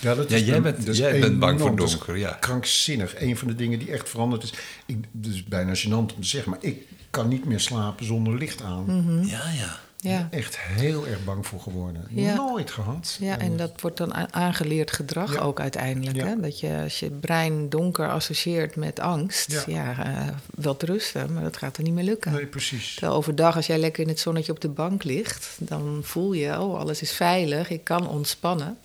Ja, 0.00 0.14
dat 0.14 0.30
Ja, 0.30 0.36
jij 0.36 0.62
bent- 0.62 0.76
dat 0.76 0.86
is 0.88 0.98
jij 0.98 1.20
bent 1.20 1.38
bang 1.38 1.60
voor 1.60 1.80
is 1.82 1.90
donker, 1.90 2.16
ja. 2.16 2.30
Krankzinnig. 2.40 3.20
Een 3.20 3.36
van 3.36 3.48
de 3.48 3.54
dingen 3.54 3.78
die 3.78 3.90
echt 3.92 4.08
veranderd 4.08 4.42
is. 4.42 4.52
Ik, 4.86 4.96
het 5.22 5.26
is 5.32 5.44
bijna 5.44 5.74
gênant 5.76 5.90
om 5.92 6.06
te 6.06 6.14
zeggen, 6.20 6.50
maar 6.50 6.64
ik 6.64 6.82
kan 7.10 7.28
niet 7.28 7.44
meer 7.44 7.60
slapen 7.60 8.06
zonder 8.06 8.34
licht 8.38 8.62
aan. 8.62 9.22
ja, 9.26 9.42
ja. 9.58 9.78
Ja. 10.02 10.28
Echt 10.30 10.58
heel 10.58 11.06
erg 11.06 11.24
bang 11.24 11.46
voor 11.46 11.60
geworden. 11.60 12.06
Ja. 12.10 12.34
Nooit 12.34 12.70
gehad. 12.70 13.16
Ja, 13.20 13.38
en 13.38 13.56
dat 13.56 13.80
wordt 13.80 13.96
dan 13.96 14.34
aangeleerd 14.34 14.92
gedrag 14.92 15.34
Ja. 15.34 15.40
ook 15.40 15.60
uiteindelijk. 15.60 16.16
Ja. 16.16 16.26
Hè? 16.26 16.40
Dat 16.40 16.60
je 16.60 16.80
als 16.82 16.98
je 17.00 17.10
brein 17.10 17.68
donker 17.68 18.10
associeert 18.10 18.76
met 18.76 19.00
angst, 19.00 19.52
ja, 19.52 19.64
Ja. 19.66 20.04
eh, 20.04 20.28
wel 20.54 20.76
te 20.76 20.86
rusten, 20.86 21.32
maar 21.32 21.42
dat 21.42 21.56
gaat 21.56 21.76
er 21.76 21.82
niet 21.82 21.92
meer 21.92 22.04
lukken. 22.04 22.32
Nee, 22.32 22.46
precies. 22.46 22.92
Terwijl 22.94 23.14
overdag, 23.18 23.56
als 23.56 23.66
jij 23.66 23.78
lekker 23.78 24.02
in 24.02 24.08
het 24.08 24.18
zonnetje 24.20 24.52
op 24.52 24.60
de 24.60 24.68
bank 24.68 25.04
ligt, 25.04 25.56
dan 25.58 26.00
voel 26.02 26.32
je, 26.32 26.60
oh, 26.60 26.78
alles 26.78 27.02
is 27.02 27.12
veilig, 27.12 27.70
ik 27.70 27.84
kan 27.84 28.08
ontspannen. 28.08 28.78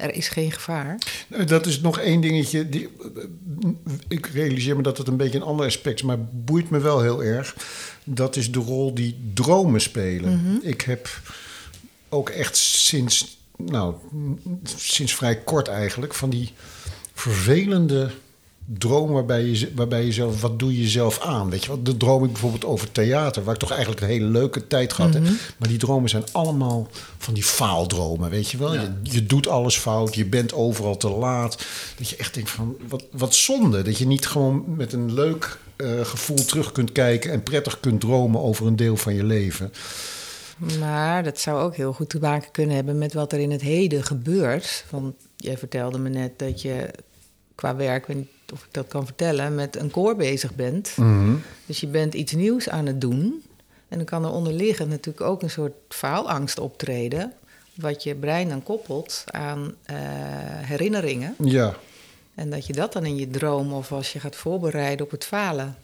Er 0.00 0.14
is 0.14 0.28
geen 0.28 0.52
gevaar. 0.52 0.98
Nou, 1.28 1.44
Dat 1.44 1.66
is 1.66 1.80
nog 1.80 1.98
één 1.98 2.20
dingetje. 2.20 2.68
Die, 2.68 2.88
ik 4.08 4.26
realiseer 4.26 4.76
me 4.76 4.82
dat 4.82 4.98
het 4.98 5.08
een 5.08 5.16
beetje 5.16 5.38
een 5.38 5.44
ander 5.44 5.66
aspect 5.66 5.96
is, 5.96 6.02
maar 6.02 6.18
boeit 6.20 6.70
me 6.70 6.78
wel 6.78 7.00
heel 7.00 7.24
erg. 7.24 7.56
Dat 8.04 8.36
is 8.36 8.52
de 8.52 8.58
rol 8.58 8.94
die 8.94 9.30
dromen 9.34 9.80
spelen. 9.80 10.60
Ik 10.62 10.80
heb 10.80 11.08
ook 12.08 12.28
echt 12.28 12.56
sinds, 12.56 13.38
nou, 13.56 13.94
sinds 14.76 15.14
vrij 15.14 15.36
kort 15.36 15.68
eigenlijk, 15.68 16.14
van 16.14 16.30
die 16.30 16.52
vervelende 17.14 18.10
droom 18.78 19.10
waarbij 19.10 19.44
je, 19.44 19.72
waarbij 19.74 20.04
je 20.04 20.12
zelf, 20.12 20.40
wat 20.40 20.58
doe 20.58 20.80
je 20.80 20.88
zelf 20.88 21.20
aan? 21.20 21.50
Weet 21.50 21.64
je 21.64 21.70
wat? 21.70 21.84
De 21.84 21.96
droom 21.96 22.24
ik 22.24 22.32
bijvoorbeeld 22.32 22.64
over 22.64 22.92
theater, 22.92 23.44
waar 23.44 23.54
ik 23.54 23.60
toch 23.60 23.70
eigenlijk 23.70 24.00
een 24.00 24.08
hele 24.08 24.24
leuke 24.24 24.66
tijd 24.66 24.92
gehad 24.92 25.14
heb. 25.14 25.22
Maar 25.56 25.68
die 25.68 25.78
dromen 25.78 26.08
zijn 26.08 26.24
allemaal 26.32 26.88
van 27.18 27.34
die 27.34 27.42
faaldromen, 27.42 28.30
weet 28.30 28.50
je 28.50 28.58
wel? 28.58 28.74
Je, 28.74 28.92
je 29.02 29.26
doet 29.26 29.48
alles 29.48 29.76
fout, 29.76 30.14
je 30.14 30.24
bent 30.24 30.52
overal 30.52 30.96
te 30.96 31.08
laat. 31.10 31.66
Dat 31.98 32.08
je 32.08 32.16
echt 32.16 32.34
denkt 32.34 32.50
van, 32.50 32.76
wat, 32.88 33.04
wat 33.10 33.34
zonde. 33.34 33.82
Dat 33.82 33.98
je 33.98 34.06
niet 34.06 34.26
gewoon 34.26 34.64
met 34.76 34.92
een 34.92 35.14
leuk 35.14 35.58
eh, 35.76 36.04
gevoel 36.04 36.44
terug 36.44 36.72
kunt 36.72 36.92
kijken 36.92 37.32
en 37.32 37.42
prettig 37.42 37.80
kunt 37.80 38.00
dromen 38.00 38.42
over 38.42 38.66
een 38.66 38.76
deel 38.76 38.96
van 38.96 39.14
je 39.14 39.24
leven. 39.24 39.72
Maar 40.78 41.22
dat 41.22 41.38
zou 41.38 41.62
ook 41.62 41.76
heel 41.76 41.92
goed 41.92 42.08
te 42.08 42.18
maken 42.18 42.50
kunnen 42.50 42.76
hebben 42.76 42.98
met 42.98 43.14
wat 43.14 43.32
er 43.32 43.38
in 43.38 43.50
het 43.50 43.60
heden 43.60 44.04
gebeurt. 44.04 44.84
Want 44.90 45.14
jij 45.36 45.58
vertelde 45.58 45.98
me 45.98 46.08
net 46.08 46.38
dat 46.38 46.62
je 46.62 46.90
qua 47.54 47.76
werk, 47.76 48.06
of 48.52 48.60
ik 48.60 48.68
dat 48.70 48.88
kan 48.88 49.04
vertellen, 49.04 49.54
met 49.54 49.76
een 49.76 49.90
koor 49.90 50.16
bezig 50.16 50.54
bent. 50.54 50.94
Dus 51.66 51.80
je 51.80 51.86
bent 51.86 52.14
iets 52.14 52.32
nieuws 52.32 52.68
aan 52.68 52.86
het 52.86 53.00
doen. 53.00 53.42
En 53.88 53.96
dan 53.96 54.06
kan 54.06 54.24
er 54.24 54.30
onderliggend 54.30 54.88
natuurlijk 54.88 55.26
ook 55.26 55.42
een 55.42 55.50
soort 55.50 55.72
faalangst 55.88 56.58
optreden. 56.58 57.32
Wat 57.74 58.02
je 58.02 58.14
brein 58.14 58.48
dan 58.48 58.62
koppelt 58.62 59.24
aan 59.26 59.74
eh, 59.82 59.96
herinneringen. 60.60 61.34
Ja. 61.38 61.74
En 62.34 62.50
dat 62.50 62.66
je 62.66 62.72
dat 62.72 62.92
dan 62.92 63.04
in 63.04 63.16
je 63.16 63.30
droom 63.30 63.72
of 63.72 63.92
als 63.92 64.12
je 64.12 64.20
gaat 64.20 64.36
voorbereiden 64.36 65.04
op 65.06 65.10
het 65.10 65.24
falen. 65.24 65.76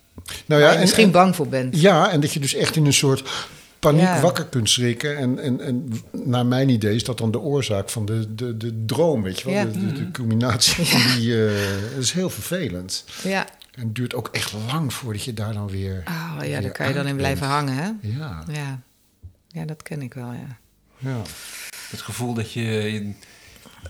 Nou 0.46 0.62
ja, 0.62 0.72
je 0.72 0.78
misschien 0.78 1.10
bang 1.10 1.36
voor 1.36 1.48
bent. 1.48 1.80
Ja, 1.80 2.10
en 2.10 2.20
dat 2.20 2.32
je 2.32 2.40
dus 2.40 2.54
echt 2.54 2.76
in 2.76 2.86
een 2.86 2.92
soort 2.92 3.48
paniek 3.86 4.02
Ja. 4.02 4.20
wakker 4.20 4.44
kunt 4.46 4.70
schrikken. 4.70 5.16
En, 5.16 5.38
en, 5.38 5.60
en 5.60 5.92
naar 6.12 6.46
mijn 6.46 6.68
idee 6.68 6.94
is 6.94 7.04
dat 7.04 7.18
dan 7.18 7.30
de 7.30 7.40
oorzaak 7.40 7.90
van 7.90 8.06
de, 8.06 8.34
de, 8.34 8.56
de 8.56 8.84
droom, 8.86 9.22
weet 9.22 9.38
je 9.40 9.44
wel? 9.44 9.54
Ja. 9.54 9.64
De, 9.64 9.70
de, 9.86 9.92
de 9.92 10.10
culminatie 10.10 10.84
van 10.96 11.16
die... 11.16 11.46
eh, 11.46 11.90
dat 11.94 12.02
is 12.02 12.12
heel 12.12 12.30
vervelend. 12.30 13.04
Ja, 13.22 13.46
En 13.74 13.82
het 13.82 13.94
duurt 13.94 14.14
ook 14.14 14.28
echt 14.32 14.52
lang 14.66 14.92
voordat 14.94 15.22
je 15.24 15.34
daar 15.34 15.52
dan 15.52 15.68
weer... 15.70 16.02
oh, 16.08 16.34
ja 16.36 16.40
weer 16.40 16.62
daar 16.62 16.70
kan 16.70 16.88
je 16.88 16.94
dan 16.94 17.06
in 17.06 17.16
blijven 17.16 17.40
bent. 17.48 17.52
hangen, 17.52 17.74
hè? 17.74 17.90
Ja, 18.18 18.44
Ja. 18.52 18.80
ja, 19.48 19.64
dat 19.64 19.82
ken 19.82 20.02
ik 20.02 20.14
wel, 20.14 20.32
ja. 20.32 20.58
ja. 20.98 21.22
Het 21.90 22.00
gevoel 22.00 22.34
dat 22.34 22.52
je, 22.52 22.62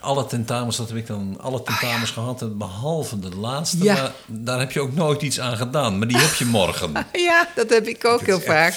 alle 0.00 0.26
tentamens, 0.26 0.76
dat 0.76 0.88
heb 0.88 0.96
ik 0.96 1.06
dan 1.06 1.38
alle 1.40 1.62
tentamens 1.62 2.11
gehad, 2.11 2.59
behalve 2.59 3.18
de 3.18 3.37
laatste. 3.37 3.85
Ja. 3.85 3.94
Maar 3.94 4.12
daar 4.26 4.59
heb 4.59 4.72
je 4.72 4.80
ook 4.80 4.94
nooit 4.94 5.22
iets 5.22 5.40
aan 5.40 5.56
gedaan. 5.56 5.98
Maar 5.98 6.09
die 6.09 6.16
heb 6.16 6.35
je 6.35 6.44
morgen. 6.44 6.92
Ja, 7.12 7.48
dat 7.54 7.70
heb 7.70 7.87
ik 7.87 8.04
ook 8.04 8.20
heel 8.20 8.40
vaak. 8.40 8.74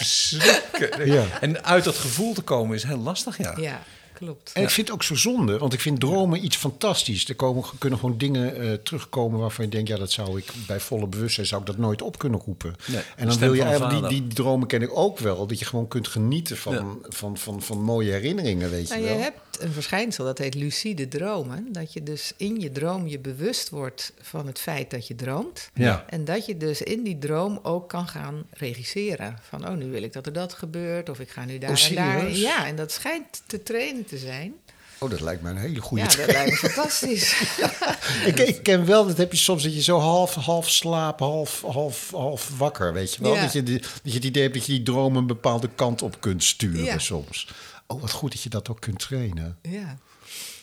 Ja. 1.03 1.23
En 1.41 1.65
uit 1.65 1.83
dat 1.83 1.97
gevoel 1.97 2.33
te 2.33 2.41
komen 2.41 2.75
is 2.75 2.83
heel 2.83 2.97
lastig, 2.97 3.37
ja. 3.37 3.53
Ja, 3.57 3.79
klopt. 4.19 4.51
En 4.53 4.63
ik 4.63 4.69
vind 4.69 4.87
het 4.87 4.95
ook 4.95 5.03
zo 5.03 5.15
zonde, 5.15 5.57
want 5.57 5.73
ik 5.73 5.79
vind 5.79 5.99
dromen 5.99 6.45
iets 6.45 6.57
fantastisch. 6.57 7.29
Er 7.29 7.35
komen, 7.35 7.63
kunnen 7.77 7.99
gewoon 7.99 8.17
dingen 8.17 8.55
eh, 8.55 8.73
terugkomen 8.73 9.39
waarvan 9.39 9.65
je 9.65 9.71
denkt... 9.71 9.89
ja, 9.89 9.97
dat 9.97 10.11
zou 10.11 10.37
ik 10.37 10.51
bij 10.67 10.79
volle 10.79 11.07
bewustzijn 11.07 11.47
zou 11.47 11.61
ik 11.61 11.67
dat 11.67 11.77
nooit 11.77 12.01
op 12.01 12.17
kunnen 12.17 12.41
roepen. 12.45 12.75
Nee, 12.85 13.01
en 13.15 13.27
dan 13.27 13.37
wil 13.39 13.53
je 13.53 13.63
eigenlijk, 13.63 14.09
die, 14.09 14.21
die 14.21 14.33
dromen 14.33 14.67
ken 14.67 14.81
ik 14.81 14.97
ook 14.97 15.19
wel... 15.19 15.47
dat 15.47 15.59
je 15.59 15.65
gewoon 15.65 15.87
kunt 15.87 16.07
genieten 16.07 16.57
van, 16.57 16.99
van, 17.07 17.37
van, 17.37 17.61
van, 17.61 17.81
mooie 17.81 18.11
herinneringen, 18.11 18.69
weet 18.69 18.87
je 18.87 18.93
Nou, 18.93 19.05
je 19.05 19.13
wel. 19.13 19.19
hebt 19.19 19.61
een 19.61 19.71
verschijnsel 19.71 20.25
dat 20.25 20.37
heet 20.37 20.55
lucide 20.55 21.07
dromen. 21.07 21.67
Dat 21.71 21.93
je 21.93 22.03
dus 22.03 22.33
in 22.37 22.59
je 22.59 22.71
droom 22.71 23.07
je 23.07 23.19
bewust 23.19 23.69
wordt 23.69 24.13
van 24.21 24.47
het 24.47 24.59
feit 24.59 24.91
dat 24.91 25.07
je 25.07 25.15
droomt. 25.15 25.69
Ja. 25.73 26.05
En 26.09 26.25
dat 26.25 26.45
je 26.45 26.57
dus 26.57 26.81
in 26.81 27.03
die 27.03 27.17
droom 27.17 27.59
ook 27.63 27.89
kan 27.89 28.07
gaan 28.07 28.43
regisseren. 28.51 29.39
Van, 29.41 29.67
oh, 29.67 29.75
nu 29.75 29.91
wil 29.91 30.03
ik 30.03 30.13
dat 30.13 30.25
er 30.25 30.33
dat 30.33 30.53
gebeurt. 30.53 31.09
Of 31.09 31.19
ik 31.19 31.29
ga 31.29 31.45
nu 31.45 31.57
daar 31.57 31.69
Oh, 31.69 31.87
en 31.89 31.95
daar. 31.95 32.31
Ja, 32.31 32.65
en 32.65 32.75
dat 32.75 32.91
schijnt 32.91 33.41
te 33.45 33.63
trainen 33.63 34.05
te 34.09 34.17
zijn. 34.17 34.53
Oh, 34.99 35.09
dat 35.09 35.21
lijkt 35.21 35.41
mij 35.41 35.51
een 35.51 35.57
hele 35.57 35.81
goede 35.81 36.03
ja, 36.03 36.15
dat 36.15 36.31
lijkt 36.35 36.51
me 36.61 36.69
fantastisch. 36.69 37.41
ik, 38.25 38.39
ik 38.39 38.63
ken 38.63 38.85
wel, 38.85 39.07
dat 39.07 39.17
heb 39.17 39.31
je 39.31 39.37
soms 39.37 39.63
dat 39.63 39.73
je 39.75 39.81
zo 39.81 39.99
half, 39.99 40.33
half 40.35 40.69
slaap, 40.69 41.19
half, 41.19 41.61
half, 41.61 42.11
half 42.11 42.49
wakker, 42.57 42.93
weet 42.93 43.13
je 43.13 43.21
wel. 43.23 43.33
Ja. 43.35 43.41
Dat, 43.41 43.53
je 43.53 43.63
die, 43.63 43.79
dat 43.79 43.91
je 44.03 44.13
het 44.13 44.23
idee 44.23 44.43
hebt 44.43 44.53
dat 44.55 44.65
je 44.65 44.71
die 44.71 44.83
droom 44.83 45.15
een 45.15 45.27
bepaalde 45.27 45.69
kant 45.75 46.01
op 46.01 46.21
kunt 46.21 46.43
sturen 46.43 46.83
Ja. 46.83 46.97
soms. 46.97 47.47
Oh, 47.87 48.01
wat 48.01 48.11
goed 48.11 48.31
dat 48.31 48.41
je 48.41 48.49
dat 48.49 48.69
ook 48.69 48.79
kunt 48.81 48.99
trainen. 48.99 49.57
ja. 49.61 49.97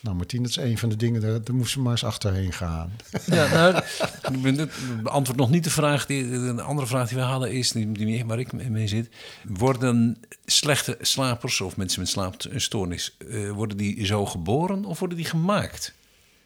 Nou, 0.07 0.19
Martien, 0.19 0.43
dat 0.43 0.51
is 0.51 0.57
een 0.57 0.79
van 0.79 0.89
de 0.89 0.97
dingen, 0.97 1.21
daar, 1.21 1.43
daar 1.45 1.55
moest 1.55 1.73
ze 1.73 1.81
maar 1.81 1.91
eens 1.91 2.05
achterheen 2.05 2.53
gaan. 2.53 2.93
Ja, 3.27 3.49
nou, 3.49 4.55
dit 4.55 4.71
beantwoord 5.03 5.39
nog 5.39 5.51
niet 5.51 5.65
de 5.65 5.71
vraag. 5.71 6.07
Die, 6.07 6.25
een 6.25 6.61
andere 6.61 6.87
vraag 6.87 7.09
die 7.09 7.17
we 7.17 7.23
hadden 7.23 7.53
is, 7.53 7.73
die, 7.73 7.93
die, 7.93 8.25
waar 8.25 8.39
ik 8.39 8.53
mee 8.53 8.87
zit. 8.87 9.09
Worden 9.45 10.17
slechte 10.45 10.97
slapers 11.01 11.61
of 11.61 11.77
mensen 11.77 12.01
met 12.01 12.09
slaapstoornis, 12.09 13.17
eh, 13.31 13.51
worden 13.51 13.77
die 13.77 14.07
zo 14.07 14.27
geboren 14.27 14.85
of 14.85 14.99
worden 14.99 15.17
die 15.17 15.27
gemaakt? 15.27 15.95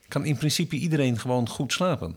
Kan 0.09 0.25
in 0.25 0.37
principe 0.37 0.77
iedereen 0.77 1.19
gewoon 1.19 1.49
goed 1.49 1.73
slapen? 1.73 2.17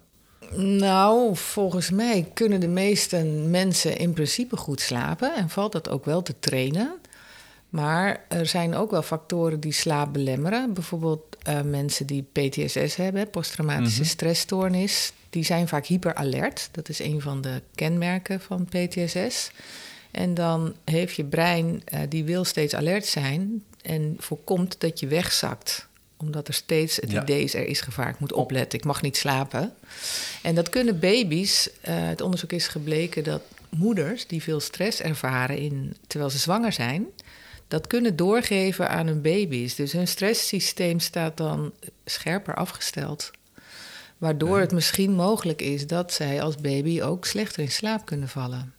Nou, 0.56 1.36
volgens 1.36 1.89
mij 1.89 2.32
kunnen 2.34 2.60
de 2.60 2.67
meeste 2.67 3.23
mensen 3.49 3.97
in 3.97 4.13
principe 4.13 4.58
goed 4.58 4.82
slapen 4.82 5.36
en 5.36 5.49
valt 5.49 5.71
dat 5.71 5.89
ook 5.89 6.06
wel 6.06 6.21
te 6.21 6.39
trainen. 6.39 6.95
Maar 7.73 8.23
er 8.27 8.45
zijn 8.45 8.75
ook 8.75 8.91
wel 8.91 9.01
factoren 9.01 9.59
die 9.59 9.71
slaap 9.71 10.13
belemmeren. 10.13 10.73
Bijvoorbeeld 10.73 11.38
eh, 11.43 11.62
mensen 11.62 12.05
die 12.05 12.25
PTSS 12.31 12.95
hebben, 12.95 13.29
posttraumatische 13.29 14.03
stressstoornis, 14.05 15.13
die 15.29 15.43
zijn 15.43 15.67
vaak 15.67 15.86
hyperalert. 15.86 16.69
Dat 16.71 16.89
is 16.89 16.99
een 16.99 17.21
van 17.21 17.41
de 17.41 17.62
kenmerken 17.75 18.41
van 18.41 18.65
PTSS. 18.65 19.51
En 20.12 20.33
dan 20.33 20.75
heeft 20.83 21.15
je 21.15 21.23
brein, 21.25 21.81
eh, 21.86 21.99
die 22.09 22.23
wil 22.23 22.43
steeds 22.43 22.75
alert 22.75 23.05
zijn 23.05 23.63
en 23.81 24.15
voorkomt 24.19 24.75
dat 24.81 24.99
je 24.99 25.07
wegzakt 25.07 25.88
omdat 26.17 26.47
er 26.47 26.53
steeds 26.53 26.95
het 26.95 27.12
Ja. 27.12 27.21
idee 27.21 27.43
is, 27.43 27.53
er 27.53 27.65
is 27.67 27.81
gevaar, 27.81 28.09
ik 28.09 28.19
moet 28.19 28.33
opletten, 28.33 28.79
ik 28.79 28.86
mag 28.86 29.01
niet 29.01 29.17
slapen. 29.17 29.73
En 30.41 30.55
dat 30.55 30.69
kunnen 30.69 30.99
baby's, 30.99 31.69
eh, 31.81 31.95
het 32.07 32.21
onderzoek 32.21 32.51
is 32.51 32.67
gebleken 32.67 33.23
dat 33.23 33.41
moeders 33.69 34.27
die 34.27 34.43
veel 34.43 34.59
stress 34.59 35.01
ervaren 35.01 35.57
in, 35.57 35.95
terwijl 36.07 36.31
ze 36.31 36.38
zwanger 36.38 36.71
zijn, 36.71 37.05
dat 37.67 37.88
kunnen 37.88 38.15
doorgeven 38.15 38.89
aan 38.89 39.08
hun 39.08 39.21
baby's. 39.21 39.76
Dus 39.76 39.91
hun 39.91 40.08
stresssysteem 40.08 40.99
staat 40.99 41.38
dan 41.38 41.73
scherper 42.06 42.56
afgesteld. 42.56 43.32
Waardoor 44.17 44.60
het 44.60 44.71
misschien 44.71 45.12
mogelijk 45.12 45.62
is 45.62 45.88
dat 45.88 46.13
zij 46.13 46.41
als 46.41 46.56
baby 46.56 47.02
ook 47.02 47.26
slechter 47.26 47.63
in 47.63 47.71
slaap 47.71 48.06
kunnen 48.06 48.30
vallen. 48.30 48.73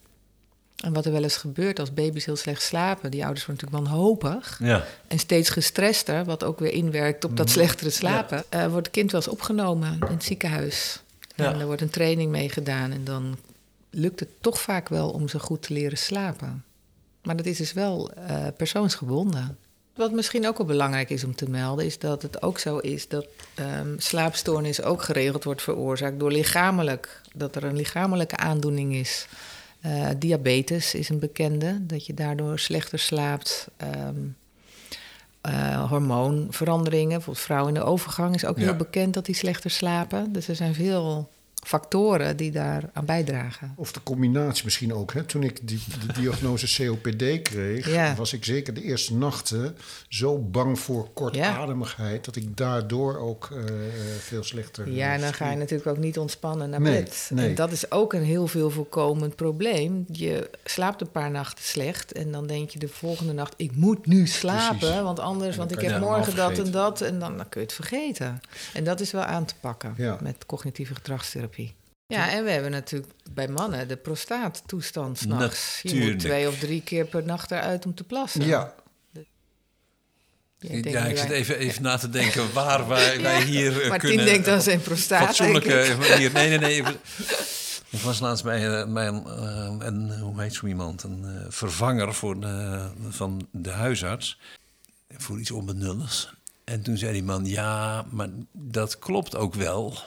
En 0.84 0.92
wat 0.92 1.06
er 1.06 1.12
wel 1.12 1.22
eens 1.22 1.36
gebeurt 1.36 1.78
als 1.78 1.94
baby's 1.94 2.24
heel 2.24 2.36
slecht 2.36 2.62
slapen, 2.62 3.10
die 3.10 3.24
ouders 3.24 3.46
worden 3.46 3.64
natuurlijk 3.64 3.92
wanhopig. 3.92 4.58
Ja. 4.62 4.84
En 5.08 5.18
steeds 5.18 5.50
gestrester, 5.50 6.24
wat 6.24 6.44
ook 6.44 6.58
weer 6.58 6.72
inwerkt 6.72 7.24
op 7.24 7.36
dat 7.36 7.50
slechtere 7.50 7.90
slapen, 7.90 8.44
eh, 8.48 8.66
wordt 8.66 8.86
het 8.86 8.94
kind 8.94 9.10
wel 9.10 9.20
eens 9.20 9.30
opgenomen 9.30 9.92
in 9.92 10.14
het 10.14 10.24
ziekenhuis. 10.24 11.02
Ja. 11.36 11.52
En 11.52 11.60
er 11.60 11.66
wordt 11.66 11.80
een 11.80 11.90
training 11.90 12.30
mee 12.30 12.48
gedaan 12.48 12.92
en 12.92 13.04
dan 13.04 13.38
lukt 13.90 14.20
het 14.20 14.28
toch 14.40 14.60
vaak 14.60 14.88
wel 14.88 15.10
om 15.10 15.28
ze 15.28 15.38
goed 15.38 15.62
te 15.62 15.72
leren 15.72 15.98
slapen. 15.98 16.64
Maar 17.24 17.36
dat 17.36 17.46
is 17.46 17.56
dus 17.56 17.72
wel 17.72 18.10
eh, 18.10 18.46
persoonsgebonden. 18.56 19.58
Wat 19.94 20.12
misschien 20.12 20.46
ook 20.48 20.56
wel 20.58 20.66
belangrijk 20.66 21.10
is 21.10 21.24
om 21.24 21.34
te 21.34 21.50
melden, 21.50 21.84
is 21.84 21.98
dat 21.98 22.22
het 22.22 22.42
ook 22.42 22.58
zo 22.58 22.78
is 22.78 23.08
dat 23.08 23.26
ehm, 23.54 23.98
slaapstoornis 23.98 24.82
ook 24.82 25.02
geregeld 25.02 25.44
wordt 25.44 25.62
veroorzaakt 25.62 26.18
door 26.18 26.32
lichamelijk, 26.32 27.20
dat 27.34 27.56
er 27.56 27.64
een 27.64 27.76
lichamelijke 27.76 28.36
aandoening 28.36 28.94
is. 28.94 29.26
Eh, 29.80 30.08
diabetes 30.18 30.94
is 30.94 31.08
een 31.08 31.18
bekende, 31.18 31.86
dat 31.86 32.06
je 32.06 32.14
daardoor 32.14 32.58
slechter 32.58 32.98
slaapt. 32.98 33.68
Ehm, 33.76 34.16
eh, 35.40 35.88
hormoonveranderingen, 35.90 37.08
bijvoorbeeld 37.08 37.44
vrouwen 37.44 37.74
in 37.74 37.80
de 37.80 37.86
overgang 37.86 38.34
is 38.34 38.44
ook 38.44 38.58
Ja. 38.58 38.64
heel 38.64 38.76
bekend 38.76 39.14
dat 39.14 39.24
die 39.24 39.34
slechter 39.34 39.70
slapen. 39.70 40.32
Dus 40.32 40.48
er 40.48 40.56
zijn 40.56 40.74
veel 40.74 41.30
factoren 41.66 42.36
die 42.36 42.50
daar 42.50 42.82
aan 42.92 43.04
bijdragen. 43.04 43.72
Of 43.76 43.92
de 43.92 44.02
combinatie 44.02 44.64
misschien 44.64 44.94
ook. 44.94 45.12
Hè? 45.12 45.24
Toen 45.24 45.42
ik 45.42 45.68
die, 45.68 45.82
de 46.06 46.12
diagnose 46.20 46.66
COPD 46.86 47.42
kreeg, 47.42 47.90
Ja. 47.92 48.14
was 48.14 48.32
ik 48.32 48.44
zeker 48.44 48.74
de 48.74 48.82
eerste 48.82 49.14
nachten 49.14 49.76
zo 50.08 50.38
bang 50.38 50.78
voor 50.78 51.08
kortademigheid... 51.12 52.24
dat 52.24 52.36
ik 52.36 52.56
daardoor 52.56 53.18
ook 53.18 53.48
eh, 53.52 53.58
eh, 53.58 53.74
veel 54.18 54.42
slechter... 54.42 54.90
Ja, 54.90 55.14
en 55.14 55.20
dan 55.20 55.34
ga 55.34 55.50
je 55.50 55.56
natuurlijk 55.56 55.88
ook 55.88 55.98
niet 55.98 56.18
ontspannen 56.18 56.70
naar 56.70 56.80
Nee, 56.80 57.02
bed. 57.02 57.30
nee. 57.34 57.48
En 57.48 57.54
dat 57.54 57.72
is 57.72 57.90
ook 57.90 58.12
een 58.12 58.22
heel 58.24 58.46
veel 58.46 58.70
voorkomend 58.70 59.36
probleem. 59.36 60.04
Je 60.12 60.50
slaapt 60.64 61.00
een 61.00 61.10
paar 61.10 61.30
nachten 61.30 61.64
slecht 61.64 62.12
en 62.12 62.32
dan 62.32 62.46
denk 62.46 62.70
je 62.70 62.78
de 62.78 62.88
volgende 62.88 63.32
nacht... 63.32 63.54
ik 63.56 63.76
moet 63.76 64.06
nu 64.06 64.26
slapen, 64.26 64.78
Precies. 64.78 65.00
want 65.00 65.18
anders... 65.20 65.56
Want 65.56 65.72
ik 65.72 65.80
heb 65.80 66.00
morgen 66.00 66.36
dat 66.36 66.58
en 66.58 66.70
dat 66.70 67.00
en 67.00 67.18
dan, 67.18 67.36
dan 67.36 67.48
kun 67.48 67.60
je 67.60 67.66
het 67.66 67.74
vergeten. 67.76 68.40
En 68.72 68.84
dat 68.84 69.00
is 69.00 69.10
wel 69.10 69.22
aan 69.22 69.44
te 69.44 69.54
pakken 69.60 69.94
Ja. 69.96 70.18
met 70.22 70.46
cognitieve 70.46 70.94
gedragstherapie. 70.94 71.43
Ja, 72.06 72.30
en 72.30 72.44
we 72.44 72.50
hebben 72.50 72.70
natuurlijk 72.70 73.12
bij 73.32 73.48
mannen 73.48 73.88
de 73.88 73.96
prostaattoestand 73.96 75.18
s'nachts. 75.18 75.80
Je 75.82 75.94
moet 75.94 76.18
twee 76.18 76.48
of 76.48 76.58
drie 76.58 76.82
keer 76.82 77.04
per 77.04 77.24
nacht 77.24 77.50
eruit 77.50 77.86
om 77.86 77.94
te 77.94 78.04
plassen. 78.04 78.46
Ja, 78.46 78.74
ja, 80.68 81.04
ik 81.04 81.12
dat 81.12 81.18
zit 81.18 81.30
even, 81.30 81.58
even 81.58 81.82
na 81.82 81.96
te 81.96 82.10
denken 82.10 82.52
waar 82.52 82.88
wij, 82.94 83.20
wij 83.20 83.42
hier 83.42 83.82
eh, 83.82 83.88
Martien 83.88 84.08
kunnen... 84.08 84.26
denkt 84.26 84.48
aan 84.48 84.62
zijn 84.62 84.80
prostaat. 84.80 85.24
fatsoenlijke 85.26 85.96
manier. 86.08 86.32
Nee, 86.32 86.48
nee, 86.48 86.58
nee. 86.58 86.76
Ik, 87.90 88.00
was 88.00 88.20
laatst 88.20 88.44
bij, 88.44 88.80
eh, 88.80 88.92
bij 88.92 89.06
een, 89.06 89.26
eh, 89.26 89.76
een, 89.78 90.18
hoe 90.18 90.40
heet 90.40 90.54
zo 90.54 90.66
iemand, 90.66 91.02
een 91.02 91.24
eh, 91.24 91.44
vervanger 91.48 92.14
voor 92.14 92.40
de, 92.40 92.86
van 93.08 93.48
de 93.50 93.70
huisarts. 93.70 94.38
Voor 95.16 95.40
iets 95.40 95.50
onbenulligs. 95.50 96.34
En 96.64 96.82
toen 96.82 96.96
zei 96.96 97.12
die 97.12 97.22
man, 97.22 97.46
ja, 97.46 98.04
maar 98.10 98.28
dat 98.52 98.98
klopt 98.98 99.36
ook 99.36 99.54
wel. 99.54 99.98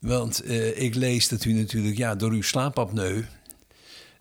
Want 0.00 0.42
eh, 0.42 0.80
ik 0.80 0.94
lees 0.94 1.28
dat 1.28 1.44
u 1.44 1.52
natuurlijk, 1.52 1.96
ja, 1.96 2.14
door 2.14 2.30
uw 2.30 2.42
slaapapneu... 2.42 3.24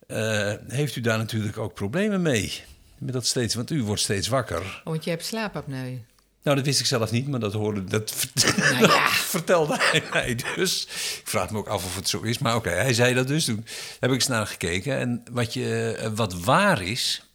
eh, 0.07 0.53
heeft 0.67 0.95
u 0.95 1.01
daar 1.01 1.17
natuurlijk 1.17 1.57
ook 1.57 1.73
problemen 1.73 2.21
mee. 2.21 2.63
Met 2.97 3.13
dat 3.13 3.25
steeds, 3.25 3.55
want 3.55 3.71
u 3.71 3.83
wordt 3.83 4.01
steeds 4.01 4.27
wakker. 4.27 4.61
Oh, 4.61 4.83
want 4.83 5.03
je 5.03 5.09
hebt 5.09 5.25
slaapapneu. 5.25 5.99
Nou, 6.43 6.57
dat 6.57 6.65
wist 6.65 6.79
ik 6.79 6.85
zelf 6.85 7.11
niet, 7.11 7.27
maar 7.27 7.39
dat 7.39 7.53
hoorde, 7.53 7.83
dat, 7.83 8.27
Nou 8.33 8.79
dat 8.79 8.89
ja. 8.89 9.07
vertelde 9.09 9.75
hij 9.79 10.03
mij 10.11 10.35
dus. 10.55 10.83
Ik 11.19 11.27
vraag 11.27 11.49
me 11.49 11.57
ook 11.57 11.67
af 11.67 11.85
of 11.85 11.95
het 11.95 12.09
zo 12.09 12.21
is, 12.21 12.37
maar 12.37 12.55
oké, 12.55 12.69
hij 12.69 12.93
zei 12.93 13.13
dat 13.13 13.27
dus. 13.27 13.45
Toen 13.45 13.65
heb 13.99 14.09
ik 14.09 14.15
eens 14.15 14.27
naar 14.27 14.47
gekeken. 14.47 14.97
En 14.97 15.23
wat, 15.31 15.53
je, 15.53 15.95
eh, 15.99 16.11
wat 16.15 16.33
waar 16.43 16.81
is, 16.81 17.25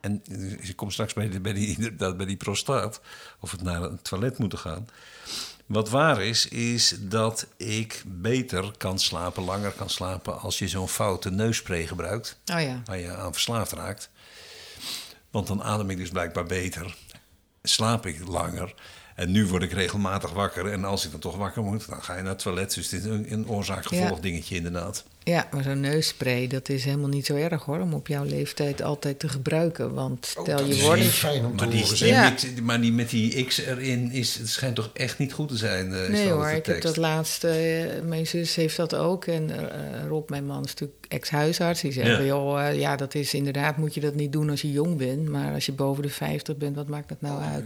en 0.00 0.22
ik 0.60 0.76
kom 0.76 0.90
straks 0.90 1.12
bij, 1.12 1.28
die- 1.28 1.40
bij, 1.40 1.52
die, 1.52 1.92
bij 2.16 2.26
die 2.26 2.36
prostaat, 2.36 3.00
of 3.40 3.50
het 3.50 3.62
naar 3.62 3.82
het 3.82 4.04
toilet 4.04 4.38
moeten 4.38 4.58
gaan. 4.58 4.88
Wat 5.66 5.88
waar 5.88 6.22
is, 6.22 6.48
is 6.48 6.94
dat 7.00 7.46
ik 7.56 8.02
beter 8.06 8.72
kan 8.78 8.98
slapen, 8.98 9.42
langer 9.42 9.72
kan 9.72 9.90
slapen... 9.90 10.40
als 10.40 10.58
je 10.58 10.68
zo'n 10.68 10.88
foute 10.88 11.30
neusspray 11.30 11.86
gebruikt 11.86 12.38
Oh 12.52 12.60
ja. 12.60 12.82
waar 12.84 12.98
je 12.98 13.16
aan 13.16 13.32
verslaafd 13.32 13.72
raakt. 13.72 14.10
Want 15.30 15.46
dan 15.46 15.62
adem 15.62 15.90
ik 15.90 15.96
dus 15.96 16.10
blijkbaar 16.10 16.46
beter, 16.46 16.96
slaap 17.62 18.06
ik 18.06 18.26
langer. 18.26 18.74
En 19.16 19.30
nu 19.30 19.46
word 19.46 19.62
ik 19.62 19.72
regelmatig 19.72 20.32
wakker. 20.32 20.66
En 20.72 20.84
als 20.84 21.04
ik 21.04 21.10
dan 21.10 21.20
toch 21.20 21.36
wakker 21.36 21.62
moet, 21.62 21.88
dan 21.88 22.02
ga 22.02 22.16
je 22.16 22.22
naar 22.22 22.30
het 22.32 22.38
toilet. 22.42 22.74
Dus 22.74 22.88
dit 22.88 23.00
is 23.04 23.10
een, 23.10 23.32
een 23.32 23.48
oorzaak-gevolg 23.48 24.16
Ja. 24.16 24.20
dingetje 24.22 24.56
inderdaad. 24.56 25.04
Ja, 25.22 25.48
maar 25.52 25.62
zo'n 25.62 25.80
neusspray, 25.80 26.46
dat 26.46 26.68
is 26.68 26.84
helemaal 26.84 27.08
niet 27.08 27.26
zo 27.26 27.34
erg 27.34 27.62
hoor, 27.64 27.80
om 27.80 27.94
op 27.94 28.06
jouw 28.08 28.24
leeftijd 28.24 28.82
altijd 28.82 29.18
te 29.18 29.28
gebruiken. 29.28 29.94
Want 29.94 30.26
stel 30.26 30.42
Oh, 30.42 30.48
dat 30.56 30.66
je 30.66 30.74
is 30.74 30.82
wordt 30.82 31.00
niet... 31.00 31.10
fijn 31.10 31.44
om 31.44 31.56
te 31.56 31.64
Maar 31.64 31.72
die, 31.74 31.82
horen. 31.82 31.96
die. 31.98 32.06
Ja. 32.06 32.22
met, 32.30 32.60
maar 32.62 32.80
die 32.80 32.92
met 32.92 33.10
die 33.10 33.44
X 33.44 33.58
erin, 33.58 34.10
is, 34.12 34.34
het 34.34 34.48
schijnt 34.48 34.74
toch 34.76 34.90
echt 34.92 35.18
niet 35.18 35.32
goed 35.32 35.48
te 35.48 35.56
zijn? 35.56 35.92
eh, 35.92 36.02
is 36.02 36.08
Nee 36.08 36.28
hoor, 36.30 36.48
ik 36.48 36.66
heb 36.66 36.80
dat 36.82 36.96
laatste, 36.96 37.48
eh, 37.48 38.02
mijn 38.08 38.26
zus 38.26 38.54
heeft 38.54 38.76
dat 38.76 38.94
ook. 38.94 39.24
En 39.24 39.70
eh, 39.72 40.06
Rob, 40.08 40.30
mijn 40.30 40.46
man, 40.46 40.64
is 40.64 40.70
natuurlijk 40.70 40.98
ex-huisarts. 41.08 41.80
Die 41.80 41.92
zei, 41.92 42.08
Ja. 42.08 42.22
joh, 42.22 42.74
ja, 42.78 42.96
dat 42.96 43.14
is 43.14 43.34
inderdaad, 43.34 43.76
moet 43.76 43.94
je 43.94 44.00
dat 44.00 44.14
niet 44.14 44.32
doen 44.32 44.50
als 44.50 44.60
je 44.60 44.72
jong 44.72 44.96
bent. 44.96 45.28
Maar 45.28 45.54
als 45.54 45.66
je 45.66 45.72
boven 45.72 46.02
de 46.02 46.08
50 46.10 46.56
bent, 46.56 46.76
wat 46.76 46.88
maakt 46.88 47.08
dat 47.08 47.20
nou 47.20 47.42
uit? 47.42 47.64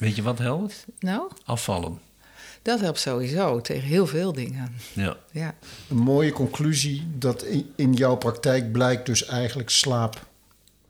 Weet 0.00 0.16
je 0.16 0.22
wat 0.22 0.38
helpt? 0.38 0.84
Nou, 0.98 1.30
Afvallen. 1.44 2.00
dat 2.62 2.80
helpt 2.80 3.00
sowieso 3.00 3.60
tegen 3.60 3.88
heel 3.88 4.06
veel 4.06 4.32
dingen. 4.32 4.74
Ja. 4.92 5.16
Ja, 5.30 5.54
Een 5.88 5.96
mooie 5.96 6.32
conclusie 6.32 7.06
dat 7.14 7.42
in, 7.42 7.72
in 7.76 7.92
jouw 7.94 8.16
praktijk 8.16 8.72
blijkt 8.72 9.06
dus 9.06 9.24
eigenlijk 9.26 9.70
slaap 9.70 10.26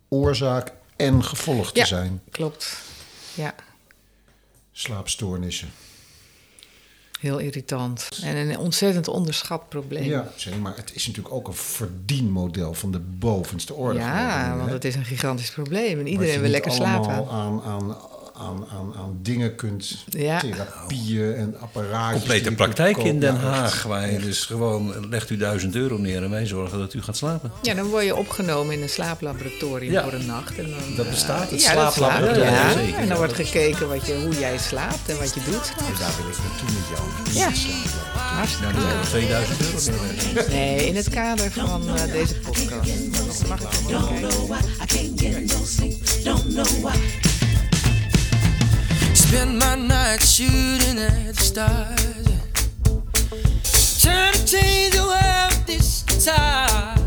oorzaak 0.09 0.73
en 0.96 1.25
gevolg 1.25 1.73
te 1.73 1.79
Ja. 1.79 1.85
zijn. 1.87 2.20
klopt. 2.31 2.77
Ja, 3.35 3.55
Slaapstoornissen. 4.73 5.70
heel 7.20 7.38
irritant. 7.38 8.09
En 8.23 8.37
een 8.37 8.59
ontzettend 8.59 9.09
onderschat 9.09 9.68
probleem. 9.68 10.05
Ja, 10.05 10.33
zeg 10.37 10.59
maar 10.59 10.77
het 10.77 10.94
is 10.94 11.07
natuurlijk 11.07 11.35
ook 11.35 11.49
een 11.49 11.55
verdienmodel 11.55 12.75
van 12.75 12.90
de 12.92 12.99
bovenste 12.99 13.75
orde. 13.75 13.99
Ja, 13.99 14.55
want 14.57 14.68
hè? 14.68 14.75
het 14.75 14.85
is 14.85 14.94
een 14.94 15.05
gigantisch 15.05 15.51
probleem. 15.51 15.99
En 15.99 16.07
iedereen 16.07 16.40
wil 16.40 16.51
lekker 16.51 16.73
slapen. 16.73 17.11
allemaal 17.14 17.31
Aan, 17.33 17.62
aan, 17.62 17.96
aan, 18.40 18.64
aan, 18.72 18.94
aan 18.96 19.18
dingen 19.22 19.55
kunt, 19.55 20.05
Ja. 20.09 20.38
therapieën 20.40 21.35
en 21.35 21.57
apparaatjes. 21.61 22.18
Complete 22.22 22.53
praktijk 22.53 22.96
in. 22.96 23.20
Den 23.20 23.37
Haag. 23.37 23.83
Waar 23.83 24.11
je 24.12 24.18
dus 24.18 24.44
gewoon 24.44 25.09
legt 25.11 25.31
u 25.31 25.37
duizend 25.37 25.74
euro 25.74 25.96
neer 25.98 26.22
en 26.22 26.31
wij 26.31 26.46
zorgen 26.46 26.79
dat 26.79 26.94
u 26.94 27.03
gaat 27.03 27.16
slapen. 27.16 27.50
Ja, 27.62 27.74
dan 27.74 27.87
word 27.87 28.05
je 28.05 28.16
opgenomen 28.16 28.74
in 28.74 28.83
een 28.83 28.88
slaaplaboratorium 28.88 29.92
Ja. 29.92 30.03
voor 30.03 30.12
een 30.12 30.26
nacht. 30.26 30.59
En 30.59 30.64
dan, 30.70 30.94
Dat 30.96 31.05
eh, 31.05 31.11
bestaat, 31.11 31.50
het 31.50 31.62
ja, 31.62 31.74
dat 31.74 31.92
slaaplaboratorium, 31.92 32.53
ja, 32.55 32.68
Ja, 32.68 32.72
zeker. 32.72 32.98
en 32.98 33.09
dan 33.09 33.16
wordt 33.16 33.33
gekeken 33.35 33.88
wat 33.88 34.07
je, 34.07 34.20
hoe 34.24 34.38
jij 34.38 34.59
slaapt 34.59 35.09
en 35.09 35.18
wat 35.18 35.35
je 35.35 35.40
doet. 35.44 35.72
En 35.79 35.94
daar 35.98 36.12
wil 36.20 36.31
ik 36.31 36.38
naartoe 36.38 36.68
met 36.79 36.88
jou. 36.94 37.09
Ja, 37.38 37.48
Nou, 38.14 38.35
hartstikke 38.37 38.72
dan 38.72 38.83
er 38.88 39.07
2000 39.09 39.61
euro 39.88 40.03
neer. 40.35 40.46
Nee, 40.48 40.87
in 40.87 40.96
het 40.96 41.11
kader 41.11 41.50
van 41.50 41.88
eh, 41.88 42.12
deze 42.12 42.35
podcast. 42.35 43.46
Mag 43.48 43.61
ik? 47.12 47.30
Spend 49.31 49.61
my 49.61 49.77
night 49.77 50.21
shooting 50.25 50.99
at 50.99 51.37
the 51.37 51.40
stars. 51.40 52.27
Trying 54.03 54.33
to 54.33 54.45
change 54.45 54.90
the 54.90 55.07
world 55.07 55.66
this 55.69 56.03
time. 56.25 56.99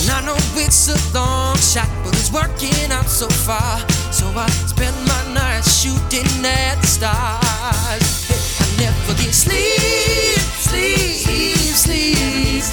And 0.00 0.10
I 0.10 0.24
know 0.24 0.36
it's 0.56 0.88
a 0.88 0.96
long 1.12 1.58
shot, 1.58 1.90
but 2.02 2.14
it's 2.14 2.32
working 2.32 2.90
out 2.90 3.10
so 3.10 3.28
far. 3.28 3.78
So 4.10 4.24
I 4.34 4.48
spend 4.64 4.96
my 5.06 5.34
night 5.34 5.64
shooting 5.66 6.24
at 6.46 6.80
the 6.80 6.86
stars. 6.86 8.30
I 8.58 8.66
never 8.80 9.12
get 9.22 9.34
sleep, 9.34 10.40
sleep, 10.64 11.76
sleep. 11.76 12.64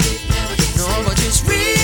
No, 0.78 0.86
I 0.88 1.14
just 1.16 1.46
reach, 1.46 1.81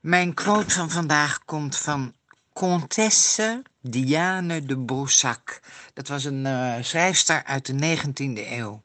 Mijn 0.00 0.34
quote 0.34 0.70
van 0.70 0.90
vandaag 0.90 1.44
komt 1.44 1.76
van 1.76 2.14
Comtesse 2.52 3.62
Diane 3.80 4.64
de 4.64 4.78
Broussac. 4.78 5.60
Dat 5.94 6.08
was 6.08 6.24
een 6.24 6.46
eh, 6.46 6.74
schrijfster 6.80 7.44
uit 7.44 7.66
de 7.66 7.96
19e 7.96 8.50
eeuw. 8.50 8.82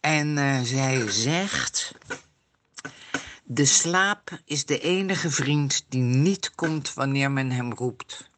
En 0.00 0.38
eh, 0.38 0.60
zij 0.60 1.10
zegt... 1.10 1.94
De 3.46 3.64
slaap 3.64 4.40
is 4.44 4.64
de 4.64 4.80
enige 4.80 5.30
vriend 5.30 5.84
die 5.88 6.02
niet 6.02 6.54
komt 6.54 6.94
wanneer 6.94 7.30
men 7.30 7.50
hem 7.50 7.72
roept. 7.72 8.30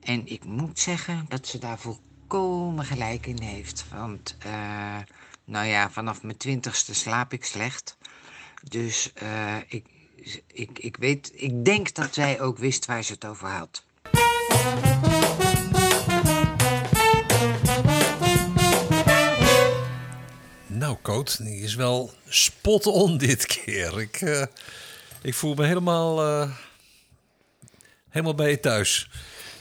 En 0.00 0.26
ik 0.26 0.44
moet 0.44 0.78
zeggen 0.78 1.26
dat 1.28 1.46
ze 1.46 1.58
daar 1.58 1.78
volkomen 1.78 2.84
gelijk 2.84 3.26
in 3.26 3.42
heeft. 3.42 3.84
Want, 3.90 4.36
eh, 4.38 4.98
nou 5.48 5.66
ja, 5.66 5.90
vanaf 5.90 6.22
mijn 6.22 6.36
twintigste 6.36 6.94
slaap 6.94 7.32
ik 7.32 7.44
slecht. 7.44 7.96
Dus 8.62 9.12
eh, 9.14 9.56
ik, 9.68 9.86
ik, 10.46 10.78
ik 10.78 10.96
weet, 10.96 11.32
ik 11.34 11.64
denk 11.64 11.94
dat 11.94 12.14
zij 12.14 12.40
ook 12.40 12.58
wist 12.58 12.86
waar 12.86 13.02
ze 13.02 13.12
het 13.12 13.24
over 13.24 13.48
had. 13.48 13.82
Nou, 20.66 20.96
Coot, 21.02 21.44
die 21.44 21.62
is 21.62 21.74
wel 21.74 22.12
spot 22.28 22.86
on 22.86 23.18
dit 23.18 23.46
keer. 23.46 24.00
Ik, 24.00 24.20
eh, 24.20 24.44
ik 25.22 25.34
voel 25.34 25.54
me 25.54 25.66
helemaal, 25.66 26.22
eh, 26.24 26.50
helemaal 28.08 28.34
bij 28.34 28.50
je 28.50 28.60
thuis. 28.60 29.10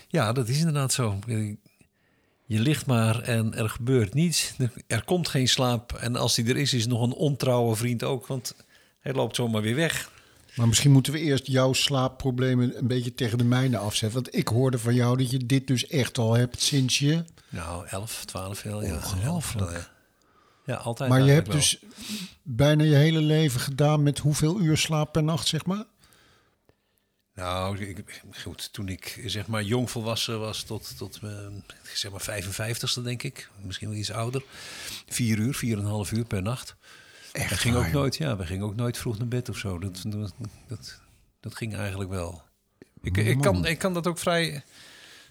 Ja, 0.08 0.34
dat 0.34 0.48
is 0.48 0.58
inderdaad 0.58 0.94
zo. 0.94 1.20
Je 2.48 2.60
ligt 2.60 2.86
maar 2.86 3.22
en 3.22 3.56
er 3.56 3.70
gebeurt 3.70 4.14
niets. 4.14 4.54
Er 4.88 5.04
komt 5.04 5.28
geen 5.28 5.48
slaap. 5.48 5.94
En 5.94 6.16
als 6.16 6.36
die 6.36 6.50
er 6.50 6.58
is, 6.58 6.74
is 6.74 6.88
nog 6.88 7.02
een 7.02 7.14
ontrouwe 7.14 7.76
vriend 7.76 8.04
ook. 8.04 8.28
Want 8.28 8.56
hij 9.00 9.14
loopt 9.14 9.36
zomaar 9.36 9.62
weer 9.62 9.76
weg. 9.76 10.12
Maar 10.56 10.68
misschien 10.68 10.92
moeten 10.92 11.14
we 11.14 11.20
eerst 11.20 11.48
jouw 11.48 11.74
slaapproblemen 11.74 12.78
een 12.78 12.88
beetje 12.88 13.14
tegen 13.14 13.38
de 13.38 13.44
mijne 13.44 13.78
afzetten. 13.78 14.22
Want 14.22 14.36
ik 14.36 14.48
hoorde 14.48 14.80
van 14.80 14.96
jou 14.96 15.18
dat 15.18 15.32
je 15.32 15.46
dit 15.46 15.68
dus 15.68 15.88
echt 15.88 16.18
al 16.18 16.34
hebt 16.34 16.62
sinds 16.62 17.00
je... 17.00 17.24
Nou, 17.50 17.88
11, 17.88 18.26
12 18.26 18.64
jaar. 18.64 18.84
Ja, 18.84 18.96
Ongelooflijk. 18.96 19.72
Ja, 19.72 19.88
ja, 20.66 20.76
altijd. 20.76 21.10
Maar 21.10 21.22
je 21.22 21.32
hebt 21.32 21.52
dus 21.52 21.80
bijna 22.44 22.84
je 22.84 22.96
hele 22.96 23.22
leven 23.22 23.60
gedaan 23.60 24.04
met 24.04 24.20
hoeveel 24.20 24.60
uur 24.60 24.78
slaap 24.78 25.12
per 25.12 25.24
nacht, 25.24 25.48
zeg 25.48 25.66
maar? 25.66 25.86
Nou, 27.38 27.78
ik, 27.80 28.22
goed, 28.42 28.74
toen 28.74 28.88
ik 28.88 29.22
zeg 29.26 29.48
maar 29.48 29.64
jong 29.64 29.90
volwassen 29.92 30.40
was 30.40 30.64
tot, 30.64 30.98
tot 30.98 31.20
zeg 31.94 32.12
maar 32.12 32.44
55ste 32.44 33.04
denk 33.04 33.24
ik, 33.24 33.50
misschien 33.62 33.90
wel 33.90 33.98
iets 33.98 34.12
ouder. 34.12 34.44
Vier 35.08 35.38
uur, 35.38 35.54
vier 35.54 35.78
en 35.78 35.84
een 35.84 35.90
half 35.90 36.12
uur 36.12 36.26
per 36.26 36.42
nacht. 36.42 36.76
Echt 37.32 37.60
gingen 37.60 37.78
waar, 37.78 37.88
ook 37.88 37.94
nooit, 37.94 38.18
ja, 38.18 38.38
we 38.38 38.46
gingen 38.46 38.66
ook 38.66 38.76
nooit 38.76 38.98
vroeg 38.98 39.18
naar 39.18 39.28
bed 39.28 39.50
of 39.50 39.58
zo. 39.58 39.80
Dat, 39.80 40.04
dat, 40.08 40.34
dat, 40.68 41.00
dat 41.40 41.56
ging 41.56 41.76
eigenlijk 41.76 42.10
wel. 42.10 42.44
Ik, 43.02 43.18
ik, 43.18 43.42
kan, 43.42 43.66
ik 43.66 43.78
kan 43.78 43.94
dat 43.94 44.08
ook 44.08 44.20
vrij. 44.20 44.44
Het 44.44 44.64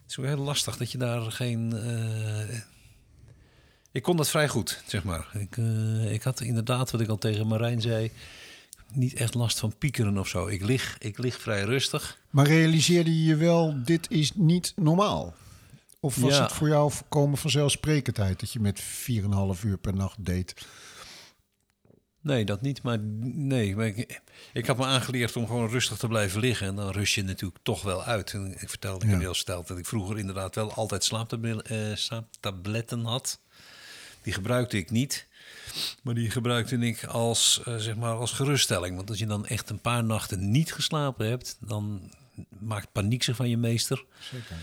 is 0.08 0.18
ook 0.18 0.24
heel 0.24 0.36
lastig 0.36 0.76
dat 0.76 0.92
je 0.92 0.98
daar 0.98 1.32
geen. 1.32 1.72
eh, 1.72 2.58
ik 3.92 4.02
kon 4.02 4.16
dat 4.16 4.28
vrij 4.28 4.48
goed, 4.48 4.82
zeg 4.86 5.04
maar. 5.04 5.28
Ik, 5.32 5.56
eh, 5.56 6.12
ik 6.12 6.22
had 6.22 6.40
inderdaad, 6.40 6.90
wat 6.90 7.00
ik 7.00 7.08
al 7.08 7.18
tegen 7.18 7.46
Marijn 7.46 7.80
zei, 7.80 8.10
niet 8.92 9.14
echt 9.14 9.34
last 9.34 9.58
van 9.58 9.76
piekeren 9.78 10.18
of 10.18 10.28
zo. 10.28 10.46
Ik 10.46 10.62
lig, 10.64 10.96
ik 10.98 11.18
lig 11.18 11.40
vrij 11.40 11.62
rustig. 11.64 12.18
Maar 12.30 12.46
realiseerde 12.46 13.10
je 13.18 13.24
je 13.24 13.36
wel, 13.36 13.82
dit 13.84 14.10
is 14.10 14.32
niet 14.34 14.72
normaal? 14.76 15.34
Of 16.00 16.16
was 16.16 16.34
Ja. 16.36 16.42
het 16.42 16.52
voor 16.52 16.68
jou 16.68 16.90
voorkomen 16.92 17.38
vanzelfsprekendheid 17.38 18.40
dat 18.40 18.52
je 18.52 18.60
met 18.60 18.80
4,5 18.80 19.62
uur 19.64 19.78
per 19.78 19.94
nacht 19.94 20.24
deed? 20.24 20.54
Nee, 22.20 22.44
dat 22.44 22.60
niet. 22.62 22.82
Maar 22.82 22.98
nee, 23.22 23.76
maar 23.76 23.86
ik, 23.86 24.20
ik 24.52 24.66
had 24.66 24.76
me 24.76 24.84
aangeleerd 24.84 25.36
om 25.36 25.46
gewoon 25.46 25.68
rustig 25.68 25.96
te 25.96 26.08
blijven 26.08 26.40
liggen. 26.40 26.66
En 26.66 26.76
dan 26.76 26.90
rust 26.90 27.14
je 27.14 27.22
natuurlijk 27.22 27.60
toch 27.62 27.82
wel 27.82 28.04
uit. 28.04 28.32
En 28.32 28.56
ik 28.60 28.68
vertelde, 28.68 28.98
ik 28.98 29.06
Ja. 29.06 29.10
heb 29.10 29.20
heel 29.20 29.34
verteld 29.34 29.66
dat 29.68 29.78
ik 29.78 29.86
vroeger 29.86 30.18
inderdaad 30.18 30.54
wel 30.54 30.72
altijd 30.72 31.10
eh, 31.12 31.94
slaaptabletten 31.94 33.04
had. 33.04 33.40
Die 34.22 34.32
gebruikte 34.32 34.76
ik 34.76 34.90
niet. 34.90 35.26
Maar 36.02 36.14
die 36.14 36.30
gebruikte 36.30 36.76
ik 36.76 37.04
als, 37.04 37.60
eh, 37.64 37.76
zeg 37.76 37.96
maar 37.96 38.14
als 38.14 38.32
geruststelling. 38.32 38.96
Want 38.96 39.10
als 39.10 39.18
je 39.18 39.26
dan 39.26 39.46
echt 39.46 39.70
een 39.70 39.80
paar 39.80 40.04
nachten 40.04 40.50
niet 40.50 40.72
geslapen 40.72 41.28
hebt, 41.28 41.56
dan 41.60 42.10
maakt 42.58 42.92
paniek 42.92 43.22
zich 43.22 43.36
van 43.36 43.48
je 43.48 43.56
meester. 43.56 44.04
Zeker. 44.20 44.56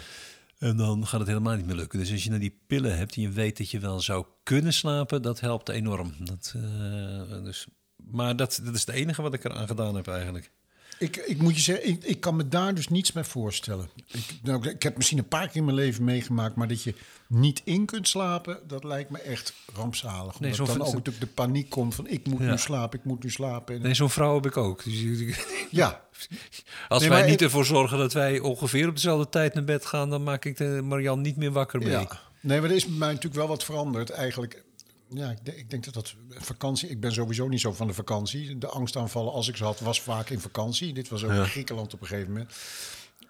En 0.60 0.78
dan 0.78 1.08
gaat 1.08 1.20
het 1.20 1.28
helemaal 1.28 1.56
niet 1.56 1.66
meer 1.66 1.76
lukken. 1.76 2.00
Dus 2.00 2.12
als 2.12 2.24
je 2.24 2.30
nou 2.30 2.42
die 2.42 2.60
pillen 2.68 2.98
hebt 2.98 3.16
en 3.16 3.22
je 3.22 3.30
weet 3.30 3.58
dat 3.58 3.70
je 3.70 3.80
wel 3.80 4.00
zou 4.00 4.26
kunnen 4.44 4.74
slapen, 4.74 5.22
dat 5.22 5.40
helpt 5.40 5.70
enorm. 5.70 6.14
Dat, 6.20 6.54
eh, 6.56 7.44
dus, 7.44 7.68
maar 8.12 8.36
dat, 8.36 8.62
dat 8.64 8.76
is 8.76 8.86
het 8.86 8.96
enige 8.96 9.22
wat 9.22 9.34
ik 9.34 9.44
eraan 9.44 9.68
gedaan 9.68 9.96
heb 9.96 10.08
eigenlijk. 10.08 10.52
Ik, 11.00 11.18
ik 11.18 11.42
moet 11.42 11.56
je 11.56 11.62
zeggen, 11.62 11.88
ik, 11.88 12.04
ik 12.04 12.20
kan 12.20 12.36
me 12.36 12.48
daar 12.48 12.74
dus 12.76 12.88
niets 12.88 13.12
bij 13.12 13.24
voorstellen. 13.24 13.90
Ik, 14.12 14.26
nou, 14.44 14.70
ik 14.70 14.84
heb 14.84 14.96
misschien 14.98 15.18
een 15.18 15.28
paar 15.28 15.48
keer 15.48 15.56
in 15.56 15.66
mijn 15.66 15.78
leven 15.78 16.04
meegemaakt, 16.04 16.56
maar 16.56 16.68
dat 16.68 16.84
je 16.84 16.94
niet 17.28 17.62
in 17.64 17.86
kunt 17.86 18.08
slapen, 18.08 18.60
dat 18.68 18.84
lijkt 18.84 19.10
me 19.10 19.20
echt 19.20 19.54
rampzalig. 19.74 20.40
Nee, 20.40 20.52
Omdat 20.52 20.68
dan 20.68 20.82
ook 20.88 20.94
natuurlijk 20.94 21.20
de 21.20 21.28
paniek 21.28 21.70
komt 21.70 21.96
van 21.96 22.08
ik 22.08 22.28
moet 22.28 22.40
Ja. 22.42 22.50
nu 22.52 22.58
slapen, 22.58 23.00
ik 23.00 23.06
moet 23.06 23.24
nu 23.24 23.30
slapen. 23.30 23.76
En- 23.76 23.82
Nee, 23.82 23.94
zo'n 23.94 24.10
vrouw 24.10 24.36
heb 24.36 24.46
ik 24.46 24.58
ook. 24.58 24.84
Dus, 24.84 25.36
Ja, 25.70 26.02
als 26.88 27.02
Nee, 27.02 27.10
wij 27.10 27.30
niet 27.30 27.42
ervoor 27.42 27.66
zorgen 27.66 27.98
dat 27.98 28.14
wij 28.14 28.40
ongeveer 28.40 28.88
op 28.88 28.96
dezelfde 28.96 29.30
tijd 29.30 29.54
naar 29.54 29.64
bed 29.64 29.86
gaan, 29.86 30.10
dan 30.10 30.24
maak 30.24 30.46
ik 30.46 30.58
de 30.58 30.82
Marian 30.84 31.22
niet 31.22 31.36
meer 31.38 31.52
wakker 31.52 31.80
mee. 31.80 31.90
ja. 31.90 32.20
Nee, 32.40 32.62
maar 32.62 32.70
er 32.70 32.76
is 32.76 32.86
bij 32.86 32.98
mij 32.98 33.08
natuurlijk 33.08 33.36
wel 33.36 33.48
wat 33.48 33.64
veranderd. 33.64 34.10
Eigenlijk, 34.10 34.64
ja, 35.14 35.30
ik, 35.32 35.46
denk- 35.46 35.58
ik 35.58 35.70
denk 35.70 35.84
dat 35.84 35.94
dat 35.94 36.16
vakantie... 36.30 36.90
Ik 36.90 37.00
ben 37.00 37.12
sowieso 37.14 37.48
niet 37.48 37.62
zo 37.62 37.74
van 37.74 37.88
de 37.88 37.94
vakantie. 37.94 38.58
De 38.58 38.68
angstaanvallen, 38.68 39.34
als 39.34 39.48
ik 39.48 39.56
ze 39.56 39.64
had, 39.64 39.80
was 39.80 40.02
vaak 40.02 40.30
in 40.30 40.40
vakantie. 40.40 40.94
Dit 40.94 41.10
was 41.10 41.24
ook 41.24 41.32
in 41.32 41.46
Griekenland 41.46 41.94
op 41.94 42.02
een 42.02 42.08
gegeven 42.08 42.32
moment. 42.32 42.52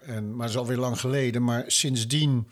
En, 0.00 0.30
maar 0.30 0.46
dat 0.46 0.54
is 0.54 0.56
alweer 0.56 0.76
lang 0.76 1.00
geleden. 1.00 1.44
Maar 1.44 1.64
sindsdien 1.66 2.48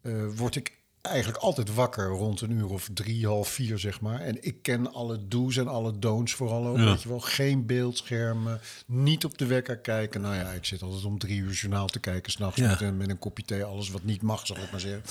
eh, 0.00 0.26
word 0.36 0.56
ik 0.56 0.77
eigenlijk 1.08 1.42
altijd 1.42 1.74
wakker 1.74 2.06
rond 2.06 2.40
een 2.40 2.50
uur 2.50 2.68
of 2.68 2.88
drie, 2.94 3.26
half 3.26 3.48
vier, 3.48 3.78
zeg 3.78 4.00
maar. 4.00 4.20
En 4.20 4.44
ik 4.44 4.62
ken 4.62 4.92
alle 4.92 5.28
do's 5.28 5.56
en 5.56 5.68
alle 5.68 5.98
don'ts 5.98 6.32
vooral 6.32 6.66
ook. 6.66 6.76
Weet 6.76 7.02
je 7.02 7.08
wel, 7.08 7.20
geen 7.20 7.66
beeldschermen, 7.66 8.60
niet 8.86 9.24
op 9.24 9.38
de 9.38 9.46
wekker 9.46 9.78
kijken. 9.78 10.20
Nou 10.20 10.34
ja, 10.34 10.50
ik 10.50 10.64
zit 10.64 10.82
altijd 10.82 11.04
om 11.04 11.18
drie 11.18 11.38
uur 11.40 11.52
journaal 11.52 11.86
te 11.86 11.98
kijken, 12.00 12.32
s'nachts 12.32 12.56
Ja. 12.60 12.68
met, 12.68 12.80
een, 12.80 12.96
met 12.96 13.08
een 13.08 13.18
kopje 13.18 13.44
thee. 13.44 13.64
Alles 13.64 13.90
wat 13.90 14.02
niet 14.02 14.22
mag, 14.22 14.46
zal 14.46 14.56
ik 14.56 14.70
maar 14.70 14.80
zeggen. 14.80 15.02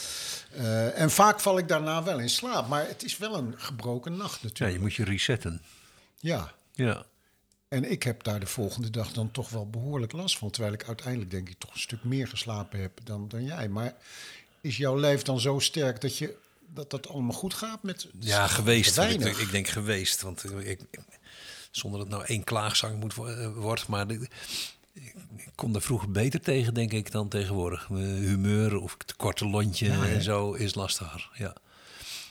Eh, 0.53 0.99
en 0.99 1.11
vaak 1.11 1.39
val 1.39 1.57
ik 1.57 1.67
daarna 1.67 2.03
wel 2.03 2.19
in 2.19 2.29
slaap. 2.29 2.67
Maar 2.67 2.87
het 2.87 3.03
is 3.03 3.17
wel 3.17 3.35
een 3.37 3.53
gebroken 3.57 4.17
nacht 4.17 4.41
Ja, 4.41 4.47
natuurlijk. 4.47 4.77
je 4.77 4.83
moet 4.83 4.93
je 4.93 5.03
resetten. 5.03 5.61
Ja. 6.19 6.51
Ja. 6.73 7.05
En 7.67 7.91
ik 7.91 8.03
heb 8.03 8.23
daar 8.23 8.39
de 8.39 8.45
volgende 8.45 8.89
dag 8.89 9.11
dan 9.13 9.31
toch 9.31 9.49
wel 9.49 9.69
behoorlijk 9.69 10.11
last 10.11 10.37
van. 10.37 10.49
Terwijl 10.49 10.73
ik 10.73 10.83
uiteindelijk 10.87 11.31
denk 11.31 11.49
ik 11.49 11.55
toch 11.59 11.73
een 11.73 11.79
stuk 11.79 12.03
meer 12.03 12.27
geslapen 12.27 12.79
heb 12.81 12.99
dan, 13.03 13.27
dan 13.27 13.43
jij. 13.43 13.67
Maar 13.69 13.93
is 14.61 14.77
jouw 14.77 14.99
lijf 14.99 15.21
dan 15.21 15.39
zo 15.39 15.59
sterk 15.59 16.01
dat, 16.01 16.17
je, 16.17 16.35
dat 16.73 16.89
dat 16.91 17.07
allemaal 17.07 17.35
goed 17.35 17.53
gaat 17.53 17.83
met 17.83 18.07
Ja, 18.19 18.47
geweest. 18.47 18.97
Ik, 18.97 19.51
denk 19.51 19.67
geweest. 19.67 20.21
Want 20.21 20.43
ik, 20.59 20.67
ik- 20.81 20.99
zonder 21.71 21.99
dat 21.99 22.07
het 22.09 22.17
nou 22.17 22.27
één 22.29 22.43
klaagzang 22.43 22.99
moet, 22.99 23.13
eh, 23.17 23.53
wordt. 23.55 23.87
Maar 23.87 24.09
ik, 24.11 24.29
kom 25.55 25.71
daar 25.73 25.81
vroeger 25.81 26.11
beter 26.11 26.41
tegen, 26.41 26.73
denk 26.73 26.91
ik, 26.91 27.11
dan 27.11 27.27
tegenwoordig. 27.27 27.89
Mijn 27.89 28.05
humeur 28.05 28.77
of 28.77 28.95
het 28.97 29.15
korte 29.15 29.47
lontje 29.47 29.89
en 29.89 30.21
zo 30.21 30.53
is 30.53 30.75
lastiger. 30.75 31.29
Ja. 31.33 31.55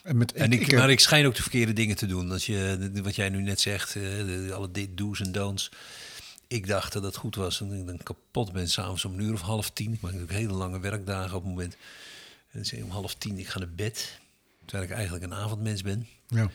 En 0.03 0.17
met, 0.17 0.33
En 0.33 0.53
ik, 0.53 0.73
maar 0.73 0.91
ik 0.91 1.01
schijn 1.01 1.27
ook 1.27 1.35
de 1.35 1.43
verkeerde 1.43 1.73
dingen 1.73 1.97
te 1.97 2.07
doen. 2.07 2.31
Als 2.33 2.47
je, 2.47 2.91
wat 3.03 3.17
jij 3.17 3.29
nu 3.29 3.43
net 3.43 3.61
zegt, 3.61 3.97
eh, 3.97 4.51
alle 4.51 4.71
dit, 4.71 4.97
do's 4.97 5.21
en 5.21 5.33
don'ts. 5.33 5.71
Ik 6.47 6.67
dacht 6.67 6.93
dat 6.93 7.03
het 7.03 7.17
goed 7.17 7.35
was 7.35 7.61
en 7.61 7.73
ik 7.73 7.87
dan 7.87 7.99
kapot 8.03 8.53
ben 8.53 8.69
s'avonds 8.69 9.05
om 9.05 9.13
een 9.13 9.21
uur 9.21 9.33
of 9.33 9.41
half 9.41 9.71
tien. 9.71 9.93
Ik 9.93 10.01
maak 10.01 10.13
natuurlijk 10.13 10.39
hele 10.39 10.53
lange 10.53 10.81
werkdagen 10.81 11.37
op 11.37 11.43
het 11.43 11.51
moment. 11.53 11.77
En 12.51 12.65
dan 12.71 12.83
om 12.83 12.91
half 12.91 13.15
tien, 13.15 13.39
ik 13.39 13.49
ga 13.49 13.59
naar 13.59 13.75
bed. 13.75 14.21
Terwijl 14.65 14.89
ik 14.89 14.95
eigenlijk 14.95 15.25
een 15.25 15.35
avondmens 15.35 15.83
ben. 15.83 16.07
ja. 16.29 16.51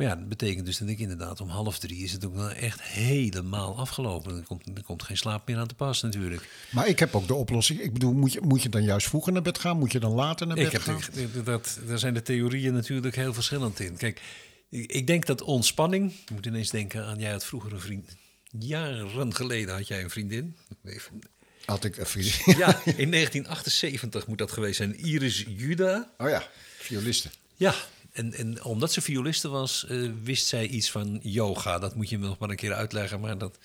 Maar 0.00 0.08
ja, 0.08 0.14
dat 0.14 0.28
betekent 0.28 0.66
dus 0.66 0.78
dat 0.78 0.88
ik 0.88 0.98
inderdaad 0.98 1.40
om 1.40 1.48
half 1.48 1.78
drie 1.78 2.02
is 2.02 2.12
het 2.12 2.24
ook 2.24 2.34
wel 2.34 2.50
echt 2.50 2.82
helemaal 2.82 3.78
afgelopen. 3.78 4.36
Er 4.36 4.42
komt, 4.42 4.66
er 4.74 4.82
komt 4.82 5.02
geen 5.02 5.16
slaap 5.16 5.46
meer 5.46 5.56
aan 5.56 5.66
te 5.66 5.74
pas 5.74 6.02
natuurlijk. 6.02 6.48
Maar 6.70 6.88
ik 6.88 6.98
heb 6.98 7.14
ook 7.14 7.26
de 7.26 7.34
oplossing. 7.34 7.80
Ik 7.80 7.92
bedoel, 7.92 8.12
moet 8.12 8.32
je, 8.32 8.40
moet 8.40 8.62
je 8.62 8.68
dan 8.68 8.82
juist 8.82 9.08
vroeger 9.08 9.32
naar 9.32 9.42
bed 9.42 9.58
gaan? 9.58 9.78
Moet 9.78 9.92
je 9.92 10.00
dan 10.00 10.12
later 10.12 10.46
naar 10.46 10.56
bed 10.56 10.66
Ik 10.66 10.72
heb, 10.72 10.82
gaan? 10.82 11.00
dat, 11.44 11.78
daar 11.86 11.98
zijn 11.98 12.14
de 12.14 12.22
theorieën 12.22 12.72
natuurlijk 12.72 13.16
heel 13.16 13.34
verschillend 13.34 13.80
in. 13.80 13.96
Kijk, 13.96 14.20
ik 14.68 14.92
ik 14.92 15.06
denk 15.06 15.26
dat 15.26 15.42
ontspanning... 15.42 16.12
Je 16.26 16.34
moet 16.34 16.46
ineens 16.46 16.70
denken 16.70 17.04
aan, 17.04 17.18
jij 17.18 17.30
had 17.30 17.44
vroeger 17.44 17.72
een 17.72 17.80
vriend. 17.80 18.16
Jaren 18.58 19.34
geleden 19.34 19.74
had 19.74 19.88
jij 19.88 20.02
een 20.02 20.10
vriendin. 20.10 20.56
Even- 20.84 21.20
Had 21.64 21.84
ik 21.84 21.96
even... 21.96 22.20
Ja, 22.58 22.66
in 23.04 23.10
1978 23.10 24.26
moet 24.26 24.38
dat 24.38 24.52
geweest 24.52 24.76
zijn. 24.76 24.98
Iris 24.98 25.44
Juda. 25.56 26.10
Oh 26.18 26.28
ja, 26.28 26.48
violisten. 26.78 27.30
Ja, 27.56 27.74
en, 28.12 28.34
en 28.34 28.64
omdat 28.64 28.92
ze 28.92 29.00
violiste 29.00 29.48
was, 29.48 29.86
eh, 29.86 30.10
wist 30.22 30.46
zij 30.46 30.66
iets 30.66 30.90
van 30.90 31.20
yoga. 31.22 31.78
Dat 31.78 31.94
moet 31.94 32.08
je 32.08 32.18
me 32.18 32.26
nog 32.26 32.38
maar 32.38 32.50
een 32.50 32.56
keer 32.56 32.72
uitleggen. 32.74 33.20
Maar 33.20 33.38
dat, 33.38 33.58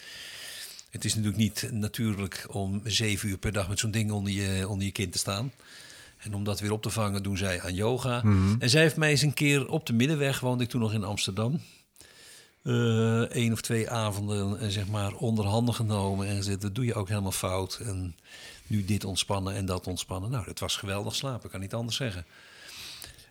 het 0.90 1.06
is 1.06 1.12
natuurlijk 1.16 1.42
niet 1.42 1.68
natuurlijk 1.72 2.46
om 2.50 2.82
zeven 2.84 3.30
uur 3.30 3.38
per 3.38 3.52
dag 3.52 3.70
met 3.70 3.80
zo'n 3.80 3.92
ding 3.92 4.12
onder 4.12 4.34
je, 4.34 4.68
onder 4.68 4.86
je 4.86 4.92
kin 4.92 5.10
te 5.10 5.18
staan. 5.18 5.52
En 6.18 6.34
om 6.34 6.44
dat 6.44 6.60
weer 6.60 6.72
op 6.72 6.82
te 6.82 6.90
vangen, 6.90 7.24
doen 7.24 7.38
zij 7.38 7.62
aan 7.62 7.74
yoga. 7.74 8.24
En 8.60 8.70
zij 8.70 8.82
heeft 8.82 8.96
mij 8.96 9.10
eens 9.10 9.22
een 9.22 9.34
keer 9.34 9.68
op 9.68 9.86
de 9.86 9.94
middenweg, 9.94 10.40
woonde 10.40 10.64
ik 10.64 10.70
toen 10.70 10.82
nog 10.82 10.94
in 10.94 11.04
Amsterdam. 11.04 11.62
Eén 13.30 13.52
of 13.52 13.62
twee 13.62 13.90
avonden, 13.90 14.60
eh, 14.60 14.68
zeg 14.68 14.88
maar, 14.88 15.14
onder 15.14 15.46
handen 15.46 15.74
genomen. 15.74 16.28
En 16.28 16.36
gezegd, 16.36 16.62
dat 16.62 16.76
doe 16.76 16.86
je 16.86 16.94
ook 16.94 17.10
helemaal 17.10 17.32
fout. 17.32 17.80
En 17.84 18.16
nu 18.68 18.86
dit 18.86 19.04
ontspannen 19.04 19.54
en 19.56 19.66
dat 19.66 19.88
ontspannen. 19.88 20.32
Nou, 20.32 20.46
dat 20.46 20.60
was 20.60 20.76
geweldig 20.76 21.16
slapen, 21.16 21.50
kan 21.50 21.60
niet 21.60 21.74
anders 21.74 21.98
zeggen. 21.98 22.26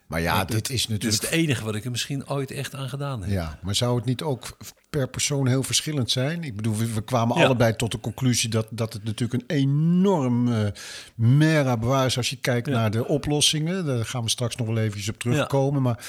Maar 0.06 0.20
ja, 0.20 0.44
dit 0.44 0.70
is 0.70 0.88
natuurlijk... 0.88 1.22
het 1.22 1.30
enige 1.30 1.64
wat 1.64 1.74
ik 1.74 1.84
er 1.84 1.90
misschien 1.90 2.28
ooit 2.28 2.50
echt 2.50 2.74
aan 2.74 2.88
gedaan 2.88 3.22
heb. 3.22 3.30
Ja, 3.30 3.58
maar 3.62 3.74
zou 3.74 3.96
het 3.96 4.04
niet 4.04 4.22
ook 4.22 4.56
per 4.90 5.08
persoon 5.08 5.46
heel 5.46 5.62
verschillend 5.62 6.10
zijn? 6.10 6.44
Ik 6.44 6.56
bedoel, 6.56 6.76
we, 6.76 6.92
we 6.92 7.02
kwamen 7.02 7.38
Ja. 7.38 7.44
allebei 7.44 7.76
tot 7.76 7.92
de 7.92 8.00
conclusie 8.00 8.48
dat, 8.50 8.66
dat 8.70 8.92
het 8.92 9.04
natuurlijk 9.04 9.42
een 9.42 9.56
enorm 9.56 10.48
uh, 10.48 10.66
merabois 11.14 12.06
is 12.06 12.16
als 12.16 12.30
je 12.30 12.36
kijkt 12.36 12.66
naar 12.66 12.90
de 12.90 13.06
oplossingen. 13.06 13.86
Daar 13.86 14.04
gaan 14.06 14.22
we 14.22 14.30
straks 14.30 14.56
nog 14.56 14.66
wel 14.66 14.78
eventjes 14.78 15.08
op 15.08 15.18
terugkomen. 15.18 15.82
Maar 15.82 16.04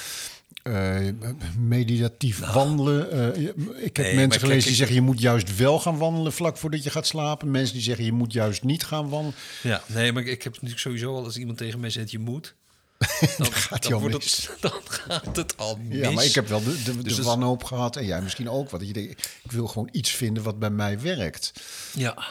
uh, 0.68 1.10
meditatief 1.58 2.40
wandelen. 2.40 3.36
Uh, 3.38 3.48
ik 3.84 3.98
heb 3.98 4.06
Nee, 4.06 4.16
mensen 4.16 4.40
gelezen 4.42 4.62
die 4.62 4.72
ik- 4.72 4.78
zeggen 4.78 4.96
je 4.96 5.02
moet 5.02 5.20
juist 5.22 5.56
wel 5.56 5.80
gaan 5.80 5.98
wandelen 5.98 6.34
vlak 6.34 6.58
voordat 6.58 6.84
je 6.84 6.90
gaat 6.90 7.08
slapen. 7.08 7.52
Mensen 7.52 7.74
die 7.74 7.84
zeggen 7.84 8.06
je 8.06 8.12
moet 8.12 8.34
juist 8.34 8.64
niet 8.64 8.84
gaan 8.84 9.10
wandelen. 9.10 9.36
Ja, 9.64 9.84
nee, 9.88 10.12
maar 10.12 10.24
ik 10.24 10.44
heb 10.44 10.54
natuurlijk 10.54 10.82
sowieso 10.82 11.16
al 11.16 11.24
als 11.24 11.38
iemand 11.38 11.58
tegen 11.58 11.80
mij 11.80 11.90
zegt 11.90 12.12
je 12.12 12.20
moet. 12.20 12.56
Dan, 13.38 13.52
gaat 13.54 13.84
dan 13.90 14.00
wordt 14.00 14.14
het, 14.14 14.50
dan 14.62 14.72
gaat 14.86 15.36
het 15.36 15.58
al 15.58 15.78
mis. 15.78 15.98
Ja, 15.98 16.12
maar 16.12 16.26
ik 16.26 16.34
heb 16.36 16.48
wel 16.48 16.64
de, 16.64 16.84
de, 16.84 17.02
Dus 17.04 17.16
de 17.16 17.24
wanhoop 17.24 17.64
gehad. 17.64 17.96
En 17.96 18.06
jij 18.06 18.22
misschien 18.22 18.50
ook. 18.50 18.70
wat. 18.70 18.80
Dat 18.80 18.88
je 18.90 18.94
denkt, 18.94 19.40
ik 19.44 19.52
wil 19.52 19.68
gewoon 19.68 19.90
iets 19.92 20.12
vinden 20.12 20.44
wat 20.44 20.60
bij 20.60 20.70
mij 20.70 21.00
werkt. 21.00 21.52
Ja, 21.94 22.24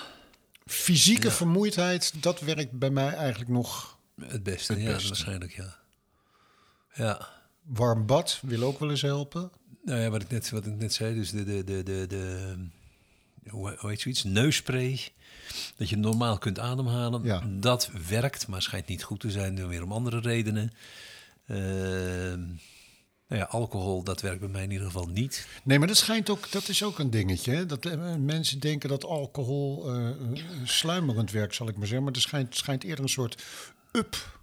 Fysieke 0.67 1.31
vermoeidheid, 1.31 2.13
dat 2.21 2.41
werkt 2.41 2.71
bij 2.79 2.91
mij 2.91 3.13
eigenlijk 3.15 3.51
nog. 3.51 3.99
het 4.21 4.43
beste. 4.43 4.73
Het 4.73 4.83
ja, 4.83 4.93
beste. 4.93 5.09
waarschijnlijk, 5.09 5.53
ja. 5.53 5.77
Ja. 6.95 7.29
Warm 7.65 8.07
bad 8.07 8.39
wil 8.43 8.63
ook 8.63 8.79
wel 8.79 8.91
eens 8.91 9.03
helpen. 9.03 9.51
Nou 9.85 10.01
ja, 10.01 10.11
wat 10.11 10.23
ik 10.23 10.31
net, 10.31 10.51
wat 10.51 10.67
ik 10.67 10.75
net 10.75 10.93
zei, 10.93 11.15
dus 11.15 11.31
de, 11.31 11.45
de, 11.45 11.65
de, 11.65 11.83
de, 11.83 12.07
de 12.07 12.55
hoe, 13.51 13.77
hoe 13.79 13.91
heet 13.91 14.01
zoiets? 14.01 14.25
Neusspray. 14.25 15.01
Dat 15.77 15.89
je 15.89 15.97
normaal 15.97 16.39
kunt 16.39 16.59
ademhalen. 16.59 17.23
Ja. 17.23 17.43
Dat 17.47 17.91
werkt, 18.09 18.49
maar 18.49 18.63
schijnt 18.63 18.87
niet 18.87 19.03
goed 19.03 19.21
te 19.21 19.31
zijn, 19.31 19.55
dan 19.55 19.69
weer 19.69 19.83
om 19.83 19.93
andere 19.93 20.21
redenen. 20.21 20.73
Ehm, 21.47 22.41
nou 23.29 23.41
ja, 23.41 23.45
alcohol, 23.45 24.03
dat 24.03 24.21
werkt 24.21 24.41
bij 24.41 24.49
mij 24.49 24.63
in 24.63 24.71
ieder 24.71 24.87
geval 24.87 25.07
niet. 25.07 25.47
Nee, 25.65 25.79
maar 25.79 25.89
dat 25.89 25.97
schijnt 25.97 26.31
ook, 26.31 26.51
dat 26.51 26.69
is 26.69 26.83
ook 26.83 26.99
een 26.99 27.11
dingetje. 27.11 27.53
Hè? 27.53 27.67
Dat 27.67 27.87
eh, 27.87 28.15
mensen 28.15 28.59
denken 28.59 28.89
dat 28.89 29.05
alcohol 29.05 29.95
eh, 29.95 30.11
sluimerend 30.65 31.31
werkt, 31.31 31.55
zal 31.55 31.69
ik 31.69 31.77
maar 31.77 31.87
zeggen. 31.87 32.05
Maar 32.05 32.15
er 32.15 32.21
schijnt, 32.21 32.57
schijnt 32.57 32.85
eerder 32.85 33.05
een 33.05 33.11
soort 33.11 33.43
up 33.93 34.34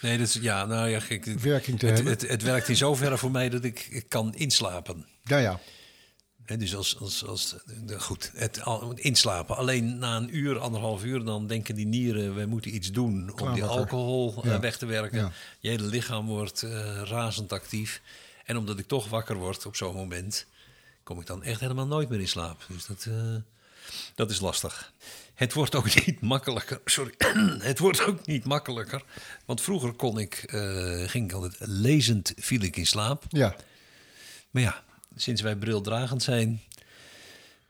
Nee, 0.00 0.18
dat 0.18 0.26
is, 0.26 0.34
ja, 0.34 0.64
nou 0.64 0.88
ja, 0.88 1.00
het, 1.08 1.40
werking 1.42 1.78
te 1.78 1.86
het, 1.86 1.94
hebben. 1.94 2.12
het, 2.12 2.28
het 2.28 2.42
werkt 2.42 2.68
in 2.68 2.76
zoverre 2.76 3.18
voor 3.18 3.30
mij 3.30 3.48
dat 3.48 3.64
ik, 3.64 3.86
ik 3.90 4.08
kan 4.08 4.34
inslapen. 4.34 5.06
ja, 5.22 5.38
ja. 5.38 5.60
Hè, 6.46 6.56
dus 6.56 6.74
als, 6.76 6.98
als, 6.98 7.24
als 7.24 7.56
goed, 7.96 8.32
het 8.34 8.60
inslapen. 8.94 9.56
Alleen 9.56 9.98
na 9.98 10.16
een 10.16 10.36
uur, 10.36 10.58
anderhalf 10.58 11.04
uur, 11.04 11.24
dan 11.24 11.46
denken 11.46 11.74
die 11.74 11.86
nieren, 11.86 12.34
wij 12.34 12.46
moeten 12.46 12.74
iets 12.74 12.92
doen 12.92 13.40
om 13.40 13.54
die 13.54 13.64
alcohol 13.64 14.34
eh, 14.36 14.50
Ja. 14.50 14.60
weg 14.60 14.76
te 14.78 14.86
werken. 14.86 15.18
Ja. 15.18 15.32
Je 15.60 15.68
hele 15.68 15.86
lichaam 15.86 16.26
wordt 16.26 16.62
eh, 16.62 17.02
razend 17.04 17.52
actief. 17.52 18.00
En 18.44 18.56
omdat 18.56 18.78
ik 18.78 18.86
toch 18.86 19.08
wakker 19.08 19.36
word 19.36 19.66
op 19.66 19.76
zo'n 19.76 19.94
moment, 19.94 20.46
kom 21.02 21.20
ik 21.20 21.26
dan 21.26 21.42
echt 21.42 21.60
helemaal 21.60 21.86
nooit 21.86 22.08
meer 22.08 22.20
in 22.20 22.28
slaap. 22.28 22.64
Dus 22.68 22.86
dat, 22.86 23.06
eh, 23.08 23.34
dat 24.14 24.30
is 24.30 24.40
lastig. 24.40 24.92
Het 25.36 25.52
wordt 25.52 25.74
ook 25.74 25.94
niet 26.06 26.20
makkelijker. 26.20 26.80
Sorry. 26.84 27.14
Het 27.70 27.78
wordt 27.78 28.06
ook 28.06 28.26
niet 28.26 28.44
makkelijker. 28.44 29.02
Want 29.44 29.60
vroeger 29.60 29.92
kon 29.92 30.18
ik, 30.18 30.34
eh, 30.34 31.08
ging 31.08 31.24
ik 31.24 31.32
altijd 31.32 31.56
lezend, 31.60 32.32
viel 32.36 32.60
ik 32.60 32.76
in 32.76 32.86
slaap. 32.86 33.24
ja. 33.28 33.56
Maar 34.50 34.62
ja, 34.64 34.82
sinds 35.16 35.40
wij 35.42 35.56
brildragend 35.56 36.22
zijn, 36.22 36.60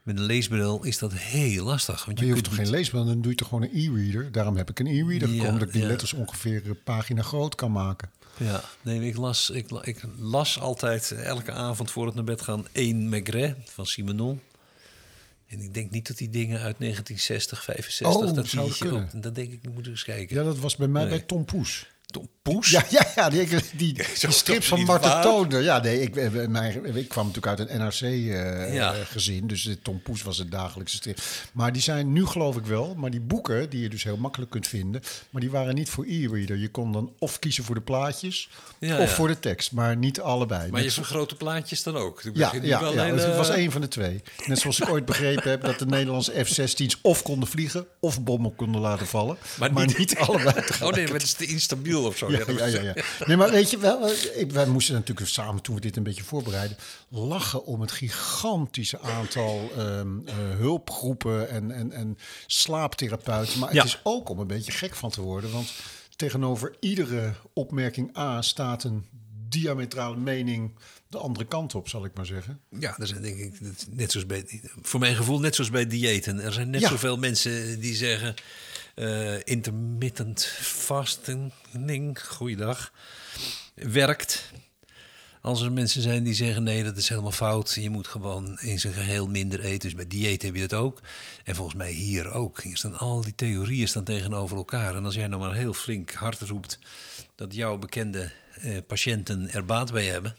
met 0.03 0.19
een 0.19 0.25
leesbril, 0.25 0.83
is 0.85 0.99
dat 0.99 1.13
heel 1.13 1.65
lastig. 1.65 2.05
Want 2.05 2.07
Maar 2.07 2.17
je, 2.17 2.25
je 2.25 2.31
hoeft 2.33 2.43
kunt 2.43 2.57
toch 2.57 2.65
geen 2.65 2.75
leesbril, 2.75 3.05
dan 3.05 3.21
doe 3.21 3.31
je 3.31 3.37
toch 3.37 3.49
gewoon 3.49 3.63
een 3.63 3.71
e-reader. 3.73 4.33
Daarom 4.33 4.57
heb 4.57 4.71
ik 4.71 4.79
een 4.79 4.87
e-reader 4.87 5.29
Ja, 5.29 5.35
gekomen, 5.35 5.59
dat 5.59 5.69
ik 5.69 5.75
die 5.75 5.83
ja. 5.83 5.89
letters 5.89 6.13
ongeveer 6.13 6.63
een 6.69 6.83
pagina 6.83 7.23
groot 7.23 7.55
kan 7.55 7.73
maken. 7.73 8.11
Ja, 8.37 8.61
nee, 8.83 9.01
ik 9.07 9.17
las, 9.17 9.51
ik, 9.51 9.71
ik 9.71 10.03
las 10.19 10.61
altijd 10.61 11.11
eh, 11.11 11.25
elke 11.25 11.53
avond 11.53 11.91
voor 11.91 12.07
het 12.07 12.15
naar 12.15 12.25
bed 12.25 12.43
gaan 12.43 12.67
één 12.73 13.09
Maigret 13.09 13.57
van 13.65 13.87
Simenon. 13.87 14.41
En 15.47 15.61
ik 15.61 15.75
denk 15.75 15.91
niet 15.91 16.07
dat 16.07 16.17
die 16.17 16.29
dingen 16.29 16.61
uit 16.61 16.79
1960, 16.79 17.65
65... 17.65 18.29
Oh, 18.29 18.35
dat 18.35 18.47
zou 18.47 18.67
die, 18.69 18.79
kunnen. 18.79 19.21
dan 19.21 19.33
denk 19.33 19.53
ik, 19.53 19.69
moet 19.73 19.87
ik 19.87 19.91
eens 19.93 20.05
kijken. 20.05 20.37
Ja, 20.37 20.43
dat 20.43 20.59
was 20.59 20.77
bij 20.77 20.89
mij 20.89 21.03
Nee. 21.03 21.11
bij 21.11 21.21
Tom 21.21 21.45
Poes. 21.45 21.87
Tom 22.17 22.29
Poes? 22.43 22.71
Ja, 22.71 22.85
ja, 22.91 23.07
ja 23.15 23.29
die, 23.31 23.47
die, 23.77 23.93
die 24.45 24.61
van 24.61 24.81
Marten? 24.85 25.21
Toonder. 25.21 25.63
Ja, 25.63 25.79
nee, 25.81 26.01
ik, 26.01 26.17
eh, 26.17 26.47
mijn, 26.47 26.97
ik 26.97 27.09
kwam 27.09 27.27
natuurlijk 27.27 27.59
uit 27.61 27.71
een 27.71 27.79
NRC 27.79 28.01
eh, 28.01 28.75
Ja. 28.75 28.93
eh, 28.95 29.01
gezien. 29.07 29.47
Dus 29.47 29.63
de 29.63 29.83
Tom 29.83 30.03
Poes 30.03 30.23
was 30.23 30.39
het 30.39 30.51
dagelijkse 30.51 30.97
strip. 30.97 31.19
Maar 31.53 31.73
die 31.73 31.83
zijn 31.83 32.13
nu 32.13 32.27
geloof 32.27 32.57
ik 32.57 32.65
wel. 32.67 32.95
Maar 32.97 33.11
die 33.11 33.21
boeken, 33.21 33.71
die 33.71 33.81
je 33.81 33.89
dus 33.89 34.03
heel 34.05 34.17
makkelijk 34.17 34.51
kunt 34.51 34.67
vinden. 34.67 35.03
Maar 35.31 35.41
die 35.41 35.51
waren 35.51 35.75
niet 35.75 35.89
voor 35.91 36.05
e-reader. 36.05 36.57
Je 36.57 36.69
kon 36.69 36.93
dan 36.93 37.13
of 37.19 37.39
kiezen 37.39 37.65
voor 37.65 37.75
de 37.75 37.81
plaatjes 37.81 38.49
Ja, 38.79 38.99
of 38.99 39.09
ja. 39.09 39.15
voor 39.15 39.29
de 39.29 39.41
tekst. 39.41 39.73
Maar 39.73 39.97
niet 39.97 40.21
allebei. 40.21 40.71
Maar 40.71 40.83
je 40.83 40.91
vergrote 40.91 41.35
plaatjes 41.35 41.83
dan 41.83 41.97
ook? 41.97 42.23
Ja, 42.35 42.53
ja, 42.63 42.81
wel 42.81 42.95
ja 42.95 43.05
hele- 43.05 43.21
het 43.21 43.37
was 43.37 43.49
één 43.51 43.71
van 43.73 43.81
de 43.81 43.89
twee. 43.89 44.23
Net 44.47 44.59
zoals 44.59 44.81
ik 44.81 44.89
ooit 44.89 45.05
begrepen 45.05 45.51
heb 45.51 45.63
dat 45.63 45.79
de 45.79 45.87
Nederlandse 45.87 46.45
F-16's 46.45 46.99
of 47.03 47.23
konden 47.23 47.49
vliegen 47.49 47.87
of 48.01 48.23
bommen 48.23 48.55
konden 48.55 48.81
laten 48.81 49.07
vallen. 49.07 49.37
Maar 49.59 49.73
Maar 49.73 49.87
niet, 49.87 49.99
niet- 49.99 50.17
allebei 50.17 50.55
Oh 50.83 50.91
nee, 50.93 51.05
maar 51.05 51.13
het 51.13 51.23
is 51.23 51.33
te 51.33 51.47
instabiel 51.47 52.06
of 52.07 52.17
zo. 52.17 52.31
Ja, 52.31 52.41
ja, 52.59 52.67
ja, 52.67 52.81
ja. 52.81 52.95
Nee, 53.27 53.37
maar 53.37 53.51
weet 53.51 53.71
je 53.71 53.79
wel, 53.79 54.09
eh, 54.11 54.41
ik, 54.41 54.53
wij 54.53 54.67
moesten 54.67 54.95
natuurlijk 54.95 55.29
samen, 55.29 55.63
toen 55.63 55.75
we 55.75 55.81
dit 55.81 55.97
een 55.97 56.03
beetje 56.03 56.25
voorbereiden, 56.25 56.77
lachen 57.09 57.65
om 57.65 57.81
het 57.81 57.93
gigantische 57.93 59.01
aantal 59.01 59.71
ehm, 59.77 60.09
eh, 60.25 60.35
hulpgroepen 60.37 61.49
en, 61.49 61.71
en, 61.71 61.93
en 61.93 62.19
slaaptherapeuten. 62.47 63.59
Maar 63.59 63.73
het 63.73 63.85
is 63.85 64.01
ook 64.03 64.29
om 64.29 64.39
een 64.39 64.47
beetje 64.47 64.73
gek 64.73 64.95
van 64.95 65.11
te 65.11 65.21
worden, 65.21 65.51
want 65.53 65.73
tegenover 66.17 66.77
iedere 66.81 67.35
opmerking 67.53 68.17
A 68.19 68.43
staat 68.43 68.85
een 68.85 69.07
diametrale 69.49 70.17
mening 70.17 70.75
de 71.09 71.19
andere 71.19 71.47
kant 71.47 71.75
op, 71.75 71.89
zal 71.89 72.05
ik 72.05 72.11
maar 72.15 72.27
zeggen. 72.27 72.61
Ja, 72.79 72.99
er 72.99 73.07
zijn 73.07 73.23
denk 73.23 73.39
ik, 73.39 73.53
net 73.91 74.11
zoals 74.11 74.27
bij, 74.27 74.61
voor 74.83 75.01
mijn 75.01 75.17
gevoel, 75.17 75.41
net 75.41 75.55
zoals 75.55 75.71
bij 75.71 75.87
diëten. 75.87 76.41
Er 76.41 76.53
zijn 76.53 76.71
net 76.71 76.81
Ja. 76.81 76.89
zoveel 76.89 77.17
mensen 77.17 77.81
die 77.81 77.95
zeggen 77.95 78.35
eh, 78.97 79.39
intermittent 79.45 80.45
fasting, 80.61 81.53
goeiedag, 82.15 82.93
werkt. 83.75 84.51
Als 85.41 85.63
er 85.63 85.73
mensen 85.73 86.03
zijn 86.03 86.25
die 86.25 86.35
zeggen 86.35 86.63
nee, 86.63 86.85
dat 86.85 86.97
is 86.97 87.09
helemaal 87.09 87.33
fout. 87.33 87.75
Je 87.75 87.91
moet 87.91 88.07
gewoon 88.07 88.59
in 88.61 88.81
zijn 88.81 88.93
geheel 88.93 89.29
minder 89.29 89.61
eten. 89.61 89.79
Dus 89.79 89.95
bij 89.95 90.07
dieet 90.07 90.43
heb 90.43 90.55
je 90.55 90.67
dat 90.67 90.79
ook. 90.79 91.01
En 91.45 91.55
volgens 91.55 91.77
mij 91.77 91.91
hier 91.91 92.33
ook. 92.33 92.63
Hier 92.63 92.77
staan 92.77 92.99
al 92.99 93.21
die 93.21 93.35
theorieën 93.35 93.89
staan 93.89 94.05
tegenover 94.05 94.57
elkaar. 94.57 94.97
En 94.97 95.05
als 95.05 95.15
jij 95.15 95.27
nou 95.27 95.41
maar 95.41 95.55
heel 95.55 95.75
flink 95.75 96.13
hard 96.13 96.41
roept 96.41 96.79
dat 97.35 97.55
jouw 97.55 97.79
bekende 97.79 98.31
eh, 98.61 98.77
patiënten 98.87 99.51
er 99.51 99.65
baat 99.65 99.93
bij 99.93 100.07
hebben. 100.07 100.37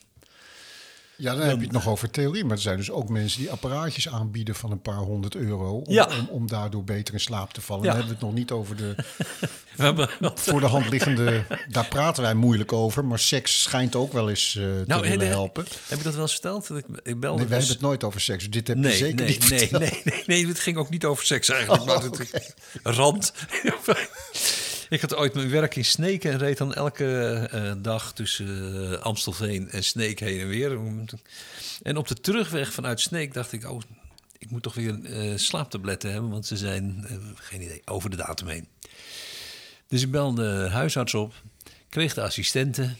Ja, 1.18 1.36
dan 1.36 1.48
heb 1.48 1.58
je 1.58 1.64
het 1.64 1.72
nog 1.72 1.88
over 1.88 2.10
theorie. 2.10 2.44
Maar 2.44 2.56
er 2.56 2.62
zijn 2.62 2.78
dus 2.78 2.92
ook 2.92 3.10
mensen 3.10 3.40
die 3.40 3.52
apparaatjes 3.52 4.10
aanbieden 4.10 4.56
van 4.56 4.72
een 4.72 4.82
paar 4.82 4.96
honderd 4.98 5.36
euro. 5.36 5.78
Om, 5.78 5.94
Ja. 5.94 6.06
om, 6.20 6.28
om 6.30 6.48
daardoor 6.48 6.84
beter 6.84 7.14
in 7.14 7.20
slaap 7.20 7.54
te 7.54 7.62
vallen. 7.62 7.84
Ja. 7.84 7.90
Dan 7.90 8.00
hebben 8.00 8.18
we 8.20 8.26
het 8.26 8.30
nog 8.34 8.40
niet 8.40 8.52
over 8.52 8.76
de 8.76 8.96
voor 10.52 10.60
de 10.60 10.66
hand 10.66 10.90
liggende. 10.90 11.44
Daar 11.70 11.88
praten 11.88 12.24
wij 12.24 12.34
moeilijk 12.34 12.74
over. 12.74 13.06
Maar 13.06 13.20
seks 13.20 13.62
schijnt 13.62 13.96
ook 13.96 14.14
wel 14.14 14.30
eens 14.30 14.56
eh, 14.56 14.64
te 14.64 14.84
Nou, 14.88 15.10
willen 15.10 15.28
helpen. 15.28 15.66
Heb 15.88 15.98
ik 15.98 16.04
dat 16.04 16.14
wel 16.14 16.22
eens 16.22 16.32
verteld? 16.32 16.68
Dat 16.68 16.78
Ik, 16.78 16.86
ik 17.04 17.20
belde 17.20 17.40
Nee, 17.40 17.48
wij 17.48 17.58
dus- 17.58 17.68
hebben 17.68 17.70
het 17.70 17.82
nooit 17.82 18.04
over 18.04 18.22
seks. 18.22 18.44
Dus 18.44 18.52
dit 18.52 18.68
heb 18.68 18.78
je 18.78 18.84
nee, 18.84 18.96
zeker 18.96 19.16
nee, 19.16 19.28
niet 19.28 19.50
nee, 19.50 19.68
nee, 19.72 20.02
nee, 20.04 20.24
nee, 20.26 20.48
het 20.48 20.60
ging 20.60 20.78
ook 20.78 20.90
niet 20.90 21.06
over 21.06 21.26
seks 21.26 21.50
eigenlijk. 21.50 21.82
Oh, 21.82 21.88
maar 21.88 22.04
het, 22.04 22.22
oké. 22.22 22.40
rand. 22.84 23.34
Ik 24.90 25.02
had 25.02 25.16
ooit 25.16 25.34
mijn 25.34 25.50
werk 25.50 25.76
in 25.76 25.86
Sneek 25.86 26.24
en 26.24 26.38
reed 26.38 26.58
dan 26.58 26.74
elke 26.74 27.34
eh, 27.52 27.74
dag 27.78 28.14
tussen 28.14 28.92
eh, 28.92 29.00
Amstelveen 29.00 29.70
en 29.70 29.84
Sneek 29.84 30.20
heen 30.20 30.40
en 30.40 30.48
weer. 30.48 30.80
En 31.82 31.98
op 31.98 32.08
de 32.08 32.16
terugweg 32.16 32.74
vanuit 32.74 33.00
Sneek 33.00 33.34
dacht 33.34 33.52
ik, 33.52 33.70
oh, 33.70 33.82
ik 34.38 34.50
moet 34.50 34.64
toch 34.64 34.74
weer 34.74 35.06
eh, 35.06 35.38
slaaptabletten 35.38 36.12
hebben, 36.12 36.30
want 36.30 36.46
ze 36.46 36.58
zijn, 36.58 37.06
geen 37.36 37.62
idee, 37.62 37.82
over 37.86 38.10
de 38.10 38.16
datum 38.16 38.48
heen. 38.48 38.68
Dus 39.88 40.02
ik 40.02 40.12
belde 40.12 40.42
de 40.42 40.70
huisarts 40.70 41.14
op, 41.14 41.34
kreeg 41.90 42.14
de 42.14 42.22
assistenten. 42.22 42.98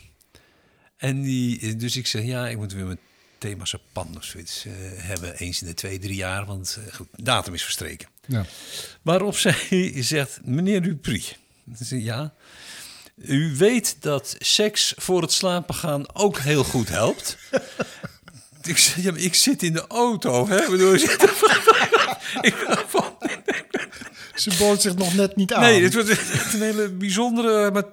En 0.98 1.22
die, 1.22 1.76
dus 1.76 1.96
ik 1.96 2.08
zeg, 2.08 2.24
ja, 2.24 2.48
ik 2.48 2.58
moet 2.58 2.74
weer 2.74 2.86
mijn 2.86 3.00
themasapan 3.38 4.18
of 4.18 4.24
zoiets 4.24 4.66
hebben. 4.96 5.36
Eens 5.36 5.62
in 5.62 5.68
de 5.68 5.74
twee, 5.74 6.00
drie 6.00 6.16
jaar, 6.16 6.46
want 6.46 6.80
goed, 6.94 7.08
datum 7.16 7.54
is 7.54 7.64
verstreken. 7.64 8.08
Ja. 8.26 8.46
Waarop 9.02 9.38
zij 9.46 9.94
zegt, 10.04 10.40
meneer 10.46 10.82
Dupri, 10.82 11.24
ja, 11.90 12.34
u 13.16 13.56
weet 13.58 13.98
dat 14.00 14.36
seks 14.40 14.94
voor 14.98 15.22
het 15.22 15.32
slapen 15.32 15.76
gaan 15.76 16.16
ook 16.16 16.38
heel 16.40 16.64
goed 16.64 16.90
helpt. 16.90 17.38
ik 18.68 18.78
ja, 18.78 19.12
ik 19.16 19.36
zit 19.36 19.64
in 19.64 19.74
de 19.74 19.88
auto, 19.88 20.48
hè? 20.48 20.62
Ik 20.64 20.70
bedoel, 20.70 20.94
ik 22.42 22.56
Ze 24.36 24.56
bood 24.60 24.82
zich 24.82 24.96
nog 24.96 25.14
net 25.14 25.36
niet 25.36 25.54
aan. 25.54 25.62
Nee, 25.62 25.80
dit 25.82 25.94
wordt 25.94 26.10
een 26.54 26.62
hele 26.62 26.90
bijzondere, 26.90 27.72
maar 27.72 27.84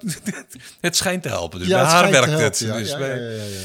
het 0.81 0.95
schijnt 0.95 1.23
te 1.23 1.29
helpen. 1.29 1.59
Dus 1.59 1.67
Ja, 1.67 1.75
bij 1.75 1.83
het 1.85 1.91
haar 1.93 2.11
werkt 2.11 2.59
het. 2.59 2.73
Dus 2.77 2.89
Ja, 2.89 2.97
bij- 2.97 3.19
ja, 3.19 3.29
ja, 3.29 3.43
ja, 3.43 3.59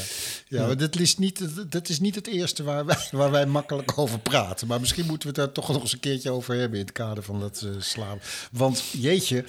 ja. 0.47 0.65
Maar 0.65 0.77
dit 0.77 0.99
is, 0.99 1.17
niet, 1.17 1.41
dit 1.71 1.89
is 1.89 1.99
niet 1.99 2.15
het 2.15 2.27
eerste 2.27 2.63
waar 2.63 2.85
wij, 2.85 2.97
waar 3.11 3.31
wij 3.31 3.45
makkelijk 3.45 3.97
over 3.97 4.19
praten. 4.19 4.67
Maar 4.67 4.79
misschien 4.79 5.05
moeten 5.05 5.21
we 5.33 5.41
het 5.41 5.45
daar 5.45 5.63
toch 5.63 5.73
nog 5.73 5.81
eens 5.81 5.93
een 5.93 5.99
keertje 5.99 6.31
over 6.31 6.55
hebben 6.55 6.79
in 6.79 6.85
het 6.85 6.93
kader 6.93 7.23
van 7.23 7.39
dat 7.39 7.65
slapen. 7.79 8.21
Want 8.51 8.83
jeetje, 8.91 9.45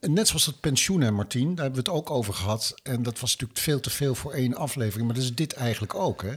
net 0.00 0.28
zoals 0.28 0.46
het 0.46 0.60
pensioen, 0.60 1.00
hè, 1.00 1.10
Martien, 1.10 1.54
daar 1.54 1.64
hebben 1.64 1.84
we 1.84 1.90
het 1.90 1.98
ook 2.00 2.10
over 2.10 2.34
gehad. 2.34 2.74
En 2.82 3.02
dat 3.02 3.20
was 3.20 3.32
natuurlijk 3.32 3.60
veel 3.60 3.80
te 3.80 3.90
veel 3.90 4.14
voor 4.14 4.32
één 4.32 4.54
aflevering. 4.54 5.06
Maar 5.06 5.14
dat 5.14 5.24
is 5.24 5.34
dit 5.34 5.52
eigenlijk 5.52 5.94
ook, 5.94 6.22
hè? 6.22 6.34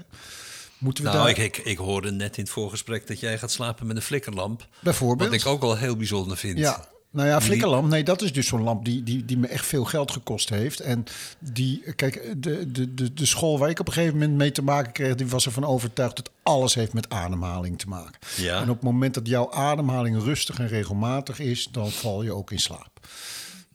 Moeten 0.78 1.04
we 1.04 1.10
Nou, 1.10 1.22
daar 1.22 1.30
ik, 1.30 1.58
ik, 1.58 1.66
ik 1.66 1.78
hoorde 1.78 2.12
net 2.12 2.38
in 2.38 2.44
het 2.44 2.52
voorgesprek 2.52 3.08
dat 3.08 3.20
jij 3.20 3.38
gaat 3.38 3.52
slapen 3.52 3.88
met 3.88 3.96
een 3.96 4.02
flikkerlamp. 4.02 4.68
bijvoorbeeld... 4.80 5.30
Wat 5.30 5.40
ik 5.40 5.46
ook 5.46 5.62
wel 5.62 5.78
heel 5.78 5.96
bijzonder 5.96 6.38
vind. 6.38 6.58
Ja, 6.58 6.88
nou 7.12 7.28
ja, 7.28 7.42
flikkerlamp. 7.42 7.90
Nee, 7.90 8.04
dat 8.04 8.22
is 8.22 8.34
dus 8.34 8.48
zo'n 8.48 8.64
lamp 8.64 8.86
die, 8.86 9.04
die, 9.04 9.26
die 9.26 9.38
me 9.38 9.48
echt 9.48 9.66
veel 9.66 9.84
geld 9.84 10.12
gekost 10.12 10.50
heeft. 10.50 10.80
En 10.80 11.04
die, 11.40 11.94
kijk, 11.96 12.36
de, 12.38 12.72
de, 12.72 12.94
de, 12.94 13.14
de 13.14 13.26
school 13.26 13.60
waar 13.60 13.70
ik 13.70 13.80
op 13.80 13.88
een 13.88 13.94
gegeven 13.94 14.18
moment 14.18 14.38
mee 14.38 14.52
te 14.52 14.62
maken 14.62 14.92
kreeg, 14.92 15.16
die 15.16 15.28
was 15.28 15.46
ervan 15.46 15.66
overtuigd 15.66 16.16
dat 16.16 16.32
alles 16.44 16.74
heeft 16.74 16.94
met 16.94 17.10
ademhaling 17.10 17.80
te 17.80 17.88
maken. 17.88 18.20
Ja. 18.38 18.56
En 18.62 18.70
op 18.70 18.76
het 18.76 18.84
moment 18.84 19.14
dat 19.14 19.28
jouw 19.28 19.52
ademhaling 19.52 20.24
rustig 20.24 20.60
en 20.60 20.68
regelmatig 20.68 21.40
is, 21.40 21.68
dan 21.72 21.92
val 21.92 22.24
je 22.24 22.34
ook 22.34 22.52
in 22.52 22.60
slaap. 22.60 23.08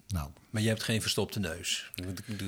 Nou, 0.09 0.29
Maar 0.57 0.65
je 0.65 0.71
hebt 0.71 0.85
geen 0.85 1.01
verstopte 1.03 1.41
neus. 1.41 1.91
Ik 1.95 2.05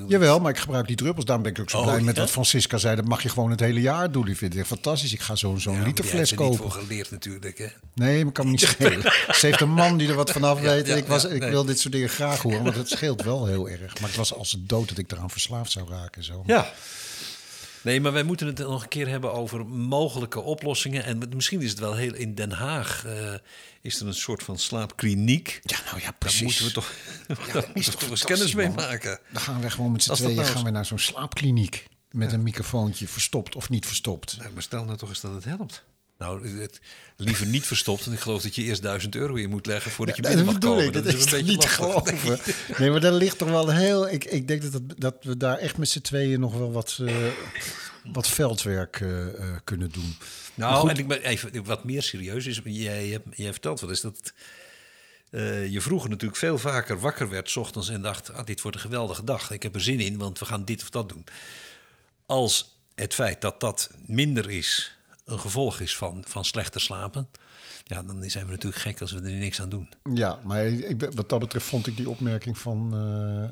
jawel, 0.08 0.40
maar 0.40 0.50
ik 0.50 0.58
gebruik 0.58 0.86
die 0.86 0.96
druppels. 0.96 1.24
Daarom 1.24 1.44
ben 1.44 1.52
ik 1.52 1.60
ook 1.60 1.70
zo 1.70 1.78
Oh, 1.78 1.84
blij 1.84 2.00
met 2.00 2.14
ja? 2.14 2.20
wat 2.20 2.30
Francisca 2.30 2.78
zei. 2.78 2.96
Dat 2.96 3.04
mag 3.04 3.22
je 3.22 3.28
gewoon 3.28 3.50
het 3.50 3.60
hele 3.60 3.80
jaar 3.80 4.10
doen. 4.12 4.24
Die 4.24 4.36
vind 4.36 4.56
ik 4.56 4.64
fantastisch. 4.66 5.12
Ik 5.12 5.20
ga 5.20 5.34
zo'n 5.34 5.60
zo'n 5.60 5.72
Ja, 5.72 5.78
die 5.78 5.88
literfles 5.88 6.18
heeft 6.30 6.40
er 6.40 6.46
niet 6.48 6.56
kopen. 6.58 6.72
voor 6.72 6.82
geleerd 6.82 7.10
natuurlijk. 7.10 7.58
Hè? 7.58 7.66
Nee, 7.94 8.24
maar 8.24 8.32
kan 8.32 8.44
me 8.44 8.50
niet 8.50 8.60
schelen. 8.76 9.02
Ze 9.32 9.46
heeft 9.46 9.60
een 9.60 9.70
man 9.70 9.96
die 9.96 10.08
er 10.08 10.14
wat 10.14 10.30
vanaf 10.30 10.60
weet. 10.60 10.86
ja, 10.86 10.94
ik 10.96 11.06
was, 11.06 11.22
ja, 11.22 11.28
ik 11.28 11.40
nee. 11.40 11.50
wil 11.50 11.64
dit 11.64 11.80
soort 11.80 11.92
dingen 11.94 12.08
graag 12.08 12.42
horen, 12.42 12.62
want 12.62 12.76
het 12.76 12.88
scheelt 12.88 13.22
wel 13.22 13.46
heel 13.46 13.68
erg. 13.68 14.00
Maar 14.00 14.08
het 14.08 14.18
was 14.18 14.34
als 14.34 14.52
het 14.52 14.68
dood 14.68 14.88
dat 14.88 14.98
ik 14.98 15.12
eraan 15.12 15.30
verslaafd 15.30 15.70
zou 15.72 15.88
raken. 15.90 16.24
Zo. 16.24 16.42
Ja. 16.46 16.72
Nee, 17.88 18.00
maar 18.00 18.12
wij 18.12 18.22
moeten 18.22 18.46
het 18.46 18.58
nog 18.58 18.82
een 18.82 18.88
keer 18.88 19.08
hebben 19.08 19.32
over 19.32 19.66
mogelijke 19.66 20.40
oplossingen. 20.40 21.04
En 21.04 21.22
misschien 21.34 21.60
is 21.60 21.70
het 21.70 21.78
wel 21.78 21.94
heel 21.94 22.14
in 22.14 22.34
Den 22.34 22.50
Haag. 22.50 23.04
eh, 23.04 23.34
is 23.80 24.00
er 24.00 24.06
een 24.06 24.14
soort 24.14 24.42
van 24.42 24.58
slaapkliniek. 24.58 25.60
Ja, 25.62 25.78
nou 25.84 25.96
ja, 25.98 26.02
Daar 26.04 26.14
precies. 26.18 26.42
moeten 26.42 26.64
we 26.64 26.72
toch, 26.72 26.92
daar 27.52 27.56
is 27.56 27.74
moeten 27.74 27.92
we 27.92 27.98
toch 27.98 28.10
eens 28.10 28.24
kennis 28.24 28.54
mee 28.54 28.70
maken. 28.70 29.18
Dan 29.32 29.42
gaan 29.42 29.60
we 29.60 29.70
gewoon 29.70 29.92
met 29.92 30.02
z'n 30.02 30.12
tweeën 30.12 30.34
nou 30.34 30.48
gaan 30.48 30.64
we 30.64 30.70
naar 30.70 30.86
zo'n 30.86 30.98
slaapkliniek. 30.98 31.86
Met 32.10 32.32
een 32.32 32.42
microfoontje, 32.42 33.08
verstopt 33.08 33.54
of 33.54 33.68
niet 33.68 33.86
verstopt. 33.86 34.36
Nou, 34.38 34.52
maar 34.52 34.62
stel 34.62 34.84
nou 34.84 34.96
toch 34.98 35.08
eens 35.08 35.20
dat 35.20 35.34
het 35.34 35.44
helpt. 35.44 35.84
Nou, 36.18 36.60
het, 36.60 36.80
liever 37.16 37.46
niet 37.46 37.66
verstopt. 37.66 38.04
Want 38.04 38.16
ik 38.16 38.22
geloof 38.22 38.42
dat 38.42 38.54
je 38.54 38.62
eerst 38.62 38.82
duizend 38.82 39.14
euro 39.14 39.34
in 39.34 39.50
moet 39.50 39.66
leggen 39.66 39.90
voordat 39.90 40.16
je 40.16 40.22
binnen 40.22 40.44
mag 40.44 40.58
komen. 40.58 40.84
ik, 40.84 40.92
dat 40.92 41.04
is 41.04 41.12
een 41.12 41.20
toch 41.20 41.30
beetje 41.30 41.50
niet 41.50 41.60
te 41.60 41.68
geloven. 41.68 42.38
Nee, 42.78 42.90
maar 42.90 43.00
daar 43.00 43.12
ligt 43.12 43.38
toch 43.38 43.48
wel 43.48 43.72
heel... 43.72 44.08
Ik, 44.08 44.24
ik 44.24 44.48
denk 44.48 44.62
dat, 44.62 44.72
dat, 44.72 44.82
dat 44.96 45.16
we 45.20 45.36
daar 45.36 45.58
echt 45.58 45.76
met 45.76 45.88
z'n 45.88 46.00
tweeën 46.00 46.40
nog 46.40 46.54
wel 46.54 46.72
wat, 46.72 46.98
eh, 47.06 47.14
wat 48.12 48.28
veldwerk 48.28 49.00
eh, 49.00 49.26
eh, 49.26 49.56
kunnen 49.64 49.90
doen. 49.90 50.16
Nou, 50.54 50.90
en 50.90 50.96
ik 50.96 51.08
ben 51.08 51.22
even 51.22 51.64
wat 51.64 51.84
meer 51.84 52.02
serieus 52.02 52.46
is. 52.46 52.60
Jij, 52.64 53.06
hebt, 53.06 53.26
jij 53.36 53.52
vertelt 53.52 53.80
wel 53.80 53.90
eens 53.90 54.00
dat 54.00 54.32
je 55.70 55.80
vroeger 55.80 56.10
natuurlijk 56.10 56.38
veel 56.38 56.58
vaker 56.58 57.00
wakker 57.00 57.28
werd 57.28 57.50
's 57.50 57.56
ochtends 57.56 57.88
en 57.88 58.02
dacht: 58.02 58.32
ah, 58.32 58.46
dit 58.46 58.60
wordt 58.60 58.76
een 58.76 58.82
geweldige 58.82 59.24
dag. 59.24 59.50
Ik 59.50 59.62
heb 59.62 59.74
er 59.74 59.80
zin 59.80 60.00
in, 60.00 60.18
want 60.18 60.38
we 60.38 60.44
gaan 60.44 60.64
dit 60.64 60.82
of 60.82 60.90
dat 60.90 61.08
doen. 61.08 61.24
Als 62.26 62.78
het 62.94 63.14
feit 63.14 63.40
dat 63.40 63.60
dat 63.60 63.90
minder 64.06 64.50
is 64.50 64.97
een 65.28 65.38
gevolg 65.40 65.80
is 65.80 65.96
van, 65.96 66.24
van 66.26 66.44
slechter 66.44 66.80
slapen, 66.80 67.28
ja, 67.84 68.02
dan 68.02 68.22
zijn 68.30 68.44
we 68.44 68.50
natuurlijk 68.50 68.82
gek 68.82 69.00
als 69.00 69.12
we 69.12 69.20
er 69.20 69.30
niks 69.32 69.60
aan 69.60 69.68
doen. 69.68 69.88
Ja, 70.14 70.38
maar 70.44 70.66
ik, 70.66 70.98
ben- 70.98 71.14
wat 71.14 71.28
dat 71.28 71.38
betreft 71.38 71.66
vond 71.66 71.86
ik 71.86 71.96
die 71.96 72.08
opmerking 72.10 72.58
van, 72.58 72.94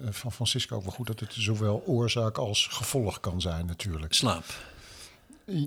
eh 0.02 0.08
van 0.12 0.32
Francisco 0.32 0.76
ook 0.76 0.82
wel 0.82 0.92
goed. 0.92 1.06
Dat 1.06 1.20
het 1.20 1.32
zowel 1.32 1.82
oorzaak 1.86 2.38
als 2.38 2.66
gevolg 2.70 3.20
kan 3.20 3.40
zijn 3.40 3.66
natuurlijk. 3.66 4.12
Slaap. 4.14 4.44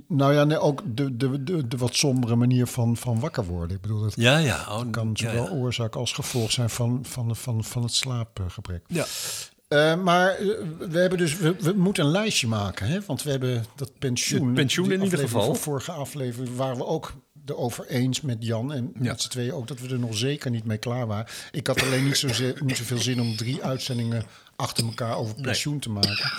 Nou 0.07 0.34
ja, 0.34 0.43
nee, 0.43 0.60
ook 0.60 0.82
de, 0.86 1.18
de, 1.18 1.43
de, 1.43 1.68
de 1.68 1.78
wat 1.78 1.95
sombere 1.95 2.36
manier 2.36 2.68
van, 2.68 2.97
van 2.97 3.20
wakker 3.20 3.45
worden. 3.45 3.76
Ik 3.76 3.82
bedoel, 3.82 4.03
het 4.03 4.14
Ja, 4.16 4.38
ja. 4.38 4.66
Oh, 4.70 4.91
kan 4.91 5.10
ja, 5.14 5.30
zowel 5.30 5.43
ja. 5.45 5.51
oorzaak 5.51 5.95
als 5.95 6.14
gevolg 6.14 6.51
zijn 6.51 6.70
van, 6.70 6.99
van, 7.05 7.36
van, 7.36 7.64
van 7.64 7.84
het 7.84 7.93
slaapgebrek. 7.93 8.84
Ja. 8.88 9.05
Eh, 9.70 9.95
maar 9.95 10.30
eh, 10.36 10.47
we 10.89 10.99
hebben 10.99 11.17
dus, 11.17 11.38
we, 11.38 11.55
we 11.59 11.74
moeten 11.74 12.05
een 12.05 12.11
lijstje 12.11 12.47
maken, 12.47 12.88
hè? 12.88 12.99
Want 13.05 13.24
we 13.24 13.30
hebben 13.30 13.65
dat 13.76 13.91
pensioen. 13.99 14.45
Het 14.45 14.53
pensioen 14.55 14.91
in 14.91 15.03
ieder 15.03 15.20
geval. 15.20 15.45
Van 15.45 15.55
vorige 15.57 15.91
aflevering 15.91 16.55
waren 16.55 16.78
we 16.78 16.86
ook 16.86 17.13
erover 17.45 17.86
eens 17.88 18.22
met 18.22 18.38
Jan 18.39 18.74
en 18.74 18.91
Ja. 18.93 19.09
met 19.09 19.22
z'n 19.22 19.30
tweeën 19.30 19.53
ook 19.53 19.67
dat 19.67 19.80
we 19.80 19.88
er 19.89 19.99
nog 19.99 20.17
zeker 20.17 20.51
niet 20.51 20.63
mee 20.65 20.78
klaar 20.78 21.07
waren. 21.07 21.26
Ik 21.51 21.67
had 21.67 21.82
alleen 21.82 22.05
niet, 22.05 22.17
zozeer, 22.17 22.55
niet 22.65 22.78
zoveel 22.78 22.97
zin 22.97 23.22
om 23.22 23.36
drie 23.36 23.63
uitzendingen 23.63 24.24
achter 24.55 24.86
elkaar 24.86 25.15
over 25.17 25.36
pensioen 25.41 25.80
te 25.80 25.89
maken. 25.89 26.32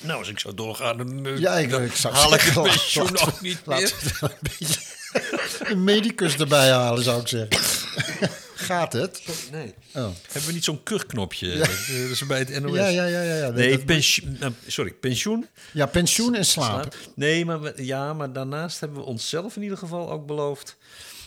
Nou, 0.00 0.18
als 0.18 0.28
ik 0.28 0.38
zo 0.38 0.54
doorga, 0.54 0.94
dan, 0.94 1.26
eh, 1.26 1.38
Ja, 1.38 1.52
ik, 1.58 1.70
dan 1.70 1.82
ik 1.82 1.94
zou 1.94 2.14
haal 2.14 2.34
ik 2.34 2.40
het 2.40 2.54
laat- 2.56 2.64
pensioen 2.64 3.18
ook 3.20 3.40
niet 3.40 3.60
laten 3.64 3.94
meer. 4.04 4.18
een 4.22 4.36
beetje 4.42 4.80
een 5.64 5.84
medicus 5.84 6.36
erbij 6.36 6.70
halen, 6.70 7.02
zou 7.04 7.20
ik 7.20 7.28
zeggen. 7.28 7.60
Gaat 8.62 8.92
het? 8.92 9.22
Nee. 9.52 9.74
Oh. 9.94 10.08
Hebben 10.22 10.46
we 10.46 10.52
niet 10.52 10.64
zo'n 10.64 10.82
kuchknopje? 10.82 11.56
Dat 11.58 11.68
eh, 11.68 12.00
dat 12.02 12.10
is 12.10 12.26
bij 12.26 12.38
het 12.38 12.60
NOS. 12.62 12.74
Ja, 12.76 12.86
ja, 12.86 13.04
ja. 13.06 13.22
ja, 13.22 13.34
ja. 13.36 13.48
Nee, 13.50 13.78
pensioen, 13.78 14.36
nou, 14.40 14.52
sorry, 14.66 14.92
pensioen. 14.92 15.46
ja, 15.72 15.86
pensioen 15.86 16.34
en 16.34 16.44
slaap. 16.46 16.70
Slaap. 16.92 16.96
Nee, 17.14 17.44
maar, 17.44 17.60
we- 17.60 17.72
ja, 17.76 18.12
maar 18.14 18.32
daarnaast 18.32 18.80
hebben 18.80 18.98
we 18.98 19.04
onszelf 19.04 19.56
in 19.56 19.62
ieder 19.62 19.78
geval 19.78 20.10
ook 20.10 20.26
beloofd... 20.26 20.76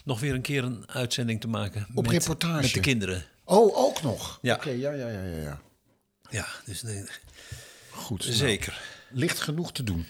nog 0.03 0.19
weer 0.19 0.33
een 0.33 0.41
keer 0.41 0.63
een 0.63 0.83
uitzending 0.87 1.41
te 1.41 1.47
maken. 1.47 1.87
Op 1.93 2.03
met, 2.03 2.11
reportage. 2.11 2.61
Met 2.61 2.73
de 2.73 2.79
kinderen. 2.79 3.25
Oh, 3.43 3.77
ook 3.77 4.01
nog? 4.01 4.39
Ja. 4.41 4.55
Oké, 4.55 4.69
ja, 4.69 4.91
ja, 4.91 5.07
ja, 5.07 5.23
ja, 5.23 5.41
ja. 5.41 5.61
Ja, 6.29 6.47
dus 6.65 6.81
nee, 6.81 7.03
Goed. 7.89 8.23
nou, 8.23 8.33
zeker. 8.33 8.81
Ligt 9.11 9.39
genoeg 9.39 9.71
te 9.71 9.83
doen. 9.83 10.05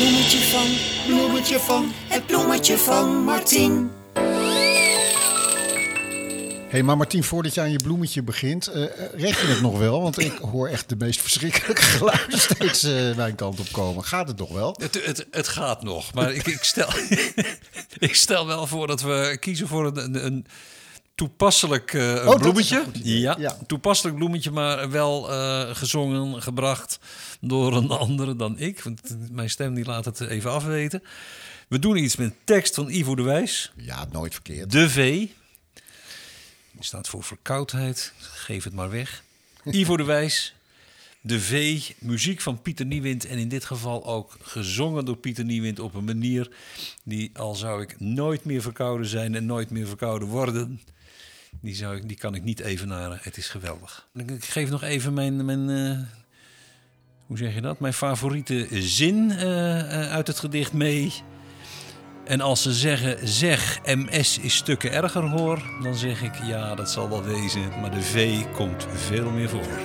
Bloemetje 0.00 0.38
van, 0.38 0.66
bloemetje 1.06 1.58
van, 1.58 1.90
het 2.08 2.26
bloemetje 2.26 2.78
van 2.78 3.22
Martin. 3.24 3.90
Hé, 4.14 4.22
hey, 6.68 6.82
maar 6.82 6.96
Martien, 6.96 7.24
voordat 7.24 7.54
je 7.54 7.60
aan 7.60 7.70
je 7.70 7.76
bloemetje 7.82 8.22
begint, 8.22 8.66
eh 8.66 8.82
red 9.14 9.40
je 9.40 9.46
het 9.46 9.60
nog 9.60 9.78
wel? 9.78 10.02
Want 10.02 10.18
ik 10.18 10.32
hoor 10.32 10.68
echt 10.68 10.88
de 10.88 10.96
meest 10.96 11.20
verschrikkelijke 11.20 11.82
geluiden 11.96 12.38
steeds 12.38 12.82
eh, 12.82 13.16
mijn 13.16 13.34
kant 13.34 13.60
op 13.60 13.72
komen. 13.72 14.04
Gaat 14.04 14.28
het 14.28 14.38
nog 14.38 14.52
wel? 14.52 14.76
Het, 14.80 15.06
het, 15.06 15.26
het 15.30 15.48
gaat 15.48 15.82
nog, 15.82 16.14
maar 16.14 16.32
ik, 16.32 16.46
ik, 16.46 16.64
stel, 16.64 16.88
ik 18.08 18.14
stel 18.14 18.46
wel 18.46 18.66
voor 18.66 18.86
dat 18.86 19.02
we 19.02 19.36
kiezen 19.40 19.68
voor 19.68 19.86
een, 19.86 19.96
een, 19.96 20.26
een 20.26 20.46
toepasselijk 21.20 21.92
eh, 21.94 22.34
bloemetje. 22.36 22.78
een 22.78 22.84
goed 22.84 22.96
idee. 22.96 23.18
Ja, 23.18 23.36
Ja. 23.38 23.58
toepasselijk 23.66 24.16
bloemetje, 24.16 24.50
maar 24.50 24.90
wel 24.90 25.30
eh, 25.30 25.74
gezongen, 25.76 26.42
gebracht 26.42 26.98
door 27.40 27.76
een 27.76 27.90
andere 28.06 28.36
dan 28.36 28.58
ik. 28.58 28.82
Want 28.82 29.00
mijn 29.30 29.50
stem 29.50 29.74
die 29.74 29.84
laat 29.84 30.04
het 30.04 30.20
even 30.20 30.50
afweten. 30.50 31.02
We 31.68 31.78
doen 31.78 31.96
iets 31.96 32.16
met 32.16 32.32
tekst 32.44 32.74
van 32.74 32.88
Ivo 32.90 33.14
de 33.14 33.22
Wijs. 33.22 33.72
Ja, 33.76 34.06
nooit 34.12 34.32
verkeerd. 34.34 34.70
De 34.70 34.90
V. 34.90 34.96
Die 36.72 36.84
staat 36.84 37.08
voor 37.08 37.24
verkoudheid. 37.24 38.12
Geef 38.18 38.64
het 38.64 38.72
maar 38.74 38.90
weg. 38.90 39.22
Ivo 39.64 39.96
de 39.96 40.04
Wijs. 40.04 40.54
De 41.20 41.40
V. 41.40 41.80
Muziek 41.98 42.40
van 42.40 42.62
Pieter 42.62 42.86
Niewind. 42.86 43.26
En 43.26 43.38
in 43.38 43.48
dit 43.48 43.64
geval 43.64 44.06
ook 44.06 44.36
gezongen 44.42 45.04
door 45.04 45.16
Pieter 45.16 45.44
Niewind 45.44 45.78
op 45.78 45.94
een 45.94 46.04
manier 46.04 46.50
die, 47.04 47.30
al 47.34 47.54
zou 47.54 47.82
ik 47.82 48.00
nooit 48.00 48.44
meer 48.44 48.62
verkouden 48.62 49.06
zijn 49.06 49.34
en 49.34 49.46
nooit 49.46 49.70
meer 49.70 49.86
verkouden 49.86 50.28
worden, 50.28 50.80
die, 51.60 51.74
zou 51.74 52.06
die 52.06 52.16
kan 52.16 52.34
ik 52.34 52.42
niet 52.42 52.60
evenaren. 52.60 53.18
Het 53.22 53.36
is 53.36 53.48
geweldig. 53.48 54.08
Ik 54.14 54.30
ik 54.30 54.44
geef 54.44 54.70
nog 54.70 54.82
even 54.82 55.14
mijn, 55.14 55.44
mijn 55.44 55.70
eh, 55.70 55.98
hoe 57.26 57.38
zeg 57.38 57.54
je 57.54 57.60
dat? 57.60 57.80
Mijn 57.80 57.92
favoriete 57.92 58.66
zin 58.70 59.30
eh, 59.30 59.80
eh, 59.80 60.12
uit 60.12 60.26
het 60.26 60.38
gedicht 60.38 60.72
mee. 60.72 61.12
En 62.24 62.40
als 62.40 62.62
ze 62.62 62.72
zeggen, 62.72 63.28
zeg, 63.28 63.80
MS 63.84 64.38
is 64.38 64.54
stukken 64.54 64.92
erger 64.92 65.22
hoor, 65.22 65.62
dan 65.82 65.94
zeg 65.94 66.22
ik, 66.22 66.34
ja, 66.44 66.74
dat 66.74 66.90
zal 66.90 67.08
wel 67.08 67.22
wezen, 67.22 67.68
maar 67.80 67.90
de 67.90 68.02
V 68.02 68.42
komt 68.54 68.86
veel 68.94 69.30
meer 69.30 69.48
voor. 69.48 69.78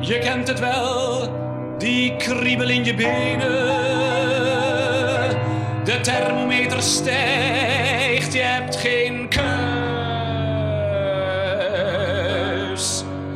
Je 0.00 0.18
kent 0.18 0.48
het 0.48 0.60
wel, 0.60 1.30
die 1.78 2.16
kriebel 2.16 2.68
in 2.68 2.84
je 2.84 2.94
benen. 2.94 3.91
Thermometer 6.02 6.82
stijgt, 6.82 8.32
je 8.32 8.40
hebt 8.40 8.76
geen 8.76 9.28
keus. 9.28 9.42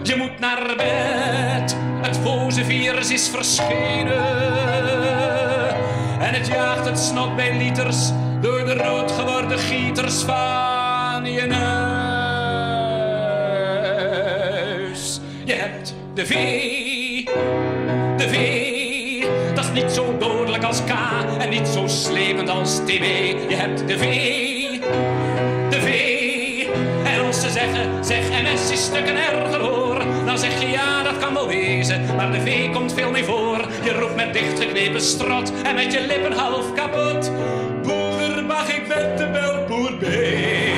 Je 0.02 0.16
moet 0.16 0.38
naar 0.38 0.74
bed, 0.76 1.76
het 2.00 2.22
boze 2.22 2.64
virus 2.64 3.10
is 3.10 3.28
verschenen. 3.28 4.44
En 6.20 6.34
het 6.34 6.46
jaagt 6.46 6.84
het 6.84 6.98
snot 6.98 7.36
bij 7.36 7.56
liters 7.56 8.10
door 8.40 8.64
de 8.64 8.74
rood 8.74 9.12
geworden 9.12 9.58
gieters 9.58 10.22
van 10.22 11.32
je 11.32 11.42
neus. 11.42 11.60
Je 15.44 15.54
hebt 15.54 15.94
de 16.14 16.26
V, 16.26 16.34
de 18.16 18.28
V. 18.28 18.65
Niet 19.76 19.92
zo 19.92 20.16
dodelijk 20.18 20.64
als 20.64 20.84
K 20.84 20.90
en 21.38 21.50
niet 21.50 21.68
zo 21.68 21.86
slepend 21.86 22.48
als 22.48 22.76
TB. 22.76 23.04
Je 23.48 23.54
hebt 23.54 23.88
de 23.88 23.98
V, 23.98 24.04
de 25.70 25.80
V. 25.80 25.88
En 27.04 27.26
als 27.26 27.40
ze 27.40 27.50
zeggen, 27.50 28.04
zeg 28.04 28.28
MS 28.30 28.70
is 28.70 28.84
stukken 28.84 29.16
erger 29.16 29.60
hoor, 29.60 30.04
dan 30.24 30.38
zeg 30.38 30.60
je 30.60 30.70
ja, 30.70 31.02
dat 31.02 31.18
kan 31.18 31.34
wel 31.34 31.48
wezen. 31.48 32.04
Maar 32.16 32.32
de 32.32 32.40
V 32.40 32.72
komt 32.72 32.92
veel 32.92 33.10
meer 33.10 33.24
voor. 33.24 33.68
Je 33.84 33.92
roept 33.92 34.16
met 34.16 34.32
dichtgeknepen 34.32 35.00
strot 35.00 35.52
en 35.62 35.74
met 35.74 35.92
je 35.92 36.00
lippen 36.00 36.32
half 36.32 36.72
kapot. 36.74 37.30
Boer, 37.82 38.44
mag 38.46 38.68
ik 38.68 38.86
met 38.88 39.18
de 39.18 39.26
melkboer 39.26 39.92
mee? 40.00 40.74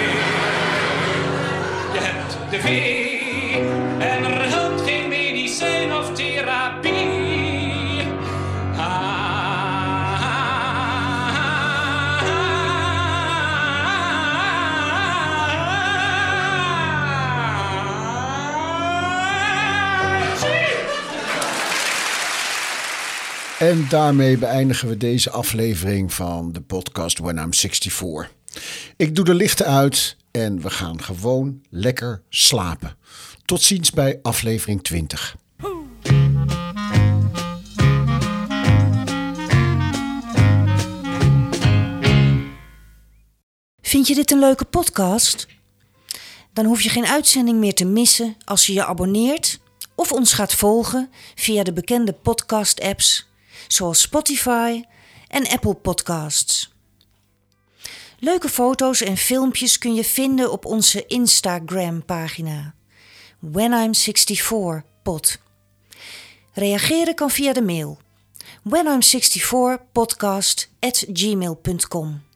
Je 1.93 2.01
hebt 2.01 2.39
de 2.51 2.61
V 2.61 2.98
En 23.59 23.87
daarmee 23.89 24.39
beëindigen 24.39 24.89
we 24.89 24.97
deze 24.97 25.31
aflevering 25.31 26.15
van 26.15 26.53
de 26.53 26.61
podcast 26.61 27.19
When 27.19 27.37
I'm 27.39 27.55
64. 27.55 28.31
Ik 28.97 29.15
doe 29.15 29.25
de 29.25 29.35
lichten 29.35 29.67
uit 29.67 30.17
en 30.31 30.61
we 30.61 30.71
gaan 30.71 31.03
gewoon 31.03 31.63
lekker 31.71 32.23
slapen. 32.29 32.97
Tot 33.45 33.63
ziens 33.63 33.91
bij 33.91 34.19
aflevering 34.23 34.83
20. 34.83 35.37
Vind 43.81 44.07
je 44.07 44.15
dit 44.15 44.31
een 44.31 44.39
leuke 44.39 44.65
podcast? 44.65 45.47
Dan 46.53 46.65
hoef 46.65 46.81
je 46.81 46.89
geen 46.89 47.07
uitzending 47.07 47.59
meer 47.59 47.75
te 47.75 47.85
missen 47.85 48.37
als 48.45 48.67
je 48.67 48.73
je 48.73 48.85
abonneert 48.85 49.59
of 49.95 50.13
ons 50.13 50.33
gaat 50.33 50.55
volgen 50.55 51.11
via 51.35 51.63
de 51.63 51.73
bekende 51.73 52.13
podcast-apps 52.13 53.28
zoals 53.69 54.01
Spotify 54.01 54.85
en 55.29 55.49
Apple 55.49 55.75
Podcasts. 55.75 56.75
Leuke 58.19 58.49
foto's 58.49 59.01
en 59.01 59.17
filmpjes 59.17 59.79
kun 59.79 59.95
je 59.95 60.05
vinden 60.05 60.53
op 60.53 60.65
onze 60.65 61.07
Instagram-pagina 61.07 62.75
When 63.41 63.73
I'm 63.73 63.95
64 63.95 64.83
pod. 65.03 65.39
Reageren 66.53 67.15
kan 67.15 67.31
via 67.31 67.53
de 67.53 67.63
mail 67.63 67.99
whenI'm64podcast 68.63 70.69
at 70.81 71.05
gmail.com. 71.13 72.28